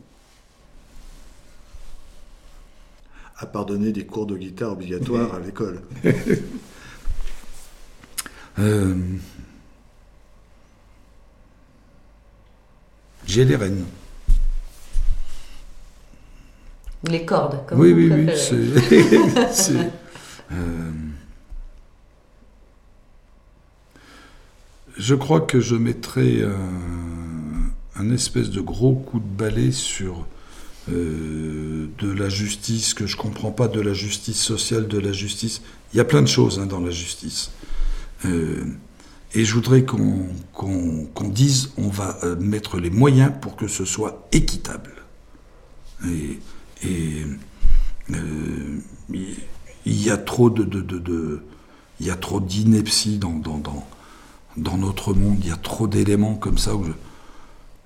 À 3.37 3.45
pardonner 3.45 3.91
des 3.91 4.05
cours 4.05 4.27
de 4.27 4.37
guitare 4.37 4.73
obligatoires 4.73 5.33
à 5.35 5.39
l'école 5.39 5.81
J'ai 13.31 13.45
les 13.45 13.55
rênes. 13.55 13.85
Les 17.07 17.23
cordes, 17.25 17.65
comme 17.65 17.79
oui, 17.79 17.93
vous 17.93 18.13
oui, 18.13 18.25
oui, 18.27 18.33
c'est- 19.53 19.73
euh, 20.51 20.91
je 24.97 25.15
crois 25.15 25.39
que 25.39 25.61
je 25.61 25.75
mettrai 25.75 26.43
un, 26.43 28.01
un 28.01 28.11
espèce 28.11 28.49
de 28.49 28.59
gros 28.59 28.95
coup 28.95 29.21
de 29.21 29.25
balai 29.25 29.71
sur 29.71 30.27
euh, 30.91 31.87
de 31.99 32.11
la 32.11 32.27
justice 32.27 32.93
que 32.93 33.07
je 33.07 33.15
comprends 33.15 33.51
pas, 33.51 33.69
de 33.69 33.79
la 33.79 33.93
justice 33.93 34.41
sociale, 34.41 34.89
de 34.89 34.99
la 34.99 35.13
justice. 35.13 35.61
Il 35.93 35.97
y 35.97 36.01
a 36.01 36.05
plein 36.05 36.21
de 36.21 36.27
choses 36.27 36.59
hein, 36.59 36.65
dans 36.65 36.81
la 36.81 36.91
justice. 36.91 37.51
Euh, 38.25 38.65
et 39.33 39.45
je 39.45 39.53
voudrais 39.53 39.83
qu'on 39.85 41.29
dise 41.29 41.71
on 41.77 41.87
va 41.87 42.17
euh, 42.23 42.35
mettre 42.35 42.79
les 42.79 42.89
moyens 42.89 43.31
pour 43.41 43.55
que 43.55 43.67
ce 43.67 43.85
soit 43.85 44.27
équitable. 44.31 44.91
Et, 46.05 46.39
euh, 48.13 48.79
il 49.85 50.03
y 50.03 50.09
a 50.09 50.17
trop 50.17 50.49
de, 50.49 50.63
de- 50.63 50.81
de- 50.81 51.43
il 51.99 52.05
y 52.07 52.11
a 52.11 52.15
trop 52.15 52.39
d'ineptie 52.39 53.17
dans, 53.17 53.33
dans, 53.33 53.57
dans, 53.59 53.87
dans 54.57 54.77
notre 54.77 55.13
monde. 55.13 55.37
Il 55.41 55.47
y 55.47 55.51
a 55.51 55.57
trop 55.57 55.87
d'éléments 55.87 56.35
comme 56.35 56.57
ça 56.57 56.75
où 56.75 56.83
je, 56.83 56.91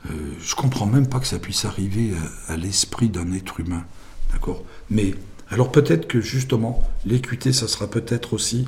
euh, 0.10 0.14
je 0.40 0.56
comprends 0.56 0.86
même 0.86 1.08
pas 1.08 1.20
que 1.20 1.28
ça 1.28 1.40
puisse 1.40 1.66
arriver 1.66 2.14
à, 2.48 2.54
à 2.54 2.58
l'esprit 2.58 3.10
d'un 3.10 3.32
être 3.34 3.60
humain, 3.60 3.84
d'accord? 4.32 4.64
Mais 4.90 5.14
alors 5.50 5.72
peut-être 5.72 6.08
que 6.08 6.22
justement 6.22 6.82
l'équité, 7.06 7.52
ça 7.54 7.68
sera 7.68 7.88
peut-être 7.88 8.34
aussi, 8.34 8.68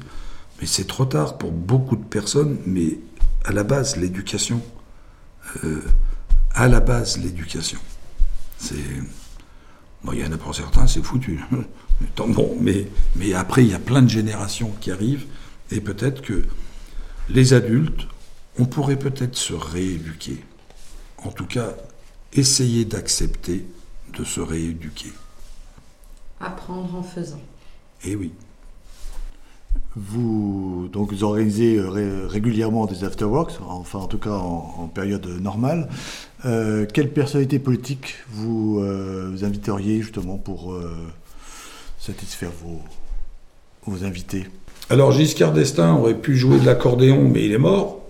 mais 0.59 0.67
c'est 0.67 0.87
trop 0.87 1.05
tard 1.05 1.37
pour 1.37 1.51
beaucoup 1.51 1.95
de 1.95 2.03
personnes. 2.03 2.57
Mais 2.65 2.99
à 3.45 3.51
la 3.51 3.63
base 3.63 3.97
l'éducation. 3.97 4.61
Euh, 5.63 5.81
à 6.53 6.67
la 6.67 6.79
base 6.79 7.17
l'éducation. 7.17 7.79
C'est. 8.57 8.75
Bon, 10.03 10.11
il 10.13 10.19
y 10.19 10.25
en 10.25 10.31
a 10.31 10.37
pour 10.37 10.55
certains, 10.55 10.87
c'est 10.87 11.03
foutu. 11.03 11.39
Tant 12.15 12.27
bon, 12.27 12.55
mais, 12.59 12.87
mais 13.15 13.33
après, 13.33 13.63
il 13.63 13.71
y 13.71 13.73
a 13.73 13.79
plein 13.79 14.01
de 14.01 14.09
générations 14.09 14.71
qui 14.79 14.91
arrivent, 14.91 15.25
et 15.71 15.81
peut-être 15.81 16.21
que 16.21 16.43
les 17.29 17.53
adultes, 17.53 18.07
on 18.59 18.65
pourrait 18.65 18.99
peut-être 18.99 19.35
se 19.35 19.53
rééduquer. 19.53 20.43
En 21.17 21.31
tout 21.31 21.45
cas, 21.45 21.73
essayer 22.33 22.85
d'accepter 22.85 23.65
de 24.13 24.23
se 24.23 24.39
rééduquer. 24.39 25.11
Apprendre 26.39 26.95
en 26.95 27.03
faisant. 27.03 27.41
Eh 28.03 28.15
oui. 28.15 28.31
Vous, 29.99 30.89
donc, 30.93 31.11
vous 31.11 31.23
organisez 31.23 31.77
euh, 31.77 31.89
ré- 31.89 32.25
régulièrement 32.27 32.85
des 32.85 33.03
afterworks, 33.03 33.53
enfin 33.67 33.97
en 33.97 34.05
tout 34.05 34.19
cas 34.19 34.29
en, 34.35 34.75
en 34.77 34.87
période 34.87 35.25
normale. 35.41 35.89
Euh, 36.45 36.85
quelle 36.85 37.11
personnalité 37.11 37.57
politique 37.57 38.13
vous, 38.29 38.79
euh, 38.79 39.31
vous 39.31 39.43
inviteriez 39.43 39.99
justement 40.03 40.37
pour 40.37 40.73
euh, 40.73 40.95
satisfaire 41.97 42.51
vos, 42.63 42.79
vos 43.91 44.05
invités? 44.05 44.45
Alors 44.91 45.11
Giscard 45.11 45.51
d'Estaing 45.51 45.95
aurait 45.95 46.21
pu 46.21 46.37
jouer 46.37 46.59
de 46.59 46.65
l'accordéon, 46.65 47.27
mais 47.27 47.45
il 47.45 47.51
est 47.51 47.57
mort. 47.57 48.03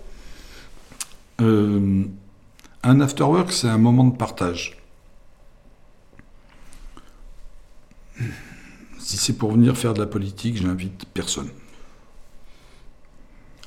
Euh, 1.40 2.04
un 2.84 3.00
afterwork, 3.00 3.54
c'est 3.54 3.70
un 3.70 3.78
moment 3.78 4.04
de 4.04 4.18
partage. 4.18 4.78
Si 9.00 9.16
c'est 9.16 9.38
pour 9.38 9.54
venir 9.54 9.78
faire 9.78 9.94
de 9.94 10.00
la 10.02 10.08
politique, 10.08 10.58
j'invite 10.58 11.06
personne. 11.14 11.48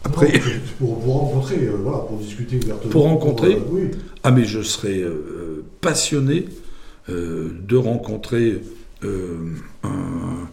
Après, 0.05 0.40
pour 0.78 1.05
rencontrer, 1.05 1.66
euh, 1.66 1.77
voilà, 1.82 1.98
pour 1.98 2.18
discuter 2.18 2.56
ouvertement. 2.62 2.90
Pour 2.90 3.02
rencontrer 3.05 3.55
euh, 3.55 3.60
Oui. 3.70 3.90
ah 4.22 4.31
mais 4.31 4.44
je 4.44 4.62
serais 4.62 5.01
euh, 5.01 5.64
passionné 5.81 6.47
euh, 7.09 7.51
de 7.68 7.77
rencontrer 7.77 8.62
euh, 9.05 9.55
un, 9.85 10.48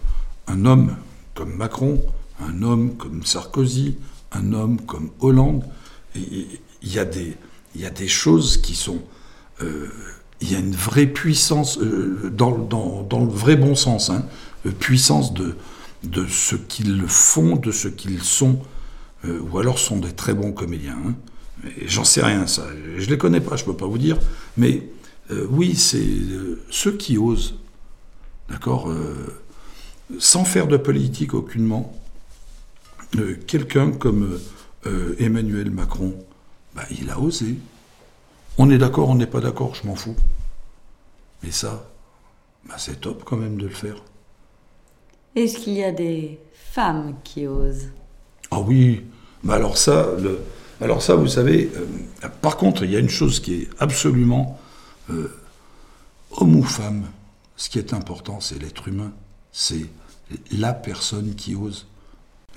un 0.47 0.65
homme 0.65 0.95
comme 1.33 1.53
Macron, 1.55 2.01
un 2.41 2.61
homme 2.61 2.95
comme 2.97 3.23
Sarkozy, 3.25 3.95
un 4.33 4.51
homme 4.53 4.81
comme 4.81 5.09
Hollande. 5.21 5.63
Il 6.15 6.47
y 6.83 6.99
a 6.99 7.05
des, 7.05 7.35
y 7.75 7.85
a 7.85 7.89
des 7.89 8.07
choses 8.07 8.57
qui 8.57 8.75
sont... 8.75 8.99
euh, 9.61 9.87
il 10.41 10.51
y 10.51 10.55
a 10.55 10.59
une 10.59 10.75
vraie 10.75 11.07
puissance, 11.07 11.79
euh, 11.79 12.29
dans, 12.31 12.51
dans- 12.57 13.01
dans 13.09 13.21
le 13.25 13.31
vrai 13.31 13.55
bon 13.55 13.73
sens, 13.75 14.09
hein, 14.11 14.23
euh, 14.67 14.71
puissance 14.71 15.33
de, 15.33 15.55
de 16.03 16.25
ce 16.27 16.55
qu'ils 16.55 17.03
font, 17.07 17.55
de 17.55 17.71
ce 17.71 17.87
qu'ils 17.87 18.21
sont, 18.21 18.59
euh, 19.27 19.41
ou 19.41 19.59
alors 19.59 19.79
sont 19.79 19.97
des 19.97 20.13
très 20.13 20.33
bons 20.33 20.51
comédiens. 20.51 20.97
hein. 21.05 21.15
J'en 21.85 22.03
sais 22.03 22.23
rien, 22.23 22.47
ça. 22.47 22.67
Je 22.97 23.09
les 23.09 23.17
connais 23.17 23.41
pas, 23.41 23.55
je 23.55 23.65
peux 23.65 23.75
pas 23.75 23.87
vous 23.87 23.97
dire. 23.97 24.17
Mais 24.57 24.89
euh, 25.31 25.47
oui, 25.49 25.75
c'est 25.75 25.97
euh, 25.97 26.63
ceux 26.69 26.95
qui 26.95 27.17
osent, 27.17 27.55
d'accord, 28.49 28.93
sans 30.19 30.45
faire 30.45 30.67
de 30.67 30.77
politique 30.77 31.33
aucunement. 31.33 31.93
Quelqu'un 33.47 33.91
comme 33.91 34.39
Emmanuel 35.19 35.71
Macron, 35.71 36.13
bah, 36.75 36.83
il 36.91 37.09
a 37.09 37.19
osé. 37.19 37.55
On 38.59 38.69
est 38.69 38.77
d'accord, 38.77 39.09
on 39.09 39.15
n'est 39.15 39.27
pas 39.27 39.41
d'accord, 39.41 39.75
je 39.75 39.87
m'en 39.87 39.95
fous. 39.95 40.15
Mais 41.43 41.51
ça, 41.51 41.89
bah, 42.67 42.75
c'est 42.77 43.01
top 43.01 43.23
quand 43.25 43.37
même 43.37 43.57
de 43.57 43.63
le 43.63 43.73
faire. 43.73 44.03
Est-ce 45.35 45.57
qu'il 45.57 45.73
y 45.73 45.83
a 45.83 45.91
des 45.91 46.39
femmes 46.53 47.15
qui 47.23 47.47
osent? 47.47 47.89
Ah 48.51 48.59
oui, 48.59 49.03
mais 49.43 49.53
alors 49.53 49.77
ça, 49.77 50.09
alors 50.79 51.01
ça, 51.01 51.15
vous 51.15 51.27
savez, 51.27 51.71
euh, 51.75 52.27
par 52.41 52.57
contre, 52.57 52.83
il 52.83 52.91
y 52.91 52.95
a 52.95 52.99
une 52.99 53.09
chose 53.09 53.39
qui 53.39 53.53
est 53.55 53.69
absolument 53.79 54.59
euh, 55.09 55.31
homme 56.31 56.55
ou 56.55 56.63
femme. 56.63 57.05
Ce 57.55 57.69
qui 57.69 57.79
est 57.79 57.93
important, 57.93 58.39
c'est 58.39 58.61
l'être 58.61 58.87
humain, 58.87 59.11
c'est 59.51 59.85
la 60.51 60.73
personne 60.73 61.33
qui 61.35 61.55
ose. 61.55 61.87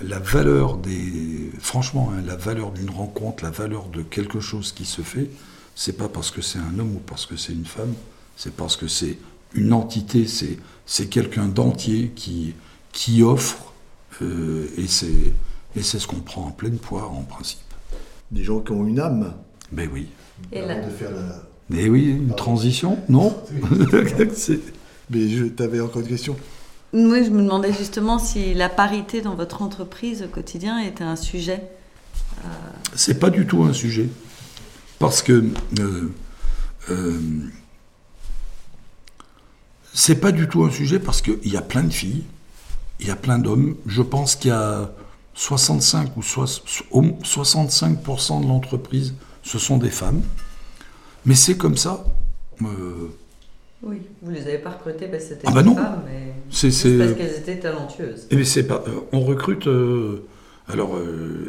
La 0.02 0.18
valeur 0.18 0.76
des, 0.76 1.50
franchement, 1.60 2.10
hein, 2.12 2.22
la 2.26 2.36
valeur 2.36 2.72
d'une 2.72 2.90
rencontre, 2.90 3.44
la 3.44 3.50
valeur 3.50 3.88
de 3.88 4.02
quelque 4.02 4.40
chose 4.40 4.72
qui 4.72 4.84
se 4.84 5.02
fait, 5.02 5.30
c'est 5.74 5.96
pas 5.96 6.08
parce 6.08 6.30
que 6.30 6.42
c'est 6.42 6.58
un 6.58 6.78
homme 6.78 6.96
ou 6.96 7.00
parce 7.06 7.26
que 7.26 7.36
c'est 7.36 7.52
une 7.52 7.66
femme, 7.66 7.94
c'est 8.36 8.54
parce 8.54 8.76
que 8.76 8.88
c'est 8.88 9.18
une 9.54 9.72
entité, 9.72 10.26
c'est 10.26 10.58
c'est 10.86 11.08
quelqu'un 11.08 11.46
d'entier 11.46 12.12
qui 12.14 12.54
qui 12.92 13.22
offre 13.22 13.72
euh, 14.22 14.68
et 14.76 14.86
c'est 14.86 15.32
et 15.76 15.82
c'est 15.82 15.98
ce 15.98 16.06
qu'on 16.06 16.20
prend 16.20 16.46
en 16.46 16.50
pleine 16.50 16.78
poire 16.78 17.12
en 17.12 17.22
principe. 17.22 17.60
Des 18.30 18.42
gens 18.44 18.60
qui 18.60 18.72
ont 18.72 18.86
une 18.86 19.00
âme. 19.00 19.34
Ben 19.72 19.88
oui. 19.92 20.08
Et 20.52 20.62
là, 20.62 20.80
De 20.80 20.90
faire 20.90 21.10
la... 21.10 21.42
Mais 21.68 21.88
oui, 21.88 22.10
une 22.10 22.34
transition, 22.34 22.98
non 23.08 23.36
Mais 25.10 25.28
je 25.28 25.44
t'avais 25.44 25.80
encore 25.80 26.02
une 26.02 26.08
question. 26.08 26.36
Oui, 26.92 27.24
je 27.24 27.30
me 27.30 27.42
demandais 27.42 27.72
justement 27.72 28.18
si 28.18 28.54
la 28.54 28.68
parité 28.68 29.20
dans 29.20 29.34
votre 29.34 29.62
entreprise 29.62 30.22
au 30.22 30.28
quotidien 30.28 30.80
était 30.80 31.04
un 31.04 31.16
sujet. 31.16 31.62
C'est 32.94 33.20
pas 33.20 33.30
du 33.30 33.46
tout 33.46 33.62
un 33.62 33.72
sujet. 33.72 34.08
Parce 34.98 35.22
que 35.22 35.44
euh, 35.78 36.12
euh, 36.90 37.20
c'est 39.94 40.16
pas 40.16 40.32
du 40.32 40.48
tout 40.48 40.64
un 40.64 40.70
sujet 40.70 40.98
parce 40.98 41.22
qu'il 41.22 41.38
y 41.44 41.56
a 41.56 41.62
plein 41.62 41.82
de 41.82 41.92
filles, 41.92 42.24
il 43.00 43.06
y 43.06 43.10
a 43.10 43.16
plein 43.16 43.38
d'hommes. 43.38 43.76
Je 43.86 44.02
pense 44.02 44.36
qu'il 44.36 44.50
y 44.50 44.54
a 44.54 44.90
65 45.44 46.18
ou 46.18 46.22
soix- 46.22 46.60
au- 46.90 47.02
65% 47.24 48.40
de 48.42 48.46
l'entreprise, 48.46 49.14
ce 49.42 49.58
sont 49.58 49.78
des 49.78 49.88
femmes. 49.88 50.20
Mais 51.24 51.34
c'est 51.34 51.56
comme 51.56 51.78
ça. 51.78 52.04
Euh, 52.62 52.66
Oui, 53.82 54.02
vous 54.20 54.30
les 54.32 54.42
avez 54.42 54.58
pas 54.58 54.68
recrutées 54.72 55.06
parce 55.06 55.22
que 55.24 55.28
c'était 55.30 55.46
Ah 55.46 55.52
bah 55.52 55.62
des 55.62 55.70
non. 55.70 55.76
femmes, 55.76 56.02
mais 56.04 56.34
C'est- 56.50 56.68
parce 56.98 57.14
qu'elles 57.14 57.36
étaient 57.38 57.58
talentueuses. 57.58 58.26
Eh 58.30 58.36
bien, 58.36 58.44
c'est 58.44 58.64
pas. 58.66 58.84
euh, 58.86 59.00
on 59.12 59.20
recrute. 59.20 59.66
euh, 59.66 60.26
alors, 60.68 60.90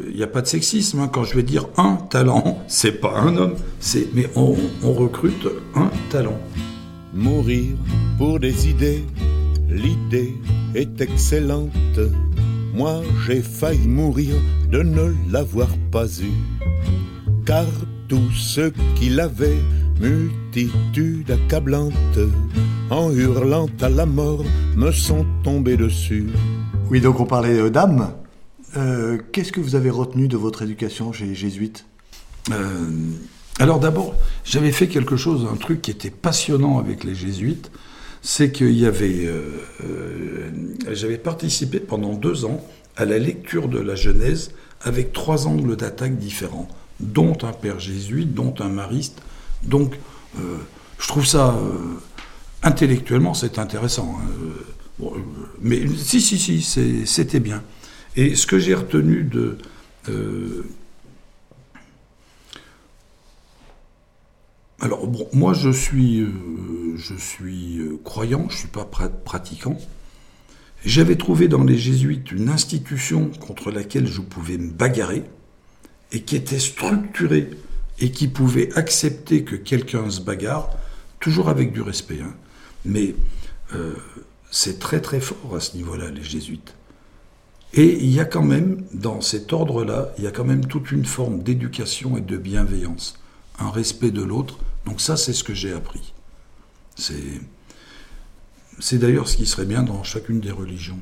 il 0.08 0.16
n'y 0.16 0.22
a 0.22 0.26
pas 0.26 0.40
de 0.40 0.46
sexisme. 0.46 1.00
hein. 1.00 1.08
quand 1.12 1.24
je 1.24 1.34
vais 1.36 1.42
dire 1.42 1.66
un 1.76 1.96
talent, 1.96 2.60
c'est 2.68 2.92
pas 2.98 3.18
un 3.20 3.36
homme. 3.36 3.56
C'est. 3.78 4.08
Mais 4.14 4.26
on, 4.36 4.56
on 4.82 4.92
recrute 4.94 5.46
un 5.74 5.90
talent. 6.08 6.38
Mourir 7.12 7.76
pour 8.16 8.40
des 8.40 8.68
idées, 8.70 9.04
l'idée 9.68 10.34
est 10.74 10.98
excellente. 11.02 11.70
Moi 12.72 13.02
j'ai 13.26 13.42
failli 13.42 13.86
mourir 13.86 14.34
de 14.70 14.82
ne 14.82 15.14
l'avoir 15.30 15.68
pas 15.90 16.06
eu. 16.06 16.32
Car 17.44 17.66
tous 18.08 18.32
ceux 18.32 18.72
qui 18.94 19.08
l'avaient, 19.08 19.60
multitude 20.00 21.30
accablante, 21.30 22.18
en 22.90 23.10
hurlant 23.10 23.68
à 23.80 23.88
la 23.88 24.06
mort, 24.06 24.44
me 24.76 24.90
sont 24.90 25.26
tombés 25.42 25.76
dessus. 25.76 26.28
Oui, 26.90 27.00
donc 27.00 27.20
on 27.20 27.26
parlait 27.26 27.58
euh, 27.58 27.70
d'âme. 27.70 28.12
Euh, 28.76 29.18
Qu'est-ce 29.32 29.52
que 29.52 29.60
vous 29.60 29.74
avez 29.74 29.90
retenu 29.90 30.28
de 30.28 30.36
votre 30.36 30.62
éducation 30.62 31.12
chez 31.12 31.26
les 31.26 31.34
jésuites? 31.34 31.86
Euh, 32.50 32.90
alors 33.58 33.80
d'abord, 33.80 34.14
j'avais 34.44 34.72
fait 34.72 34.88
quelque 34.88 35.16
chose, 35.16 35.46
un 35.50 35.56
truc 35.56 35.82
qui 35.82 35.90
était 35.90 36.10
passionnant 36.10 36.78
avec 36.78 37.04
les 37.04 37.14
jésuites, 37.14 37.70
c'est 38.22 38.52
qu'il 38.52 38.78
y 38.78 38.86
avait, 38.86 39.26
euh, 39.26 39.42
euh, 39.84 40.50
j'avais 40.92 41.18
participé 41.18 41.80
pendant 41.80 42.14
deux 42.14 42.44
ans 42.44 42.64
à 42.96 43.04
la 43.04 43.18
lecture 43.18 43.68
de 43.68 43.80
la 43.80 43.96
Genèse 43.96 44.52
avec 44.80 45.12
trois 45.12 45.48
angles 45.48 45.76
d'attaque 45.76 46.16
différents, 46.16 46.68
dont 47.00 47.36
un 47.42 47.52
père 47.52 47.80
jésuite, 47.80 48.32
dont 48.32 48.54
un 48.60 48.68
mariste. 48.68 49.20
Donc, 49.64 49.94
euh, 50.38 50.56
je 50.98 51.08
trouve 51.08 51.26
ça 51.26 51.58
intellectuellement, 52.62 53.34
c'est 53.34 53.58
intéressant. 53.58 54.16
hein. 54.20 55.04
Mais 55.60 55.82
si, 55.96 56.20
si, 56.20 56.38
si, 56.38 57.06
c'était 57.06 57.40
bien. 57.40 57.62
Et 58.14 58.36
ce 58.36 58.46
que 58.46 58.58
j'ai 58.58 58.74
retenu 58.74 59.24
de 59.24 59.58
Alors, 64.82 65.08
moi, 65.32 65.54
je 65.54 65.70
suis, 65.70 66.20
euh, 66.20 66.96
je 66.96 67.14
suis 67.14 67.78
euh, 67.78 68.00
croyant, 68.02 68.46
je 68.48 68.54
ne 68.54 68.58
suis 68.58 68.68
pas 68.68 68.82
pra- 68.84 69.08
pratiquant. 69.24 69.78
J'avais 70.84 71.14
trouvé 71.16 71.46
dans 71.46 71.62
les 71.62 71.78
jésuites 71.78 72.32
une 72.32 72.48
institution 72.48 73.30
contre 73.40 73.70
laquelle 73.70 74.08
je 74.08 74.20
pouvais 74.20 74.58
me 74.58 74.72
bagarrer 74.72 75.22
et 76.10 76.22
qui 76.22 76.34
était 76.34 76.58
structurée 76.58 77.50
et 78.00 78.10
qui 78.10 78.26
pouvait 78.26 78.76
accepter 78.76 79.44
que 79.44 79.54
quelqu'un 79.54 80.10
se 80.10 80.20
bagarre, 80.20 80.70
toujours 81.20 81.48
avec 81.48 81.72
du 81.72 81.80
respect. 81.80 82.18
hein. 82.20 82.34
Mais 82.84 83.14
euh, 83.74 83.94
c'est 84.50 84.80
très 84.80 85.00
très 85.00 85.20
fort 85.20 85.54
à 85.54 85.60
ce 85.60 85.76
niveau-là, 85.76 86.10
les 86.10 86.24
jésuites. 86.24 86.74
Et 87.74 88.02
il 88.02 88.10
y 88.10 88.18
a 88.18 88.24
quand 88.24 88.42
même, 88.42 88.82
dans 88.92 89.20
cet 89.20 89.52
ordre-là, 89.52 90.12
il 90.18 90.24
y 90.24 90.26
a 90.26 90.32
quand 90.32 90.44
même 90.44 90.66
toute 90.66 90.90
une 90.90 91.04
forme 91.04 91.44
d'éducation 91.44 92.16
et 92.16 92.20
de 92.20 92.36
bienveillance, 92.36 93.20
un 93.60 93.70
respect 93.70 94.10
de 94.10 94.22
l'autre. 94.22 94.58
Donc 94.86 95.00
ça, 95.00 95.16
c'est 95.16 95.32
ce 95.32 95.44
que 95.44 95.54
j'ai 95.54 95.72
appris. 95.72 96.12
C'est, 96.96 97.40
c'est 98.78 98.98
d'ailleurs 98.98 99.28
ce 99.28 99.36
qui 99.36 99.46
serait 99.46 99.66
bien 99.66 99.82
dans 99.82 100.02
chacune 100.02 100.40
des 100.40 100.50
religions. 100.50 101.00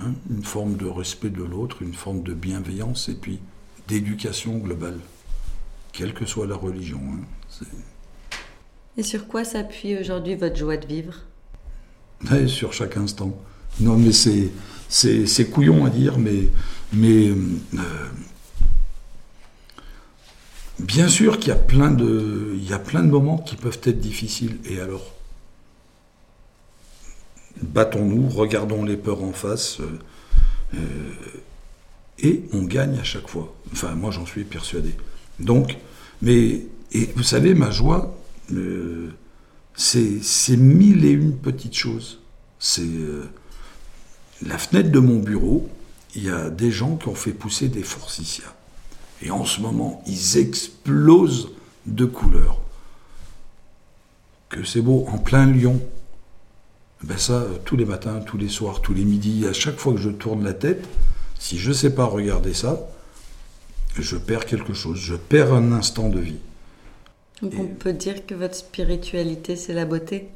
Hein, 0.00 0.14
une 0.30 0.44
forme 0.44 0.76
de 0.76 0.86
respect 0.86 1.30
de 1.30 1.42
l'autre, 1.42 1.82
une 1.82 1.94
forme 1.94 2.22
de 2.22 2.34
bienveillance 2.34 3.08
et 3.08 3.14
puis 3.14 3.38
d'éducation 3.86 4.58
globale. 4.58 4.98
quelle 5.92 6.12
que 6.12 6.26
soit 6.26 6.46
la 6.46 6.56
religion. 6.56 7.00
hein. 7.00 7.64
Et 8.96 9.02
sur 9.02 9.26
quoi 9.28 9.44
s'appuie 9.44 9.96
aujourd'hui 9.98 10.34
votre 10.34 10.56
joie 10.56 10.76
de 10.76 10.86
vivre? 10.86 11.14
Sur 12.46 12.72
chaque 12.72 12.96
instant. 12.96 13.36
Non, 13.80 13.96
mais 13.96 14.12
c'est, 14.12 14.50
c'est, 14.88 15.26
c'est 15.26 15.50
couillon 15.50 15.84
à 15.84 15.90
dire, 15.90 16.18
mais, 16.18 16.48
mais 16.92 17.28
euh, 17.28 18.08
bien 20.78 21.08
sûr 21.08 21.38
qu'il 21.38 21.48
y 21.48 21.52
a 21.52 21.56
plein 21.56 21.90
de, 21.90 22.56
y 22.60 22.72
a 22.72 22.78
plein 22.78 23.02
de 23.02 23.10
moments 23.10 23.38
qui 23.38 23.56
peuvent 23.56 23.80
être 23.84 24.00
difficiles. 24.00 24.58
Et 24.64 24.80
alors, 24.80 25.14
battons-nous, 27.62 28.28
regardons 28.28 28.84
les 28.84 28.96
peurs 28.96 29.22
en 29.22 29.32
face, 29.32 29.80
euh, 29.80 29.98
euh, 30.74 31.12
et 32.18 32.44
on 32.52 32.62
gagne 32.62 32.98
à 32.98 33.04
chaque 33.04 33.28
fois. 33.28 33.54
Enfin, 33.72 33.94
moi, 33.94 34.10
j'en 34.10 34.26
suis 34.26 34.44
persuadé. 34.44 34.94
Donc, 35.40 35.78
mais, 36.22 36.66
et 36.92 37.10
vous 37.16 37.22
savez, 37.22 37.54
ma 37.54 37.70
joie, 37.70 38.16
euh, 38.52 39.10
c'est 39.74 40.56
mille 40.56 41.04
et 41.04 41.10
une 41.10 41.36
petites 41.36 41.76
choses. 41.76 42.20
C'est 42.60 42.88
la 44.46 44.56
fenêtre 44.58 44.90
de 44.90 45.00
mon 45.00 45.18
bureau, 45.18 45.68
il 46.14 46.24
y 46.24 46.30
a 46.30 46.50
des 46.50 46.70
gens 46.70 46.96
qui 46.96 47.08
ont 47.08 47.14
fait 47.14 47.32
pousser 47.32 47.68
des 47.68 47.82
forsythias. 47.82 48.54
Et 49.24 49.30
en 49.30 49.44
ce 49.46 49.60
moment, 49.62 50.02
ils 50.06 50.36
explosent 50.36 51.50
de 51.86 52.04
couleurs. 52.04 52.60
Que 54.50 54.62
c'est 54.64 54.82
beau, 54.82 55.06
en 55.08 55.18
plein 55.18 55.46
Lyon. 55.46 55.80
Ben 57.02 57.18
ça, 57.18 57.32
euh, 57.32 57.58
tous 57.64 57.76
les 57.76 57.86
matins, 57.86 58.20
tous 58.20 58.36
les 58.36 58.48
soirs, 58.48 58.80
tous 58.82 58.94
les 58.94 59.04
midis, 59.04 59.46
à 59.46 59.52
chaque 59.52 59.78
fois 59.78 59.94
que 59.94 59.98
je 59.98 60.10
tourne 60.10 60.44
la 60.44 60.52
tête, 60.52 60.86
si 61.38 61.58
je 61.58 61.70
ne 61.70 61.74
sais 61.74 61.94
pas 61.94 62.04
regarder 62.04 62.54
ça, 62.54 62.86
je 63.98 64.16
perds 64.16 64.46
quelque 64.46 64.74
chose, 64.74 64.98
je 64.98 65.14
perds 65.14 65.52
un 65.52 65.72
instant 65.72 66.08
de 66.08 66.20
vie. 66.20 66.38
Donc 67.42 67.54
on 67.58 67.66
peut 67.66 67.92
dire 67.92 68.26
que 68.26 68.34
votre 68.34 68.54
spiritualité, 68.54 69.56
c'est 69.56 69.74
la 69.74 69.84
beauté? 69.84 70.28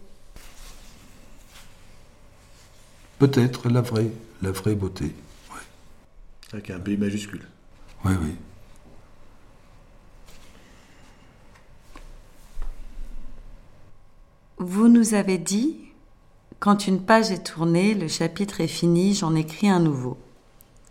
Peut-être 3.19 3.69
la 3.69 3.81
vraie, 3.81 4.11
la 4.43 4.51
vraie 4.51 4.75
beauté. 4.75 5.15
Avec 6.53 6.71
un 6.71 6.79
B 6.79 6.99
majuscule. 6.99 7.47
Oui, 8.05 8.13
oui. 8.23 8.35
Vous 14.59 14.89
nous 14.89 15.15
avez 15.15 15.39
dit, 15.39 15.77
quand 16.59 16.87
une 16.87 17.01
page 17.01 17.31
est 17.31 17.45
tournée, 17.45 17.95
le 17.95 18.09
chapitre 18.09 18.61
est 18.61 18.67
fini, 18.69 19.15
j'en 19.15 19.35
écris 19.35 19.69
un 19.69 19.81
nouveau. 19.81 20.17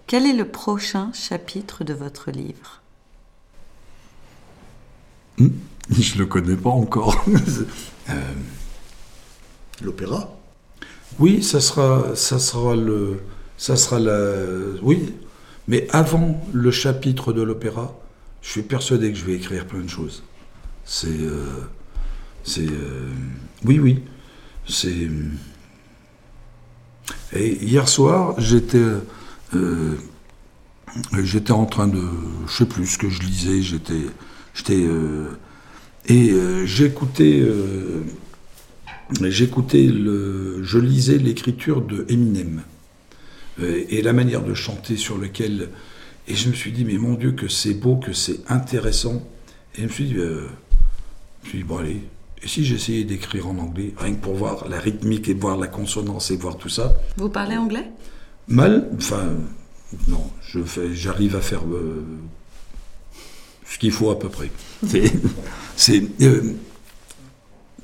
Quel 0.08 0.26
est 0.26 0.34
le 0.34 0.48
prochain 0.50 1.12
chapitre 1.14 1.84
de 1.84 1.94
votre 1.94 2.32
livre? 2.32 2.82
Hmm, 5.38 5.50
Je 5.92 6.18
le 6.18 6.26
connais 6.26 6.56
pas 6.56 6.70
encore. 6.70 7.26
Euh, 8.10 8.14
L'opéra? 9.82 10.34
Oui, 11.20 11.44
ça 11.44 11.60
sera, 11.60 12.16
ça 12.16 12.40
sera 12.40 12.74
le, 12.74 13.20
ça 13.58 13.76
sera 13.76 14.00
la, 14.00 14.34
oui. 14.82 15.14
Mais 15.68 15.90
avant 15.92 16.40
le 16.54 16.72
chapitre 16.72 17.34
de 17.34 17.42
l'opéra, 17.42 17.94
je 18.42 18.50
suis 18.50 18.62
persuadé 18.62 19.12
que 19.12 19.18
je 19.18 19.26
vais 19.26 19.34
écrire 19.34 19.68
plein 19.68 19.82
de 19.82 19.90
choses. 19.90 20.24
C'est, 20.86 21.10
euh, 21.10 21.68
c'est, 22.48 22.68
euh, 22.68 23.12
oui, 23.66 23.80
oui, 23.80 24.00
c'est. 24.68 25.10
Et 27.34 27.64
hier 27.64 27.88
soir, 27.88 28.40
j'étais, 28.40 28.82
euh, 29.56 29.96
j'étais 31.22 31.52
en 31.52 31.66
train 31.66 31.88
de, 31.88 32.02
je 32.48 32.54
sais 32.54 32.66
plus 32.66 32.86
ce 32.88 32.98
que 32.98 33.10
je 33.10 33.22
lisais. 33.22 33.62
J'étais, 33.62 34.06
j'étais, 34.54 34.82
euh, 34.84 35.38
et 36.08 36.32
euh, 36.32 36.66
j'écoutais. 36.66 37.40
euh, 37.42 38.04
J'écoutais 39.24 39.84
le, 39.86 40.62
je 40.64 40.78
lisais 40.80 41.18
l'écriture 41.18 41.82
de 41.82 42.06
Eminem 42.10 42.64
euh, 43.62 43.86
et 43.88 44.02
la 44.02 44.12
manière 44.12 44.44
de 44.44 44.54
chanter 44.54 44.98
sur 44.98 45.18
lequel, 45.18 45.70
et 46.28 46.36
je 46.36 46.50
me 46.50 46.54
suis 46.54 46.74
dit 46.74 46.84
mais 46.84 46.98
mon 46.98 47.14
Dieu 47.14 47.32
que 47.32 47.48
c'est 47.48 47.74
beau, 47.74 47.96
que 47.96 48.12
c'est 48.12 48.42
intéressant, 48.52 49.26
et 49.76 49.84
je 49.84 49.84
me 49.84 49.88
suis 49.88 50.06
dit, 50.08 50.18
euh, 50.18 50.50
je 51.44 51.46
me 51.46 51.50
suis 51.52 51.58
dit 51.60 51.64
bon 51.64 51.78
allez, 51.78 52.02
et 52.42 52.48
si 52.48 52.64
j'essayais 52.64 53.04
d'écrire 53.04 53.48
en 53.48 53.58
anglais, 53.58 53.94
rien 53.98 54.14
que 54.14 54.22
pour 54.22 54.36
voir 54.36 54.68
la 54.70 54.80
rythmique 54.80 55.28
et 55.28 55.34
voir 55.34 55.58
la 55.58 55.68
consonance 55.68 56.32
et 56.32 56.38
voir 56.38 56.58
tout 56.58 56.70
ça, 56.70 56.94
Vous 57.18 57.30
parlez 57.30 57.58
anglais? 57.58 57.90
Mal, 58.48 58.90
enfin 58.96 59.26
non, 60.08 60.30
je 60.42 60.62
fais, 60.64 60.94
j'arrive 60.94 61.36
à 61.36 61.42
faire 61.42 61.64
euh, 61.66 62.04
ce 63.66 63.78
qu'il 63.78 63.92
faut 63.92 64.10
à 64.10 64.20
peu 64.20 64.30
près. 64.30 64.52
C'est, 64.86 65.12
c'est, 65.76 66.04
euh, 66.22 66.54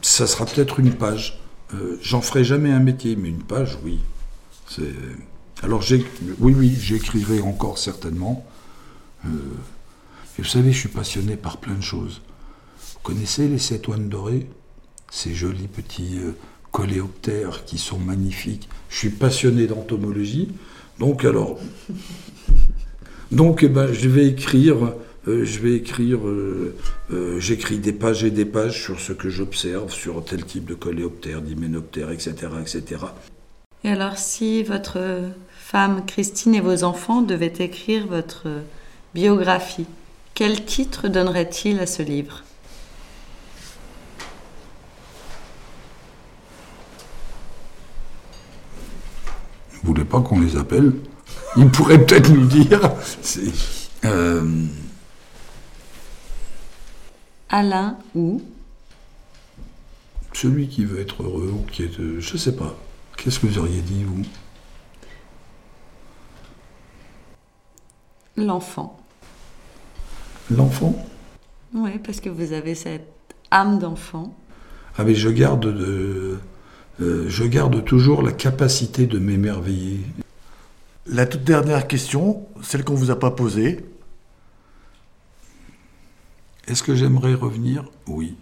ça 0.02 0.28
sera 0.28 0.46
peut-être 0.46 0.80
une 0.80 0.94
page. 0.94 1.40
Euh, 1.74 1.98
j'en 2.02 2.22
ferai 2.22 2.44
jamais 2.44 2.72
un 2.72 2.80
métier, 2.80 3.16
mais 3.16 3.30
une 3.30 3.44
page, 3.44 3.78
oui. 3.84 4.00
C'est... 4.70 4.94
Alors, 5.64 5.82
j'ai... 5.82 6.06
oui, 6.40 6.54
oui, 6.58 6.76
j'écrirai 6.78 7.42
encore 7.42 7.78
certainement. 7.78 8.46
Et 9.26 10.42
vous 10.42 10.48
savez, 10.48 10.74
je 10.74 10.80
suis 10.80 10.90
passionné 10.90 11.38
par 11.38 11.58
plein 11.58 11.76
de 11.76 11.82
choses. 11.82 12.22
Connaissez 13.04 13.50
les 13.50 13.60
cétoines 13.60 14.08
dorées? 14.08 14.48
Ces 15.12 15.34
jolis 15.34 15.68
petits 15.68 16.18
euh, 16.20 16.32
coléoptères 16.72 17.66
qui 17.66 17.78
sont 17.78 18.00
magnifiques. 18.00 18.70
Je 18.90 18.98
suis 18.98 19.10
passionné 19.10 19.68
d'entomologie. 19.68 20.50
Donc, 21.00 21.26
alors. 21.26 21.60
Donc, 23.32 23.62
eh 23.64 23.68
ben, 23.68 23.92
je 23.92 24.08
vais 24.08 24.28
écrire. 24.28 24.94
euh, 25.28 25.44
je 25.46 25.60
vais 25.60 25.74
écrire, 25.74 26.20
euh, 26.28 26.76
j'écris 27.40 27.80
des 27.80 27.94
pages 27.94 28.24
et 28.24 28.32
des 28.32 28.46
pages 28.46 28.82
sur 28.82 29.00
ce 29.00 29.12
que 29.12 29.30
j'observe, 29.30 29.92
sur 29.92 30.24
tel 30.24 30.46
type 30.46 30.66
de 30.66 30.74
coléoptère, 30.74 31.42
d'hyménoptère, 31.42 32.10
etc., 32.12 32.36
etc. 32.62 33.02
Et 33.84 33.90
alors 33.90 34.18
si 34.18 34.64
votre 34.64 34.98
femme 35.58 36.06
Christine 36.06 36.56
et 36.56 36.62
vos 36.62 36.84
enfants 36.84 37.22
devaient 37.22 37.54
écrire 37.60 38.08
votre 38.08 38.48
biographie, 39.14 39.88
quel 40.36 40.64
titre 40.64 41.10
donnerait-il 41.10 41.80
à 41.80 41.86
ce 41.86 42.02
livre? 42.02 42.44
Vous 49.84 49.90
voulez 49.90 50.06
pas 50.06 50.22
qu'on 50.22 50.40
les 50.40 50.56
appelle 50.56 50.94
Ils 51.58 51.70
pourraient 51.70 52.04
peut-être 52.04 52.30
nous 52.30 52.46
dire. 52.46 52.80
Euh, 54.06 54.66
Alain 57.50 57.98
ou 58.16 58.42
celui 60.34 60.68
qui 60.68 60.84
veut 60.84 61.00
être 61.00 61.24
heureux 61.24 61.54
ou 61.54 61.64
qui 61.72 61.84
est, 61.84 62.00
euh, 62.00 62.20
je 62.20 62.38
sais 62.38 62.56
pas. 62.56 62.76
Qu'est-ce 63.18 63.40
que 63.40 63.48
vous 63.48 63.60
auriez 63.60 63.82
dit 63.82 64.04
vous? 64.04 64.24
L'enfant 68.36 69.00
L'enfant? 70.50 70.96
Oui, 71.74 72.00
parce 72.04 72.20
que 72.20 72.30
vous 72.30 72.52
avez 72.52 72.76
cette 72.76 73.08
âme 73.52 73.80
d'enfant. 73.80 74.36
Ah 74.98 75.04
mais 75.04 75.16
je 75.16 75.30
garde 75.30 75.66
de, 75.66 76.40
euh, 77.02 77.26
je 77.28 77.44
garde 77.44 77.84
toujours 77.84 78.22
la 78.22 78.32
capacité 78.32 79.08
de 79.08 79.20
m'émerveiller. 79.20 80.02
La 81.06 81.26
toute 81.26 81.44
dernière 81.44 81.88
question, 81.88 82.46
celle 82.62 82.84
qu'on 82.84 82.94
vous 82.94 83.12
a 83.12 83.20
pas 83.20 83.32
posée. 83.32 83.86
Est-ce 86.68 86.84
que 86.84 86.96
j'aimerais 86.96 87.34
revenir? 87.34 87.84
Oui. 88.08 88.36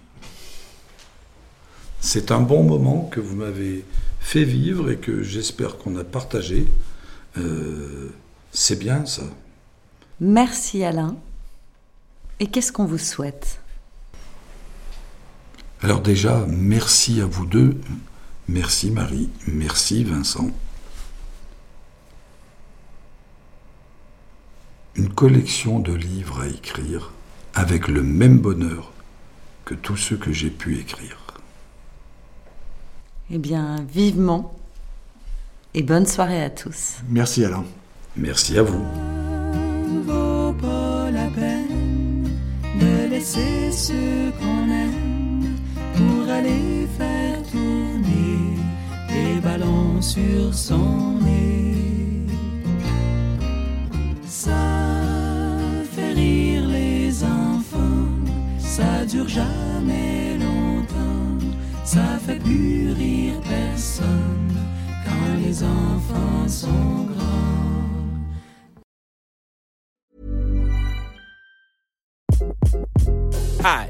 C'est 2.00 2.32
un 2.32 2.42
bon 2.42 2.64
moment 2.64 3.10
que 3.12 3.20
vous 3.20 3.36
m'avez 3.36 3.86
fait 4.20 4.44
vivre 4.44 4.92
et 4.92 4.98
que 4.98 5.24
j'espère 5.24 5.78
qu'on 5.78 5.96
a 5.98 6.04
partagé. 6.04 6.68
Euh, 7.38 8.10
c'est 8.52 8.78
bien 8.78 9.06
ça. 9.06 9.24
Merci 10.20 10.84
Alain. 10.84 11.16
Et 12.40 12.48
qu'est-ce 12.48 12.72
qu'on 12.72 12.86
vous 12.86 12.98
souhaite? 12.98 13.60
Alors 15.82 16.02
déjà, 16.02 16.46
merci 16.48 17.22
à 17.22 17.26
vous 17.26 17.46
deux. 17.46 17.80
Merci 18.52 18.92
Marie. 18.92 19.30
Merci 19.48 20.04
Vincent. 20.04 20.50
Une 24.96 25.08
collection 25.08 25.80
de 25.80 25.94
livres 25.94 26.42
à 26.42 26.48
écrire 26.48 27.14
avec 27.54 27.88
le 27.88 28.04
même 28.04 28.40
bonheur 28.40 28.92
que 29.64 29.74
tous 29.74 29.96
ceux 29.96 30.18
que 30.18 30.34
j'ai 30.34 30.50
pu 30.50 30.78
écrire. 30.80 31.18
Eh 33.30 33.38
bien, 33.38 33.78
vivement. 33.90 34.54
Et 35.74 35.82
bonne 35.82 36.06
soirée 36.06 36.44
à 36.44 36.50
tous. 36.50 36.96
Merci 37.08 37.46
Alain. 37.46 37.64
Merci 38.18 38.58
à 38.58 38.64
vous. 38.64 38.84
vaut 40.06 40.52
pas 40.52 41.10
la 41.10 41.28
peine 41.28 42.28
de 42.82 43.10
laisser 43.10 43.72
ce 43.72 44.30
qu'on 44.32 44.61
sur 50.02 50.54
son 50.54 51.20
nez. 51.22 52.26
Ça 54.26 54.52
fait 55.94 56.14
rire 56.14 56.68
les 56.68 57.24
enfants 57.24 58.02
ça 58.72 59.06
dure 59.06 59.28
jamais 59.28 60.38
longtemps, 60.38 61.46
ça 61.84 62.18
fait 62.26 62.40
plus 62.40 62.94
rire 62.94 63.42
personne 63.42 64.56
quand 65.06 65.46
les 65.46 65.62
enfants 65.62 66.48
sont 66.48 67.06
grands. 67.12 67.82
Hi, 73.64 73.90